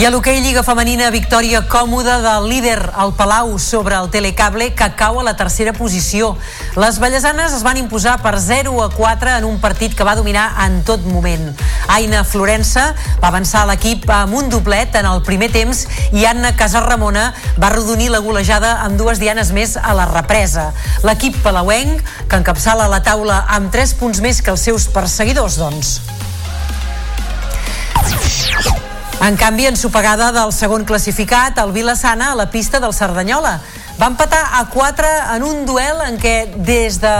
[0.00, 4.86] I a l'hoquei Lliga Femenina, victòria còmoda del líder, el Palau, sobre el Telecable, que
[4.96, 6.30] cau a la tercera posició.
[6.80, 10.46] Les ballesanes es van imposar per 0 a 4 en un partit que va dominar
[10.64, 11.50] en tot moment.
[11.92, 15.82] Aina Florença va avançar l'equip amb un doblet en el primer temps
[16.16, 20.70] i Anna Casarramona va rodonir la golejada amb dues dianes més a la represa.
[21.04, 25.98] L'equip palauenc, que encapçala la taula amb 3 punts més que els seus perseguidors, doncs.
[29.20, 33.58] En canvi, ensopegada del segon classificat, el Vilassana, a la pista del Cerdanyola.
[34.00, 37.10] Va empatar a 4 en un duel en què des de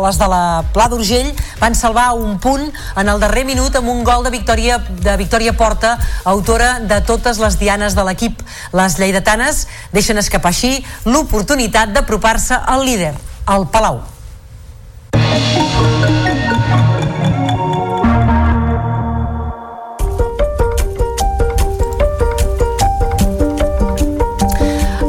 [0.00, 1.28] les de la Pla d'Urgell
[1.60, 2.64] van salvar un punt
[2.96, 7.36] en el darrer minut amb un gol de Victòria, de Victòria Porta, autora de totes
[7.36, 8.40] les dianes de l'equip.
[8.72, 13.12] Les lleidatanes deixen escapar així l'oportunitat d'apropar-se al líder,
[13.44, 14.00] el Palau.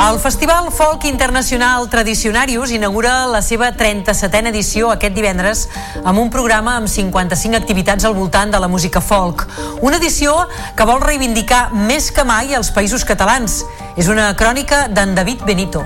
[0.02, 5.68] El Festival Folk Internacional Tradicionarius inaugura la seva 37a edició aquest divendres
[6.02, 9.46] amb un programa amb 55 activitats al voltant de la música folk.
[9.86, 10.34] Una edició
[10.76, 13.62] que vol reivindicar més que mai els països catalans.
[13.96, 15.86] És una crònica d'en David Benito.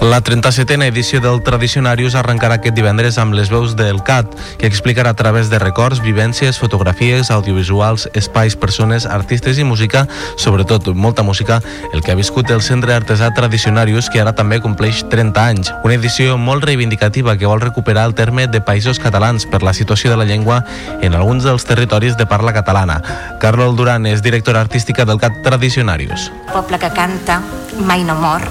[0.00, 5.10] La 37a edició del Tradicionarius arrencarà aquest divendres amb les veus del CAT, que explicarà
[5.10, 10.06] a través de records, vivències, fotografies, audiovisuals, espais, persones, artistes i música,
[10.36, 11.62] sobretot molta música,
[11.92, 15.72] el que ha viscut el Centre Artesà Tradicionarius, que ara també compleix 30 anys.
[15.82, 20.12] Una edició molt reivindicativa que vol recuperar el terme de països catalans per la situació
[20.12, 20.62] de la llengua
[21.00, 23.00] en alguns dels territoris de parla catalana.
[23.40, 26.30] Carol Duran és directora artística del CAT Tradicionarius.
[26.52, 27.40] Poble que canta
[27.84, 28.44] mai no mor.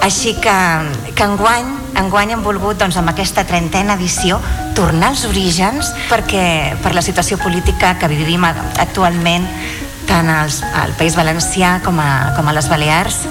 [0.00, 0.52] Així que,
[1.14, 1.68] que enguany,
[2.00, 4.40] enguany hem volgut, doncs, amb aquesta trentena edició,
[4.76, 9.46] tornar als orígens perquè per la situació política que vivim actualment
[10.10, 13.22] tant als, al País Valencià com a, com a les Balears.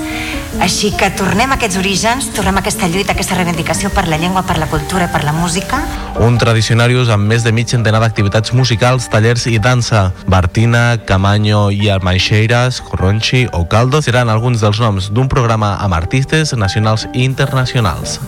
[0.64, 4.18] Així que tornem a aquests orígens, tornem a aquesta lluita, a aquesta reivindicació per la
[4.18, 5.82] llengua, per la cultura i per la música.
[6.24, 10.10] Un tradicionarius amb més de mig centenar d'activitats musicals, tallers i dansa.
[10.28, 16.56] Bartina, Camaño i Almaixeiras, Corronchi o Caldo seran alguns dels noms d'un programa amb artistes
[16.58, 18.20] nacionals i internacionals.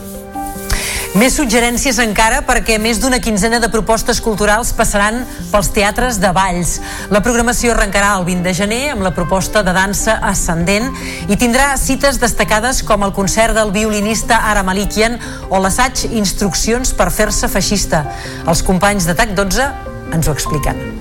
[1.12, 6.78] Més suggerències encara perquè més d'una quinzena de propostes culturals passaran pels teatres de Valls.
[7.12, 10.88] La programació arrencarà el 20 de gener amb la proposta de dansa ascendent
[11.28, 15.20] i tindrà cites destacades com el concert del violinista Ara Malikian
[15.50, 18.06] o l'assaig Instruccions per fer-se feixista.
[18.48, 19.70] Els companys de TAC 12
[20.16, 21.01] ens ho expliquen.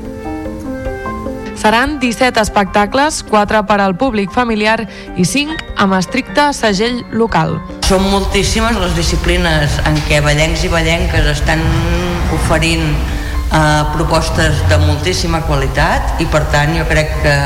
[1.60, 4.86] Seran 17 espectacles, 4 per al públic familiar
[5.20, 7.58] i 5 amb estricte segell local.
[7.84, 11.60] Són moltíssimes les disciplines en què ballencs i ballenques estan
[12.32, 17.36] oferint eh, propostes de moltíssima qualitat i per tant jo crec que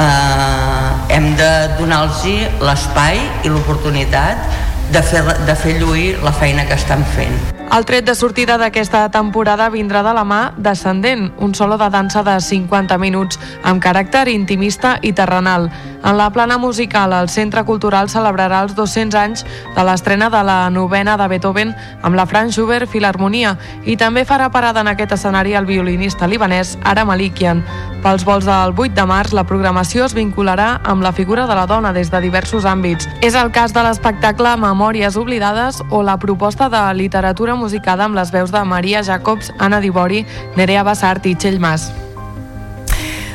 [0.00, 2.24] eh, hem de donar-los
[2.64, 4.48] l'espai i l'oportunitat
[4.96, 7.59] de fer, de fer lluir la feina que estan fent.
[7.70, 12.24] El tret de sortida d'aquesta temporada vindrà de la mà d'Ascendent, un solo de dansa
[12.26, 15.68] de 50 minuts amb caràcter intimista i terrenal.
[16.02, 20.58] En la plana musical, el Centre Cultural celebrarà els 200 anys de l'estrena de la
[20.74, 21.70] novena de Beethoven
[22.02, 23.54] amb la Franz Schubert Filharmonia
[23.86, 27.62] i també farà parada en aquest escenari el violinista libanès Ara Malikian.
[28.00, 31.66] Pels vols del 8 de març, la programació es vincularà amb la figura de la
[31.68, 33.08] dona des de diversos àmbits.
[33.20, 38.32] És el cas de l'espectacle Memòries oblidades o la proposta de literatura musicada amb les
[38.32, 40.24] veus de Maria Jacobs, Anna Dibori,
[40.56, 41.90] Nerea Bassart i Txell Mas.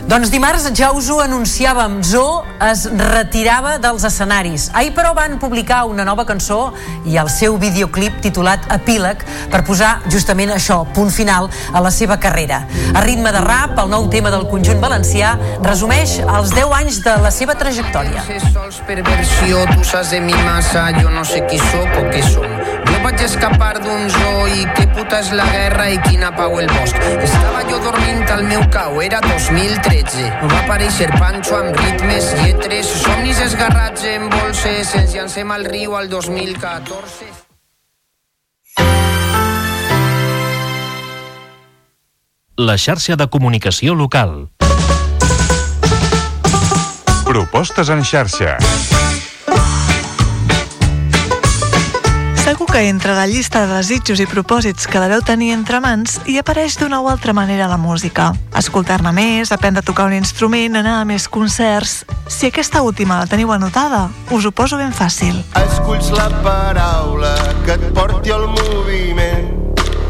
[0.05, 4.67] Doncs dimarts ja us ho anunciàvem, Zo es retirava dels escenaris.
[4.77, 6.75] Ahir però van publicar una nova cançó
[7.09, 12.19] i el seu videoclip titulat Epíleg per posar justament això, punt final a la seva
[12.21, 12.61] carrera.
[12.93, 15.33] A ritme de rap, el nou tema del conjunt valencià
[15.65, 18.27] resumeix els 10 anys de la seva trajectòria.
[18.53, 22.21] Sols per versió, tu saps de mi massa, jo no sé qui sóc o què
[22.29, 22.94] som.
[23.05, 26.97] Vaig escapar d'un zoo i què puta és la guerra i quina pau el bosc.
[27.21, 30.47] Estava jo dormint al meu cau, era 2013 13.
[30.49, 36.09] Va aparèixer Pancho amb ritmes, lletres, somnis esgarrats en bolses, ens llancem al riu al
[36.09, 37.29] 2014.
[42.57, 44.47] La xarxa de comunicació local.
[47.29, 48.57] Propostes en xarxa.
[52.45, 56.35] Segur que entre la llista de desitjos i propòsits que deveu tenir entre mans hi
[56.37, 58.27] apareix d'una o altra manera la música.
[58.53, 62.03] Escoltar-ne més, aprendre a tocar un instrument, anar a més concerts...
[62.29, 65.41] Si aquesta última la teniu anotada, us ho poso ben fàcil.
[65.65, 67.33] Esculls la paraula
[67.65, 69.54] que et porti al moviment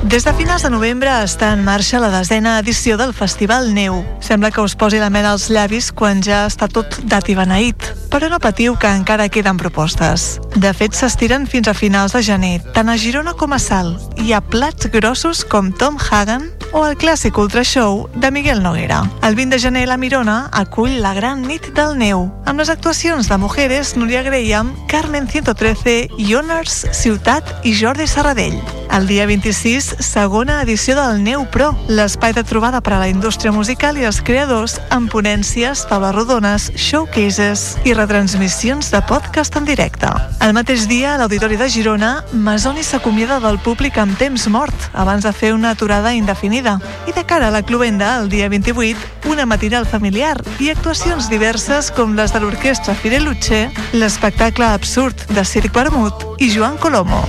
[0.06, 4.04] des de finals de novembre està en marxa la desena edició del Festival Neu.
[4.22, 7.88] Sembla que us posi la mel als llavis quan ja està tot dat i beneït,
[8.14, 10.40] però no patiu que encara queden propostes.
[10.56, 14.22] De fet, s'estiren fins a finals de gener, tant a Girona com a Salt.
[14.22, 19.02] Hi ha plats grossos com Tom Hagen o el clàssic Ultra Show de Miguel Noguera.
[19.26, 23.28] El 20 de gener la Mirona acull la gran nit del neu, amb les actuacions
[23.28, 28.60] de Mujeres, Núria Graham, Carmen 113, Ioners, Ciutat i Jordi Serradell.
[28.96, 33.52] El dia 26, segona edició del Neu Pro, l'espai de trobada per a la indústria
[33.52, 40.08] musical i els creadors amb ponències, taules rodones, showcases i retransmissions de podcast en directe.
[40.40, 45.28] El mateix dia, a l'Auditori de Girona, Masoni s'acomiada del públic amb temps mort abans
[45.28, 46.78] de fer una aturada indefinida.
[47.04, 51.92] I de cara a la cluenda, el dia 28, una matinal familiar i actuacions diverses
[51.92, 57.26] com les de l'orquestra Fireluche, l'espectacle absurd de Circ Vermut i Joan Colomo.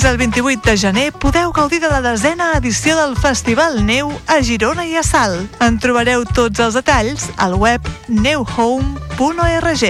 [0.00, 4.38] Fins al 28 de gener podeu gaudir de la desena edició del Festival Neu a
[4.40, 5.58] Girona i a Salt.
[5.60, 9.84] En trobareu tots els detalls al web neuhome.org.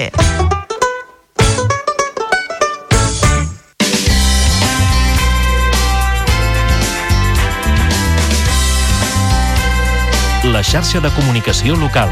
[10.51, 12.11] La xarxa de comunicació local.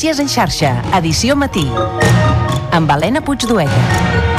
[0.00, 1.66] Notícies en xarxa, edició matí.
[2.72, 4.29] Amb Helena Puigdueta.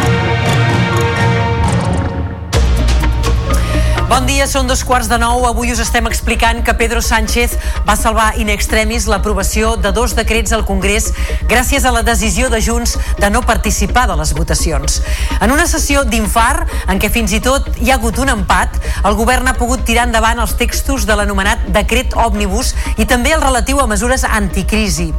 [4.11, 5.45] Bon dia, són dos quarts de nou.
[5.47, 7.53] Avui us estem explicant que Pedro Sánchez
[7.87, 11.13] va salvar in extremis l'aprovació de dos decrets al Congrés
[11.47, 14.97] gràcies a la decisió de Junts de no participar de les votacions.
[15.39, 18.75] En una sessió d'infart, en què fins i tot hi ha hagut un empat,
[19.07, 23.45] el govern ha pogut tirar endavant els textos de l'anomenat decret òmnibus i també el
[23.45, 25.13] relatiu a mesures anticrisi.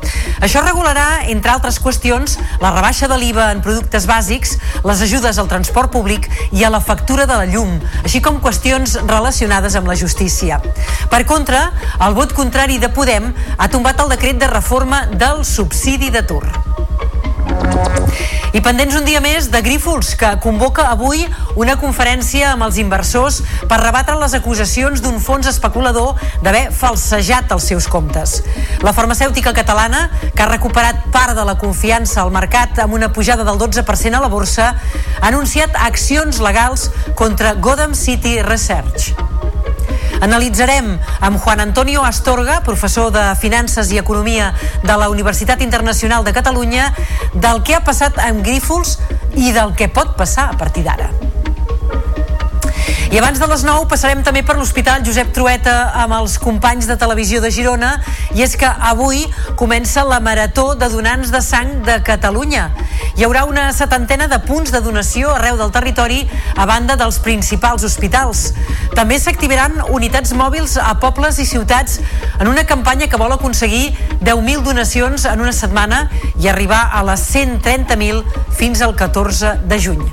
[0.44, 5.48] Això regularà, entre altres qüestions, la rebaixa de l'IVA en productes bàsics, les ajudes al
[5.48, 9.86] transport públic i a la factura de la llum, així com qüestions qüestions relacionades amb
[9.86, 10.58] la justícia.
[11.10, 11.70] Per contra,
[12.02, 16.71] el vot contrari de Podem ha tombat el decret de reforma del subsidi d'atur.
[18.52, 21.22] I pendents un dia més de Grífols, que convoca avui
[21.56, 23.40] una conferència amb els inversors
[23.70, 28.42] per rebatre les acusacions d'un fons especulador d'haver falsejat els seus comptes.
[28.84, 30.04] La farmacèutica catalana,
[30.36, 34.24] que ha recuperat part de la confiança al mercat amb una pujada del 12% a
[34.24, 34.74] la borsa,
[35.20, 39.31] ha anunciat accions legals contra Gotham City Research.
[40.22, 44.52] Analitzarem amb Juan Antonio Astorga, professor de Finances i Economia
[44.84, 46.92] de la Universitat Internacional de Catalunya,
[47.34, 49.00] del que ha passat amb Grífols
[49.34, 51.10] i del que pot passar a partir d'ara.
[53.12, 56.94] I abans de les 9 passarem també per l'Hospital Josep Trueta amb els companys de
[56.96, 57.90] televisió de Girona
[58.32, 59.26] i és que avui
[59.60, 62.70] comença la Marató de Donants de Sang de Catalunya.
[63.12, 66.22] Hi haurà una setantena de punts de donació arreu del territori
[66.56, 68.46] a banda dels principals hospitals.
[68.96, 72.00] També s'activaran unitats mòbils a pobles i ciutats
[72.40, 73.90] en una campanya que vol aconseguir
[74.24, 76.06] 10.000 donacions en una setmana
[76.40, 78.24] i arribar a les 130.000
[78.56, 80.06] fins al 14 de juny.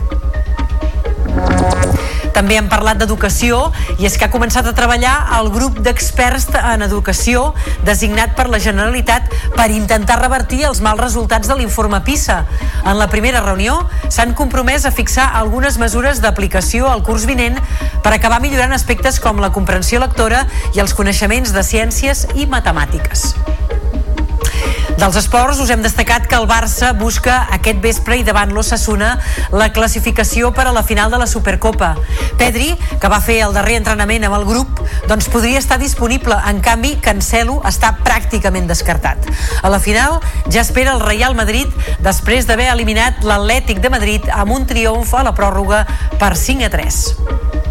[2.40, 3.58] També hem parlat d'educació
[4.00, 7.50] i és que ha començat a treballar el grup d'experts en educació
[7.84, 12.38] designat per la Generalitat per intentar revertir els mals resultats de l'informe PISA.
[12.86, 13.76] En la primera reunió
[14.08, 17.60] s'han compromès a fixar algunes mesures d'aplicació al curs vinent
[18.06, 23.34] per acabar millorant aspectes com la comprensió lectora i els coneixements de ciències i matemàtiques.
[25.00, 29.14] Dels esports us hem destacat que el Barça busca aquest vespre i davant l'Ossassuna
[29.56, 31.94] la classificació per a la final de la Supercopa.
[32.42, 36.36] Pedri, que va fer el darrer entrenament amb el grup, doncs podria estar disponible.
[36.52, 39.24] En canvi, Cancelo està pràcticament descartat.
[39.64, 40.20] A la final
[40.52, 41.72] ja espera el Real Madrid
[42.04, 45.86] després d'haver eliminat l'Atlètic de Madrid amb un triomf a la pròrroga
[46.20, 47.69] per 5 a 3.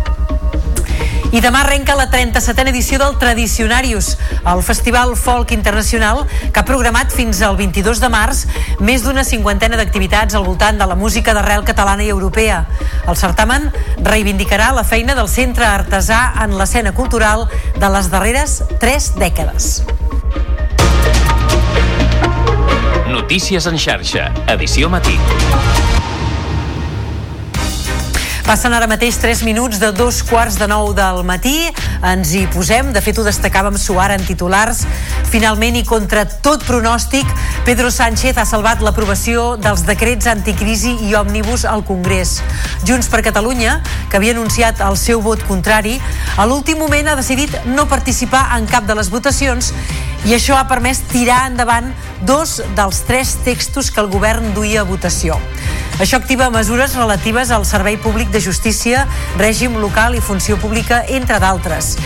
[1.28, 4.14] I demà arrenca la 37a edició del Tradicionarius,
[4.48, 8.46] el Festival Folk Internacional que ha programat fins al 22 de març
[8.80, 12.62] més d'una cinquantena d'activitats al voltant de la música d'arrel catalana i europea.
[13.05, 13.68] El certamen
[14.00, 17.44] reivindicarà la feina del centre artesà en l'escena cultural
[17.76, 19.82] de les darreres tres dècades.
[23.12, 25.18] Notícies en xarxa, edició matí.
[28.49, 31.66] Passen ara mateix 3 minuts de dos quarts de nou del matí.
[32.01, 32.95] Ens hi posem.
[32.97, 34.87] De fet, ho destacàvem suar en titulars.
[35.29, 37.29] Finalment, i contra tot pronòstic,
[37.66, 42.39] Pedro Sánchez ha salvat l'aprovació dels decrets anticrisi i òmnibus al Congrés.
[42.89, 45.99] Junts per Catalunya, que havia anunciat el seu vot contrari,
[46.41, 49.75] a l'últim moment ha decidit no participar en cap de les votacions
[50.25, 51.93] i això ha permès tirar endavant
[52.25, 55.37] dos dels tres textos que el govern duia a votació.
[55.99, 59.06] Això activa mesures relatives al servei públic de justícia,
[59.36, 61.97] règim local i funció pública, entre d'altres.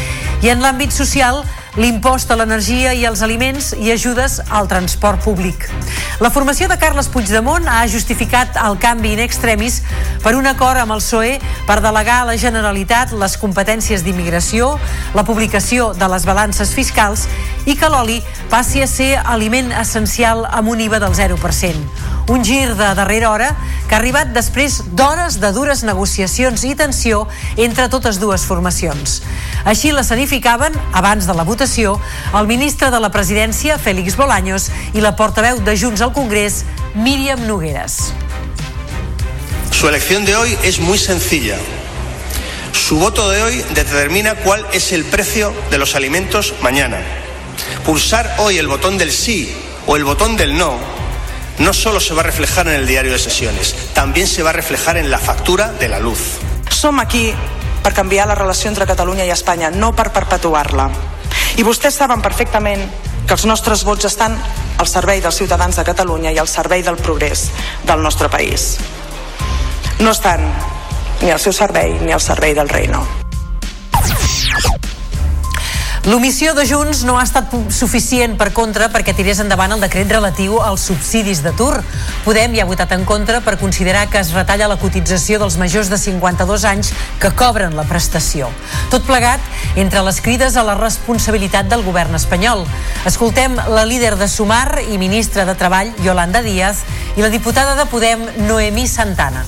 [0.42, 1.44] I en l'àmbit social,
[1.76, 5.68] l'impost a l'energia i als aliments i ajudes al transport públic.
[6.20, 9.80] La formació de Carles Puigdemont ha justificat el canvi in extremis
[10.22, 11.38] per un acord amb el PSOE
[11.68, 14.74] per delegar a la Generalitat les competències d'immigració,
[15.16, 17.28] la publicació de les balances fiscals
[17.64, 18.20] i que l'oli
[18.52, 22.01] passi a ser aliment essencial amb un IVA del 0%.
[22.32, 23.50] Un gir de darrera hora
[23.88, 27.26] que ha arribat després d'hores de dures negociacions i tensió
[27.60, 29.18] entre totes dues formacions.
[29.68, 31.98] Així l'escenificaven, abans de la votació,
[32.32, 36.62] el ministre de la Presidència, Félix Bolaños, i la portaveu de Junts al Congrés,
[36.94, 38.14] Míriam Nogueras.
[39.70, 41.58] Su elección de hoy es muy sencilla.
[42.72, 46.96] Su voto de hoy determina cuál es el precio de los alimentos mañana.
[47.84, 49.54] Pulsar hoy el botón del sí
[49.86, 51.01] o el botón del no
[51.58, 54.52] no solo se va a reflejar en el diario de sesiones, también se va a
[54.54, 56.38] reflejar en la factura de la luz.
[56.70, 57.32] Som aquí
[57.82, 60.88] per canviar la relació entre Catalunya i Espanya, no per perpetuar-la.
[61.58, 62.84] I vostès saben perfectament
[63.26, 64.36] que els nostres vots estan
[64.78, 67.50] al servei dels ciutadans de Catalunya i al servei del progrés
[67.86, 68.76] del nostre país.
[70.00, 70.46] No estan
[71.22, 73.06] ni al seu servei ni al servei del rei, no.
[76.02, 80.56] L'omissió de Junts no ha estat suficient per contra perquè tirés endavant el decret relatiu
[80.58, 81.76] als subsidis d'atur.
[82.24, 85.92] Podem hi ha votat en contra per considerar que es retalla la cotització dels majors
[85.92, 86.90] de 52 anys
[87.22, 88.50] que cobren la prestació.
[88.90, 89.38] Tot plegat
[89.78, 92.66] entre les crides a la responsabilitat del govern espanyol.
[93.06, 96.82] Escoltem la líder de Sumar i ministra de Treball, Yolanda Díaz,
[97.14, 99.46] i la diputada de Podem, Noemí Santana.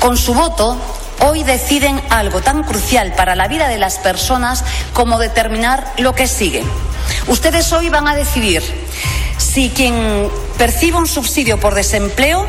[0.00, 0.74] Con su voto,
[1.20, 6.26] hoy deciden algo tan crucial para la vida de las personas como determinar lo que
[6.26, 6.64] sigue.
[7.26, 8.62] Ustedes hoy van a decidir
[9.36, 12.46] si quien percibe un subsidio por desempleo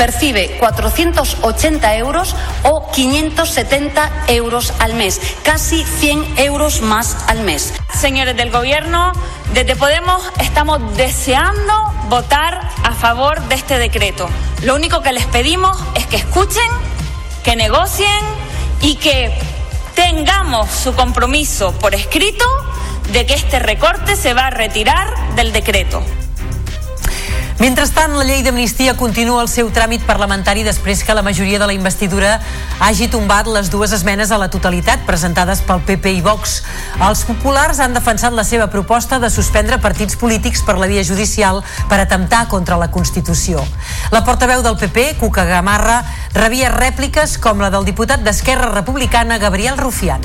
[0.00, 7.74] percibe 480 euros o 570 euros al mes, casi 100 euros más al mes.
[7.92, 9.12] Señores del Gobierno,
[9.52, 11.74] desde Podemos estamos deseando
[12.08, 14.26] votar a favor de este decreto.
[14.62, 16.64] Lo único que les pedimos es que escuchen,
[17.44, 18.08] que negocien
[18.82, 19.32] y que
[19.94, 22.44] tengamos su compromiso por escrito
[23.12, 26.02] de que este recorte se va a retirar del decreto.
[27.60, 31.74] Mentrestant, la llei d'amnistia continua el seu tràmit parlamentari després que la majoria de la
[31.76, 32.38] investidura
[32.80, 36.62] hagi tombat les dues esmenes a la totalitat presentades pel PP i Vox.
[37.04, 41.60] Els populars han defensat la seva proposta de suspendre partits polítics per la via judicial
[41.92, 43.60] per atemptar contra la Constitució.
[44.08, 46.00] La portaveu del PP, Cuca Gamarra,
[46.32, 50.24] rebia rèpliques com la del diputat d'Esquerra Republicana, Gabriel Rufián.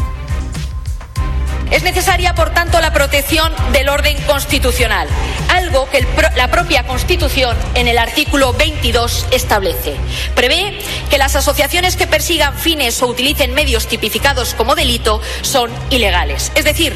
[1.72, 5.08] Es necesaria, por tanto, la protección del orden constitucional,
[5.50, 6.06] algo que
[6.36, 9.96] la propia Constitución en el artículo 22 establece.
[10.36, 10.78] Prevé
[11.10, 16.52] que las asociaciones que persigan fines o utilicen medios tipificados como delito son ilegales.
[16.56, 16.94] Es decir,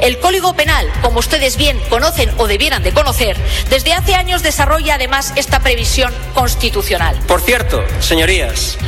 [0.00, 3.36] el Código Penal, como ustedes bien conocen o debieran de conocer,
[3.70, 7.16] desde hace años desarrolla además esta previsión constitucional.
[7.26, 8.78] Por cierto, señorías,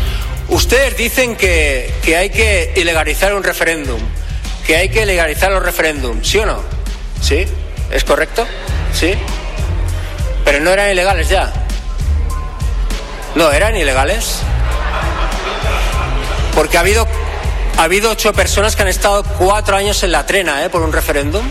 [0.49, 3.99] Ustedes dicen que, que hay que ilegalizar un referéndum,
[4.67, 6.61] que hay que legalizar los referéndums, ¿sí o no?
[7.21, 7.47] ¿Sí?
[7.91, 8.47] ¿Es correcto?
[8.93, 9.15] ¿Sí?
[10.45, 11.53] Pero no eran ilegales ya.
[13.35, 14.41] No, eran ilegales.
[16.55, 17.07] Porque ha habido,
[17.79, 20.71] ha habido ocho personas que han estado cuatro años en la trena ¿eh?
[20.71, 21.45] por un referéndum.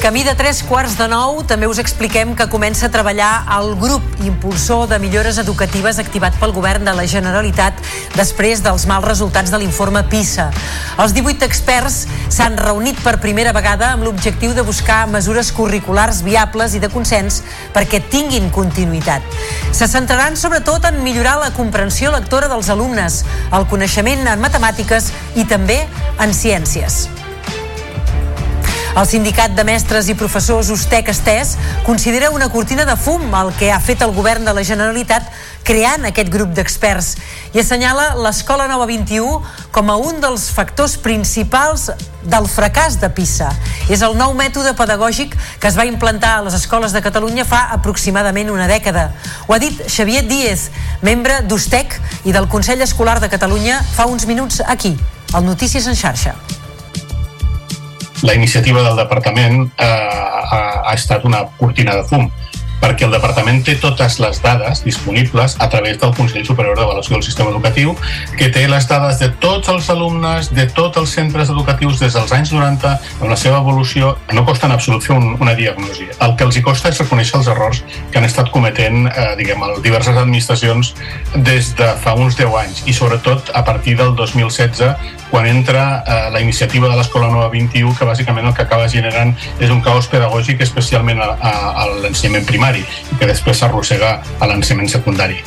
[0.00, 4.00] Camí de tres quarts de nou, també us expliquem que comença a treballar el grup
[4.24, 7.76] impulsor de millores educatives activat pel govern de la Generalitat
[8.14, 10.48] després dels mals resultats de l'informe PISA.
[11.04, 16.72] Els 18 experts s'han reunit per primera vegada amb l'objectiu de buscar mesures curriculars viables
[16.72, 17.42] i de consens
[17.76, 19.20] perquè tinguin continuïtat.
[19.76, 25.44] Se centraran sobretot en millorar la comprensió lectora dels alumnes, el coneixement en matemàtiques i
[25.44, 25.82] també
[26.16, 27.19] en ciències.
[28.90, 31.52] El sindicat de mestres i professors Ustec Estès
[31.86, 35.28] considera una cortina de fum el que ha fet el govern de la Generalitat
[35.62, 37.12] creant aquest grup d'experts
[37.54, 39.38] i assenyala l'Escola Nova 21
[39.70, 41.86] com a un dels factors principals
[42.26, 43.52] del fracàs de PISA.
[43.88, 47.68] És el nou mètode pedagògic que es va implantar a les escoles de Catalunya fa
[47.78, 49.12] aproximadament una dècada.
[49.46, 50.70] Ho ha dit Xavier Díez,
[51.06, 51.94] membre d'Ustec
[52.24, 54.96] i del Consell Escolar de Catalunya fa uns minuts aquí,
[55.32, 56.34] al Notícies en xarxa
[58.22, 62.30] la iniciativa del departament eh, ha, ha estat una cortina de fum
[62.80, 67.24] perquè el departament té totes les dades disponibles a través del Consell Superior d'Avaluació del
[67.26, 67.92] Sistema Educatiu,
[68.38, 72.32] que té les dades de tots els alumnes, de tots els centres educatius des dels
[72.32, 74.14] anys 90, amb la seva evolució.
[74.32, 76.08] No costa en absolut fer un, una diagnosi.
[76.24, 79.64] El que els hi costa és reconèixer els errors que han estat cometent eh, diguem,
[79.84, 80.94] diverses administracions
[81.36, 86.30] des de fa uns 10 anys i sobretot a partir del 2016 quan entra eh,
[86.32, 90.10] la iniciativa de l'Escola Nova 21, que bàsicament el que acaba generant és un caos
[90.10, 91.54] pedagògic, especialment a, a,
[91.84, 95.40] a l'ensenyament primari, i que després s'arrossega a l'ensenyament secundari.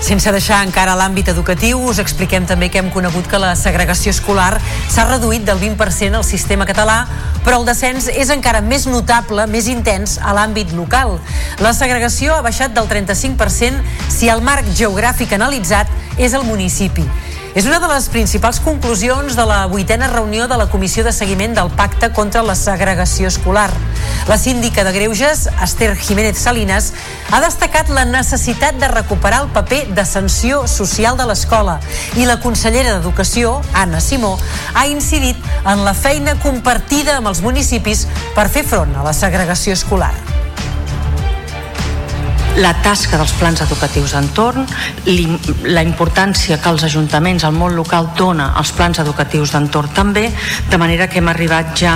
[0.00, 4.54] Sense deixar encara l'àmbit educatiu, us expliquem també que hem conegut que la segregació escolar
[4.88, 7.02] s'ha reduït del 20% al sistema català,
[7.44, 11.18] però el descens és encara més notable, més intens a l'àmbit local.
[11.60, 17.04] La segregació ha baixat del 35% si el marc geogràfic analitzat és el municipi.
[17.50, 21.56] És una de les principals conclusions de la vuitena reunió de la Comissió de Seguiment
[21.56, 23.70] del Pacte contra la Segregació Escolar.
[24.28, 26.92] La síndica de Greuges, Esther Jiménez Salinas,
[27.32, 31.80] ha destacat la necessitat de recuperar el paper de sanció social de l'escola
[32.14, 34.36] i la consellera d'Educació, Anna Simó,
[34.74, 38.06] ha incidit en la feina compartida amb els municipis
[38.36, 40.14] per fer front a la segregació escolar
[42.58, 44.66] la tasca dels plans educatius d'entorn,
[45.70, 50.26] la importància que els ajuntaments, el món local dona als plans educatius d'entorn també,
[50.70, 51.94] de manera que hem arribat ja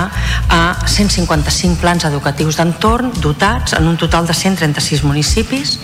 [0.49, 5.77] a 155 plans educatius d'entorn dotats en un total de 136 municipis,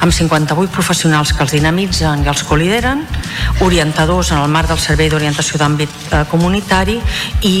[0.00, 3.04] amb 58 professionals que els dinamitzen i els colideren,
[3.60, 7.00] orientadors en el marc del Servei d'Orientació d'Àmbit eh, Comunitari
[7.42, 7.56] i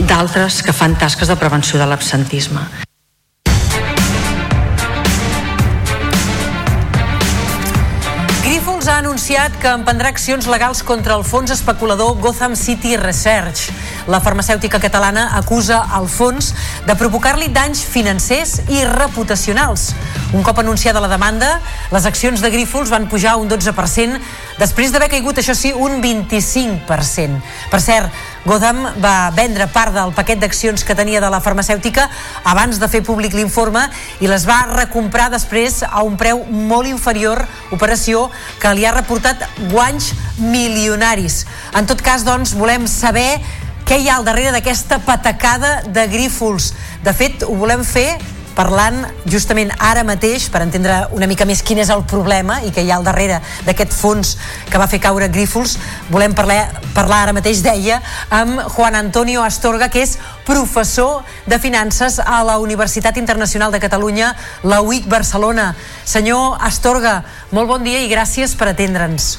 [0.00, 2.89] d'altres que fan tasques de prevenció de l'absentisme.
[8.90, 13.68] Ha anunciat que emprendrà accions legals contra el fons especulador Gotham City Research.
[14.10, 16.50] La farmacèutica catalana acusa el fons
[16.88, 19.92] de provocar-li danys financers i reputacionals.
[20.34, 21.52] Un cop anunciada la demanda,
[21.94, 24.18] les accions de Grífols van pujar un 12%
[24.58, 27.38] després d'haver caigut, això sí, un 25%.
[27.70, 28.10] Per cert,
[28.44, 32.06] Gotham va vendre part del paquet d'accions que tenia de la farmacèutica
[32.48, 33.82] abans de fer públic l'informe
[34.24, 38.28] i les va recomprar després a un preu molt inferior, operació
[38.62, 41.44] que li ha reportat guanys milionaris.
[41.76, 43.42] En tot cas, doncs, volem saber
[43.84, 46.72] què hi ha al darrere d'aquesta patacada de Grífols.
[47.04, 48.14] De fet, ho volem fer
[48.56, 52.84] parlant justament ara mateix per entendre una mica més quin és el problema i que
[52.84, 54.36] hi ha al darrere d'aquest fons
[54.70, 55.76] que va fer caure Grífols
[56.10, 58.00] volem parlar, parlar ara mateix deia
[58.30, 60.16] amb Juan Antonio Astorga que és
[60.46, 65.74] professor de finances a la Universitat Internacional de Catalunya la UIC Barcelona.
[66.04, 67.20] Senyor Astorga,
[67.52, 69.38] molt bon dia i gràcies per atendre'ns.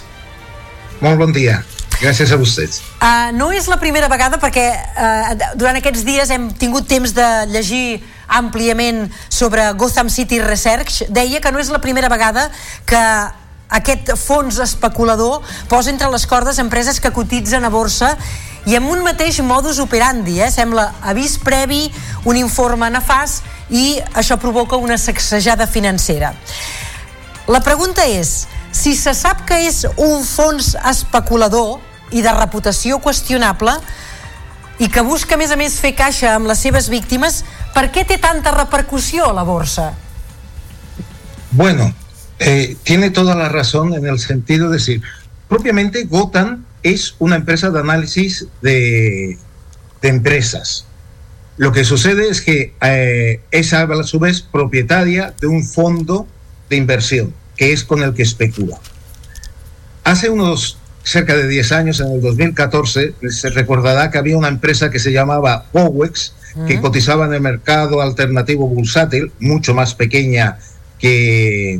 [1.02, 1.62] Molt bon dia
[2.02, 2.80] Gràcies a vostès.
[2.98, 7.28] Uh, no és la primera vegada perquè uh, durant aquests dies hem tingut temps de
[7.52, 8.02] llegir
[8.32, 11.04] àmpliament sobre Gotham City Research.
[11.14, 12.48] Deia que no és la primera vegada
[12.90, 13.02] que
[13.72, 18.16] aquest fons especulador posa entre les cordes empreses que cotitzen a borsa
[18.66, 20.50] i amb un mateix modus operandi, eh?
[20.54, 21.86] sembla avís previ,
[22.26, 26.34] un informe nefast i això provoca una sacsejada financera.
[27.50, 31.80] La pregunta és, si se sap que és un fons especulador,
[32.12, 33.78] i de reputació qüestionable
[34.82, 37.44] i que busca a més a més fer caixa amb les seves víctimes
[37.76, 39.92] per què té tanta repercussió a la borsa?
[41.52, 41.94] Bueno,
[42.40, 45.02] eh, tiene toda la razón en el sentido de decir,
[45.48, 49.38] propiamente Gotham es una empresa de análisis de,
[50.02, 50.86] de empresas.
[51.58, 56.26] Lo que sucede es que eh, es a su vez propietaria de un fondo
[56.70, 58.80] de inversión, que es con el que especula.
[60.04, 64.90] Hace unos cerca de 10 años, en el 2014, se recordará que había una empresa
[64.90, 66.34] que se llamaba Powex,
[66.68, 70.60] que cotizaba en el mercado alternativo bursátil, mucho más pequeña
[71.00, 71.80] que,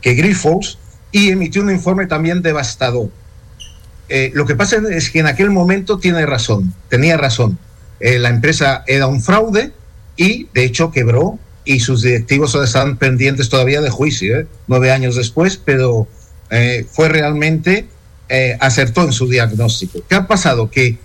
[0.00, 0.78] que Grifols,
[1.12, 3.10] y emitió un informe también devastador.
[4.08, 7.58] Eh, lo que pasa es que en aquel momento tiene razón, tenía razón.
[8.00, 9.72] Eh, la empresa era un fraude
[10.16, 14.46] y de hecho quebró y sus directivos están pendientes todavía de juicio, ¿eh?
[14.66, 16.08] nueve años después, pero
[16.50, 17.86] eh, fue realmente,
[18.28, 20.00] eh, acertó en su diagnóstico.
[20.08, 20.70] ¿Qué ha pasado?
[20.70, 20.98] Que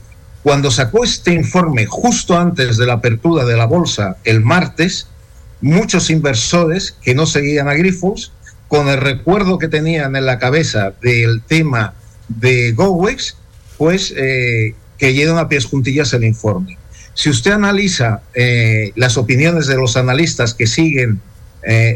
[0.44, 5.08] cuando sacó este informe justo antes de la apertura de la bolsa el martes,
[5.62, 8.32] muchos inversores que no seguían a Grifols,
[8.68, 11.94] con el recuerdo que tenían en la cabeza del tema
[12.28, 13.38] de GoWex,
[13.78, 16.78] pues eh, cayeron a pies juntillas el informe.
[17.14, 21.22] Si usted analiza eh, las opiniones de los analistas que siguen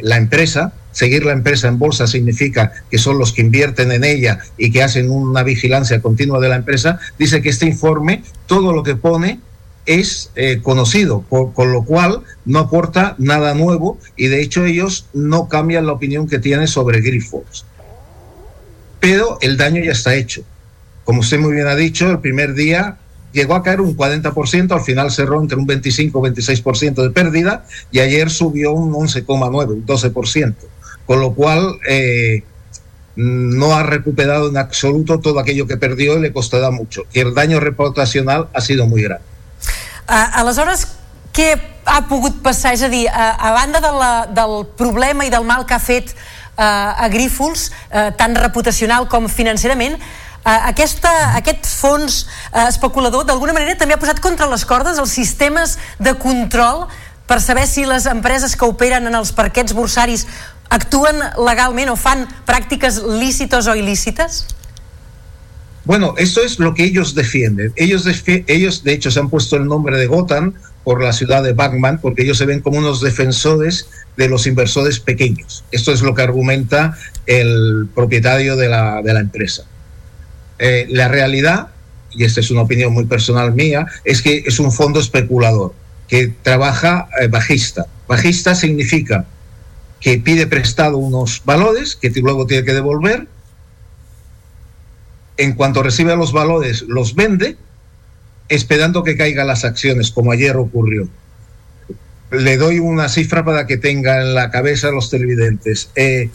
[0.02, 4.40] la empresa, seguir la empresa en bolsa significa que son los que invierten en ella
[4.58, 8.84] y que hacen una vigilancia continua de la empresa, dice que este informe, todo lo
[8.84, 9.40] que pone
[9.86, 15.06] es eh, conocido, por- con lo cual no aporta nada nuevo y de hecho ellos
[15.14, 17.66] no cambian la opinión que tienen sobre Grifols.
[19.00, 20.42] Pero el daño ya está hecho.
[21.06, 22.98] Como usted muy bien ha dicho, el primer día
[23.32, 27.66] llegó a caer un 40%, al final cerró entre un 25 y 26% de pérdida
[27.92, 30.56] y ayer subió un 11,9, un 12%,
[31.10, 32.44] con lo cual eh,
[33.16, 37.02] no ha recuperado en absoluto todo aquello que perdió y le costará mucho.
[37.12, 39.26] Y el daño reputacional ha sido muy grande.
[40.08, 40.86] Uh, aleshores,
[41.34, 41.56] què
[41.90, 42.76] ha pogut passar?
[42.78, 45.82] És a dir, a, a banda de la, del problema i del mal que ha
[45.82, 52.20] fet uh, a Grífols, uh, tant reputacional com financerament, uh, aquesta, aquest fons
[52.54, 56.86] uh, especulador d'alguna manera també ha posat contra les cordes els sistemes de control
[57.30, 60.26] per saber si les empreses que operen en els parquets bursaris
[60.70, 64.46] actuen legalment o fan pràctiques lícites o il·lícites?
[65.86, 67.74] Bueno, esto es lo que ellos defienden.
[67.76, 71.42] Ellos, defi- ellos, de hecho, se han puesto el nombre de Gotham por la ciudad
[71.44, 75.64] de Batman, porque ellos se ven como unos defensores de los inversores pequeños.
[75.72, 79.64] Esto es lo que argumenta el propietario de la, de la empresa.
[80.60, 81.70] Eh, la realidad,
[82.12, 85.74] y esta es una opinión muy personal mía, es que es un fondo especulador
[86.08, 87.86] que trabaja eh, bajista.
[88.08, 89.26] Bajista significa
[90.00, 93.28] que pide prestado unos valores que luego tiene que devolver
[95.40, 97.56] en cuanto recibe los valores, los vende,
[98.50, 101.08] esperando que caigan las acciones, como ayer ocurrió.
[102.32, 105.92] Le doy una cifra para que tenga en la cabeza los televidentes.
[105.96, 106.30] Eh,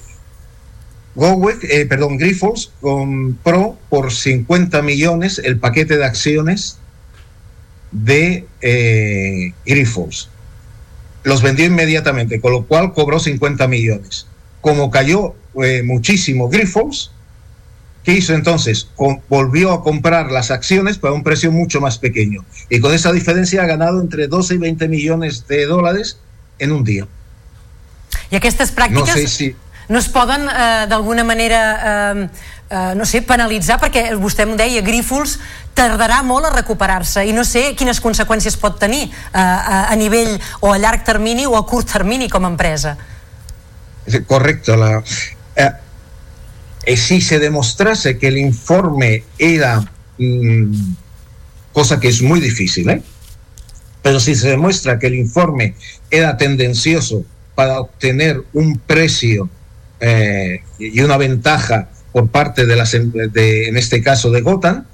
[1.16, 6.78] eh, perdón, Grifols compró por 50 millones el paquete de acciones
[7.92, 9.52] de eh.
[11.24, 14.26] Los vendió inmediatamente, con lo cual cobró 50 millones.
[14.60, 17.10] Como cayó eh, muchísimo Grifols,
[18.04, 18.88] ¿Qué hizo entonces?
[19.30, 22.44] Volvió a comprar las acciones para un precio mucho más pequeño.
[22.68, 26.18] Y con esa diferencia ha ganado entre 12 y 20 millones de dólares
[26.58, 27.08] en un día.
[28.30, 29.56] I aquestes No pràctiques sé si...
[29.88, 32.28] no es poden eh, d'alguna manera eh,
[32.70, 35.38] eh, no sé, penalitzar perquè vostè em deia, Grífols
[35.74, 40.36] tardarà molt a recuperar-se i no sé quines conseqüències pot tenir eh, a, a nivell
[40.60, 42.96] o a llarg termini o a curt termini com a empresa
[44.26, 44.76] Correcto.
[44.76, 45.02] La,
[45.56, 45.70] eh,
[46.84, 49.80] eh, si se demostrase que el informe era,
[50.18, 50.94] mm,
[51.72, 53.02] cosa que es muy difícil, ¿eh?
[54.02, 55.74] pero si se demuestra que el informe
[56.10, 57.24] era tendencioso
[57.54, 59.48] para obtener un precio
[60.06, 64.84] eh, y una ventaja por parte de las, em- de, en este caso de Gotham,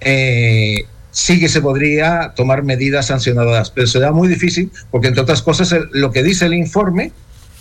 [0.00, 5.42] eh, sí que se podría tomar medidas sancionadoras, pero será muy difícil porque, entre otras
[5.42, 7.12] cosas, lo que dice el informe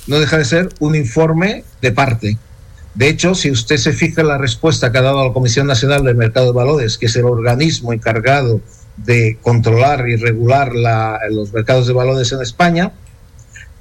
[0.08, 2.38] no deja de ser un informe de parte.
[2.94, 6.04] De hecho, si usted se fija en la respuesta que ha dado la Comisión Nacional
[6.04, 8.60] del Mercado de Valores, que es el organismo encargado
[8.98, 12.92] de controlar y regular la- los mercados de valores en España,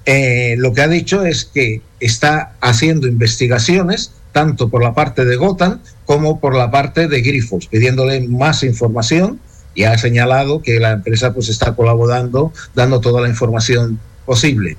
[0.07, 5.35] eh, lo que ha dicho es que está haciendo investigaciones tanto por la parte de
[5.35, 9.41] Gotham como por la parte de Grifols, pidiéndole más información
[9.75, 14.77] y ha señalado que la empresa pues está colaborando, dando toda la información posible.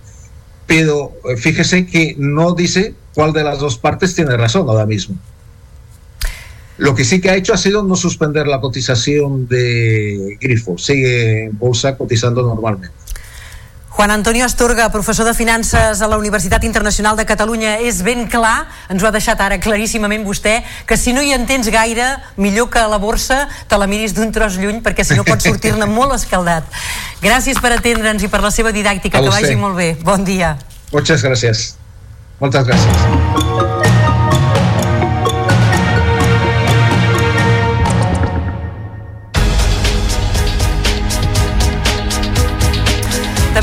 [0.66, 5.18] Pero eh, fíjese que no dice cuál de las dos partes tiene razón ahora mismo.
[6.78, 11.46] Lo que sí que ha hecho ha sido no suspender la cotización de Grifols, sigue
[11.46, 12.96] en bolsa cotizando normalmente.
[13.98, 18.68] Juan Antonio Astorga, professor de Finances a la Universitat Internacional de Catalunya, és ben clar,
[18.94, 22.06] ens ho ha deixat ara claríssimament vostè, que si no hi entens gaire,
[22.38, 25.50] millor que a la borsa te la miris d'un tros lluny, perquè si no pots
[25.50, 26.70] sortir-ne molt escaldat.
[27.26, 29.96] Gràcies per atendre'ns i per la seva didàctica, que vagi molt bé.
[30.06, 30.60] Bon dia.
[30.94, 31.72] Muchas gracias.
[32.38, 33.97] Moltes gràcies.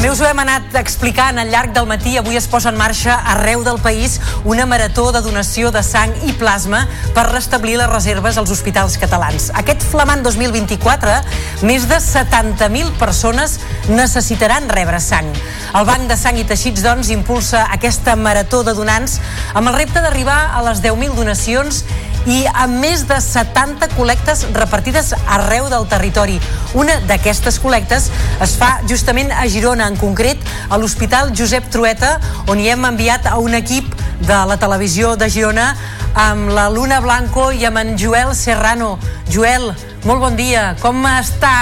[0.04, 2.10] També us ho hem anat explicant al llarg del matí.
[2.20, 6.34] Avui es posa en marxa arreu del país una marató de donació de sang i
[6.36, 6.82] plasma
[7.16, 9.48] per restablir les reserves als hospitals catalans.
[9.56, 11.16] Aquest flamant 2024,
[11.64, 13.56] més de 70.000 persones
[13.88, 15.32] necessitaran rebre sang.
[15.72, 19.22] El Banc de Sang i Teixits, doncs, impulsa aquesta marató de donants
[19.54, 21.86] amb el repte d'arribar a les 10.000 donacions
[22.30, 26.38] i amb més de 70 col·lectes repartides arreu del territori.
[26.78, 28.08] Una d'aquestes col·lectes
[28.44, 30.38] es fa justament a Girona, en concret
[30.68, 32.18] a l'Hospital Josep Trueta,
[32.50, 33.86] on hi hem enviat a un equip
[34.26, 35.70] de la televisió de Girona
[36.18, 38.96] amb la Luna Blanco i amb en Joel Serrano.
[39.30, 39.70] Joel,
[40.04, 40.72] molt bon dia.
[40.82, 41.54] Com està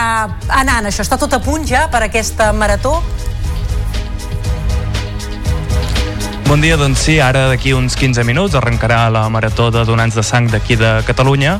[0.48, 1.04] anant això?
[1.04, 2.98] Està tot a punt ja per aquesta marató?
[6.48, 10.24] Bon dia, doncs sí, ara d'aquí uns 15 minuts arrencarà la marató de donants de
[10.26, 11.54] sang d'aquí de Catalunya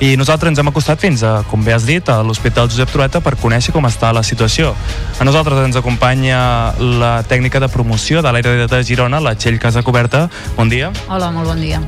[0.00, 3.18] i nosaltres ens hem acostat fins a, com bé has dit, a l'Hospital Josep Trueta
[3.24, 4.70] per conèixer com està la situació.
[5.18, 6.38] A nosaltres ens acompanya
[6.78, 10.28] la tècnica de promoció de l'aire de Girona, la Txell Casacoberta.
[10.56, 10.92] Bon dia.
[11.08, 11.82] Hola, molt bon dia.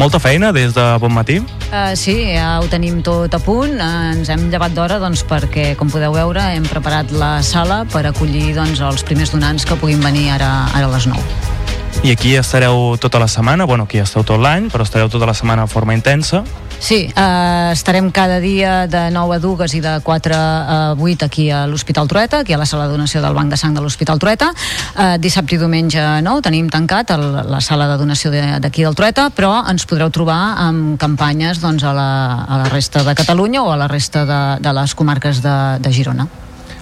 [0.00, 1.38] Molta feina des de bon matí?
[1.70, 3.76] Uh, sí, ja ho tenim tot a punt.
[3.78, 8.08] Uh, ens hem llevat d'hora doncs, perquè, com podeu veure, hem preparat la sala per
[8.10, 11.81] acollir doncs, els primers donants que puguin venir ara, ara a les 9.
[12.02, 15.34] I aquí estareu tota la setmana, bueno, aquí esteu tot l'any, però estareu tota la
[15.34, 16.42] setmana de forma intensa.
[16.82, 21.48] Sí, eh, estarem cada dia de 9 a 2 i de 4 a 8 aquí
[21.48, 24.18] a l'Hospital Trueta, aquí a la sala de donació del Banc de Sang de l'Hospital
[24.18, 24.50] Trueta.
[24.98, 29.30] Eh, dissabte i diumenge no, tenim tancat el, la sala de donació d'aquí del Trueta,
[29.30, 32.10] però ens podreu trobar amb campanyes doncs, a, la,
[32.42, 35.92] a la resta de Catalunya o a la resta de, de les comarques de, de
[35.92, 36.26] Girona.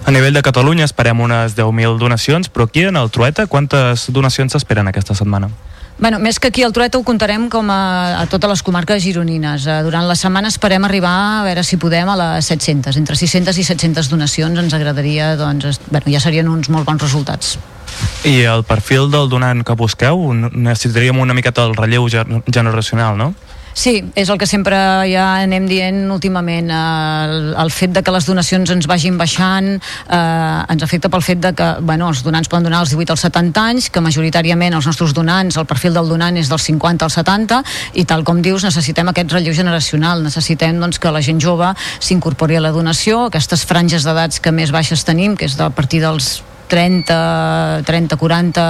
[0.06, 4.52] A nivell de Catalunya esperem unes 10.000 donacions, però aquí en el Trueta quantes donacions
[4.56, 5.50] s'esperen aquesta setmana?
[6.00, 9.66] Bueno, més que aquí al Trueta ho comptarem com a, a totes les comarques gironines.
[9.68, 12.96] Eh, durant la setmana esperem arribar a veure si podem a les 700.
[12.96, 17.58] Entre 600 i 700 donacions ens agradaria, doncs, bueno, ja serien uns molt bons resultats.
[18.24, 23.34] I el perfil del donant que busqueu, necessitaríem una miqueta el relleu generacional, no?
[23.74, 24.76] Sí, és el que sempre
[25.10, 26.70] ja anem dient últimament.
[26.74, 31.40] El, el fet de que les donacions ens vagin baixant eh, ens afecta pel fet
[31.42, 34.90] de que bueno, els donants poden donar als 18 als 70 anys, que majoritàriament els
[34.90, 37.62] nostres donants, el perfil del donant és dels 50 als 70,
[37.94, 42.58] i tal com dius, necessitem aquest relleu generacional, necessitem doncs, que la gent jove s'incorpori
[42.58, 46.40] a la donació, aquestes franges d'edats que més baixes tenim, que és a partir dels
[46.70, 48.66] 30, 30, 40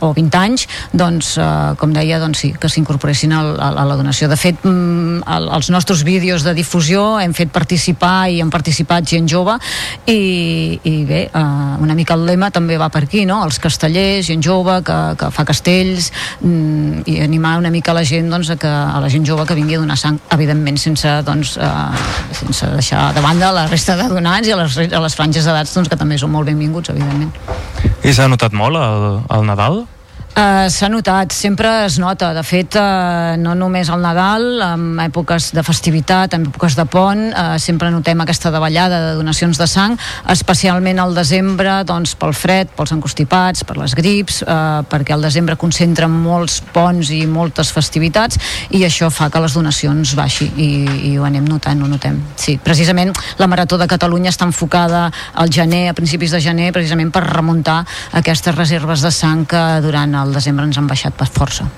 [0.00, 4.28] o 20 anys, doncs, eh, com deia, doncs sí, que s'incorporessin a, a la donació.
[4.32, 9.06] De fet, mm, el, els nostres vídeos de difusió hem fet participar i han participat
[9.12, 9.58] gent jove
[10.06, 11.44] i, i bé, eh,
[11.82, 13.42] una mica el lema també va per aquí, no?
[13.46, 16.10] Els castellers, gent jove que, que fa castells
[16.40, 19.56] mm, i animar una mica la gent doncs, a, que, a la gent jove que
[19.58, 24.08] vingui a donar sang, evidentment sense, doncs, eh, sense deixar de banda la resta de
[24.12, 27.32] donants i a les, a les franges d'edats doncs, que també són molt benvinguts, evidentment.
[28.02, 29.82] I s'ha notat molt el, el Nadal?
[30.32, 32.30] Uh, S'ha notat, sempre es nota.
[32.32, 37.20] De fet, uh, no només al Nadal, en èpoques de festivitat, en èpoques de pont,
[37.36, 39.98] uh, sempre notem aquesta davallada de donacions de sang,
[40.32, 45.58] especialment al desembre, doncs, pel fred, pels encostipats, per les grips, uh, perquè al desembre
[45.60, 48.40] concentra molts ponts i moltes festivitats,
[48.72, 50.70] i això fa que les donacions baixi, i,
[51.10, 52.16] i ho anem notant, ho notem.
[52.40, 55.04] Sí, precisament la Marató de Catalunya està enfocada
[55.34, 57.82] al gener, a principis de gener, precisament per remuntar
[58.16, 61.68] aquestes reserves de sang que durant al desembre ens han baixat per força.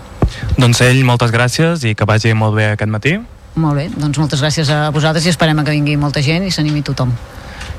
[0.58, 3.16] Doncs ell, moltes gràcies i que vagi molt bé aquest matí.
[3.54, 6.82] Molt bé, doncs moltes gràcies a vosaltres i esperem que vingui molta gent i s'animi
[6.82, 7.12] tothom.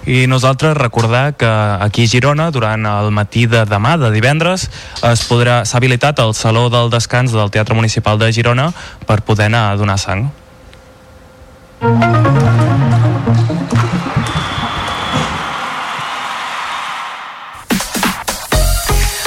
[0.05, 1.49] I nosaltres recordar que
[1.81, 4.69] aquí a Girona, durant el matí de demà, de divendres,
[5.01, 8.69] es podrà s'ha habilitat el Saló del Descans del Teatre Municipal de Girona
[9.09, 10.29] per poder anar a donar sang.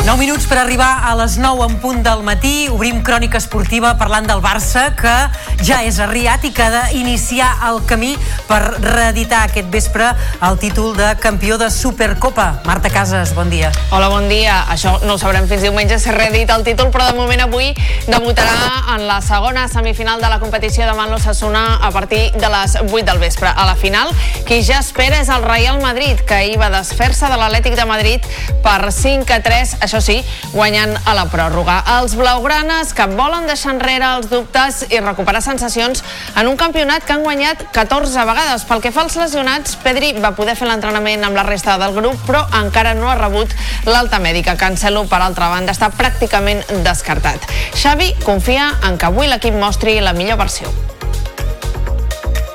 [0.08, 2.70] 9 minuts per arribar a les 9 en punt del matí.
[2.72, 5.12] Obrim crònica esportiva parlant del Barça, que
[5.60, 8.14] ja és arriat i que ha d'iniciar el camí
[8.48, 10.06] per reeditar aquest vespre
[10.48, 12.62] el títol de campió de Supercopa.
[12.64, 13.68] Marta Casas, bon dia.
[13.90, 14.62] Hola, bon dia.
[14.72, 17.74] Això no ho sabrem fins diumenge si reedita el títol, però de moment avui
[18.06, 23.04] debutarà en la segona semifinal de la competició davant l'Ossassuna a partir de les 8
[23.10, 23.52] del vespre.
[23.52, 24.16] A la final,
[24.48, 28.32] qui ja espera és el Real Madrid, que ahir va desfer-se de l'Atlètic de Madrid
[28.64, 30.18] per 5 a 3, això sí,
[30.52, 31.78] guanyant a la pròrroga.
[31.98, 36.02] Els blaugranes que volen deixar enrere els dubtes i recuperar sensacions
[36.36, 38.66] en un campionat que han guanyat 14 vegades.
[38.68, 42.18] Pel que fa als lesionats, Pedri va poder fer l'entrenament amb la resta del grup,
[42.26, 43.54] però encara no ha rebut
[43.86, 44.56] l'alta mèdica.
[44.60, 47.48] Cancelo, per altra banda, està pràcticament descartat.
[47.78, 50.72] Xavi confia en que avui l'equip mostri la millor versió.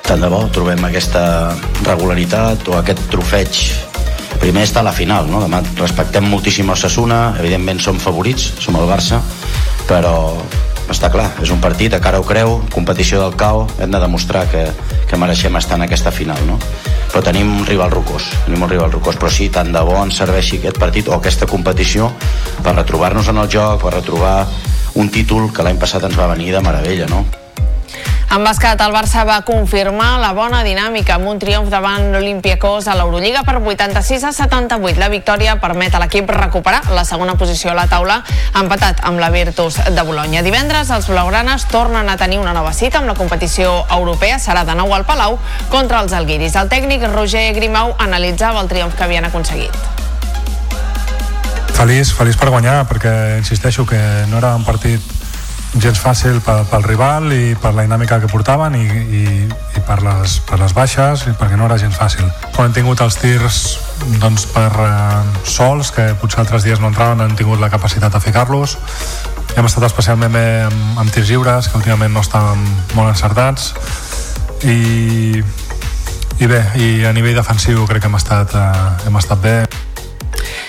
[0.03, 1.24] Tant de bo trobem aquesta
[1.88, 3.93] regularitat o aquest trofeig
[4.41, 5.41] primer està la final, no?
[5.43, 9.22] Demà respectem moltíssim el Sassuna, evidentment som favorits, som el Barça,
[9.89, 10.15] però
[10.91, 14.45] està clar, és un partit, a cara ho creu, competició del CAO, hem de demostrar
[14.51, 14.65] que,
[15.10, 16.57] que mereixem estar en aquesta final, no?
[17.11, 20.18] Però tenim un rival rocós, tenim un rival rocós, però sí, tant de bo ens
[20.19, 22.11] serveixi aquest partit o aquesta competició
[22.64, 24.35] per retrobar-nos en el joc, per retrobar
[24.95, 27.26] un títol que l'any passat ens va venir de meravella, no?
[28.34, 32.95] En bàsquet, el Barça va confirmar la bona dinàmica amb un triomf davant l'Olimpiakos a
[32.97, 34.97] l'Eurolliga per 86 a 78.
[34.97, 38.23] La victòria permet a l'equip recuperar la segona posició a la taula,
[38.57, 40.41] empatat amb la Virtus de Bologna.
[40.41, 44.41] Divendres, els blaugranes tornen a tenir una nova cita amb la competició europea.
[44.41, 45.38] Serà de nou al Palau
[45.69, 46.57] contra els alguiris.
[46.57, 49.77] El tècnic Roger Grimau analitzava el triomf que havien aconseguit.
[51.73, 53.99] Feliç, feliç per guanyar, perquè insisteixo que
[54.30, 55.01] no era un partit
[55.82, 60.00] gens fàcil pel, pel rival i per la dinàmica que portaven i, i, i per,
[60.06, 62.28] les, per les baixes i perquè no era gens fàcil.
[62.54, 63.62] Quan hem tingut els tirs
[64.22, 68.22] doncs, per eh, sols, que potser altres dies no entraven, hem tingut la capacitat de
[68.22, 68.78] ficar-los.
[69.58, 72.62] Hem estat especialment bé amb, amb tirs lliures, que últimament no estàvem
[72.98, 73.72] molt encertats.
[74.64, 75.41] I,
[76.40, 79.58] i bé, i a nivell defensiu crec que hem estat, eh, hem estat bé.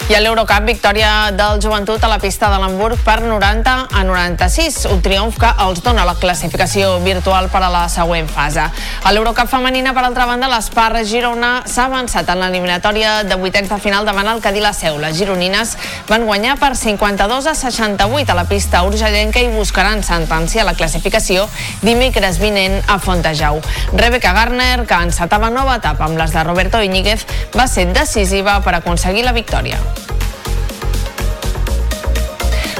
[0.05, 4.83] I a l'Eurocup, victòria del Joventut a la pista de l'Hamburg per 90 a 96,
[4.93, 8.67] un triomf que els dona la classificació virtual per a la següent fase.
[8.69, 13.81] A l'Eurocup femenina, per altra banda, l'Espar Girona s'ha avançat en l'eliminatòria de vuitens de
[13.81, 15.01] final davant el Cadí la Seu.
[15.01, 15.73] Les gironines
[16.11, 21.49] van guanyar per 52 a 68 a la pista urgellenca i buscaran sentenciar la classificació
[21.81, 23.63] dimecres vinent a Fontejau.
[23.97, 27.25] Rebecca Garner, que encetava nova etapa amb les de Roberto Iñiguez,
[27.57, 29.81] va ser decisiva per aconseguir la victòria.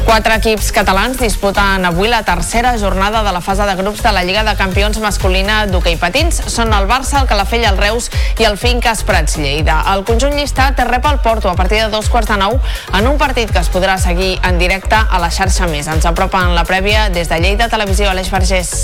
[0.05, 4.23] Quatre equips catalans disputen avui la tercera jornada de la fase de grups de la
[4.23, 6.43] Lliga de Campions masculina d'hoquei patins.
[6.53, 9.81] Són el Barça, el Calafell, el Reus i el Finques Prats Lleida.
[9.95, 12.61] El conjunt llistat rep el Porto a partir de dos quarts de nou
[12.93, 15.89] en un partit que es podrà seguir en directe a la xarxa més.
[15.89, 18.75] Ens apropa en la prèvia des de Lleida Televisió, Aleix Vergés.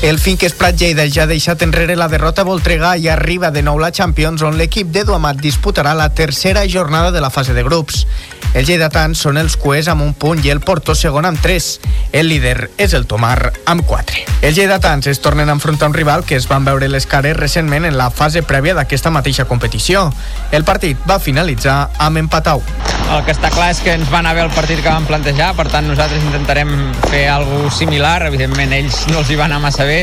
[0.00, 3.80] El Finques Prat Lleida ja ha deixat enrere la derrota Voltregà i arriba de nou
[3.82, 8.04] la Champions on l'equip d'Edu Amat disputarà la tercera jornada de la fase de grups.
[8.54, 11.68] Els lleidatans són els cuers amb un punt i el Porto segon amb 3.
[12.12, 14.24] El líder és el Tomar amb 4.
[14.42, 17.84] Els lleidatans es tornen a enfrontar un rival que es van veure les cares recentment
[17.84, 20.08] en la fase prèvia d'aquesta mateixa competició.
[20.52, 22.78] El partit va finalitzar amb empat a 1.
[23.08, 25.54] El que està clar és que ens va anar bé el partit que vam plantejar,
[25.56, 26.74] per tant nosaltres intentarem
[27.08, 30.02] fer alguna similar, evidentment ells no els hi va anar massa bé,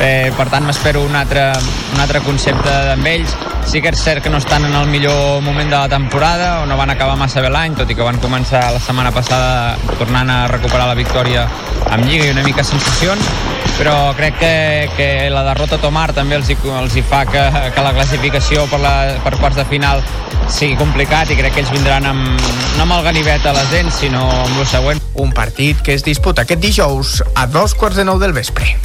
[0.00, 1.50] eh, per tant m'espero un altre,
[1.92, 3.36] un altre concepte amb ells.
[3.66, 6.66] Sí que és cert que no estan en el millor moment de la temporada, o
[6.70, 10.30] no van acabar massa bé l'any, tot i que van començar la setmana passada tornant
[10.32, 11.44] a recuperar la victòria
[11.92, 13.28] amb Lliga i una mica sensacions,
[13.76, 14.54] però crec que,
[14.96, 17.42] que la derrota a Tomar també els hi, els hi fa que,
[17.74, 18.94] que la classificació per, la,
[19.24, 20.02] per quarts de final
[20.48, 22.48] sigui complicat i crec que ells vindran amb,
[22.78, 25.02] no amb el ganivet a les dents, sinó amb el següent.
[25.20, 28.76] Un partit que es disputa aquest dijous a dos quarts de nou del vespre.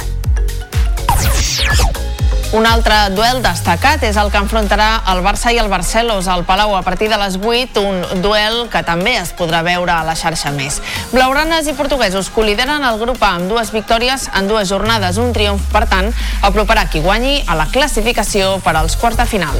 [2.52, 6.74] Un altre duel destacat és el que enfrontarà el Barça i el Barcelos al Palau
[6.76, 10.52] a partir de les 8, un duel que també es podrà veure a la xarxa
[10.52, 10.82] més.
[11.14, 15.16] Blaugranes i portuguesos colideren el grup A amb dues victòries en dues jornades.
[15.16, 16.12] Un triomf, per tant,
[16.44, 19.56] aproparà qui guanyi a la classificació per als quarts de final.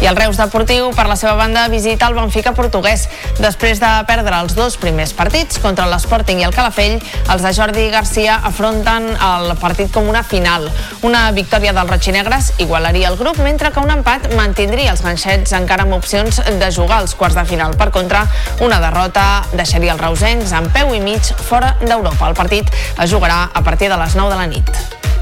[0.00, 3.06] I el Reus Deportiu, per la seva banda, visita el Benfica portuguès.
[3.40, 6.98] Després de perdre els dos primers partits contra l'Sporting i el Calafell,
[7.32, 10.68] els de Jordi Garcia afronten el partit com una final.
[11.06, 15.88] Una victòria dels rotxinegres igualaria el grup, mentre que un empat mantindria els ganxets encara
[15.88, 17.76] amb opcions de jugar als quarts de final.
[17.80, 18.26] Per contra,
[18.60, 22.28] una derrota deixaria els reusencs amb peu i mig fora d'Europa.
[22.28, 25.15] El partit es jugarà a partir de les 9 de la nit.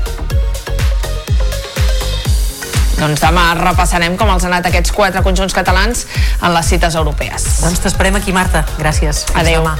[2.98, 6.06] Doncs demà repassarem com els han anat aquests quatre conjunts catalans
[6.40, 7.48] en les cites europees.
[7.64, 8.64] Doncs t'esperem aquí, Marta.
[8.78, 9.24] Gràcies.
[9.30, 9.62] Fins Adéu.
[9.62, 9.76] demà.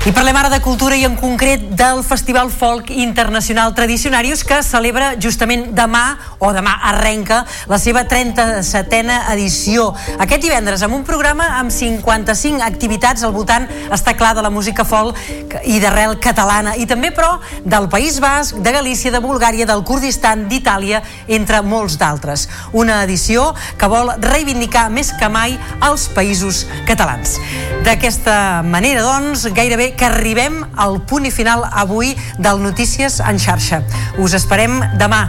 [0.00, 5.10] I parlem ara de cultura i en concret del Festival Folk Internacional Tradicionarius que celebra
[5.20, 9.90] justament demà, o demà arrenca, la seva 37a edició.
[10.16, 14.86] Aquest divendres amb un programa amb 55 activitats al voltant, està clar, de la música
[14.88, 15.20] folk
[15.68, 20.46] i d'arrel catalana i també, però, del País Basc, de Galícia, de Bulgària, del Kurdistan,
[20.48, 22.46] d'Itàlia, entre molts d'altres.
[22.72, 27.36] Una edició que vol reivindicar més que mai els països catalans.
[27.84, 33.82] D'aquesta manera, doncs, gairebé que arribem al punt i final avui del Notícies en xarxa.
[34.18, 35.22] Us esperem demà,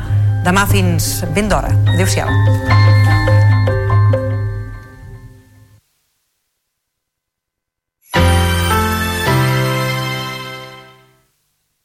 [0.45, 1.73] demà fins ben d'hora.
[1.95, 2.29] Adéu-siau.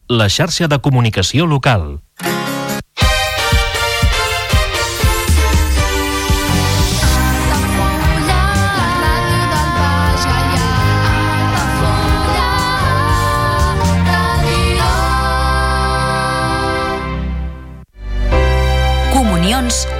[0.07, 1.97] La xarxa de comunicació local.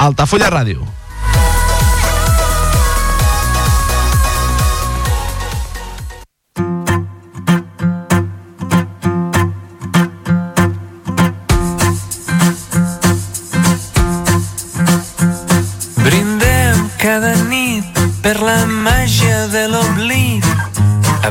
[0.00, 1.00] Altafulla Ràdio.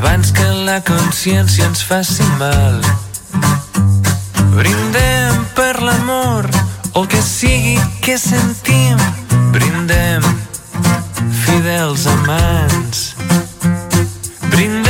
[0.00, 2.78] Abans que la consciència ens faci mal.
[4.54, 5.19] Brindem
[6.94, 8.96] o que sigui que sentim.
[9.52, 10.20] Brindem
[11.44, 13.16] fidels amants.
[14.50, 14.89] Brindem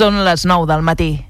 [0.00, 1.29] Són les 9 del matí.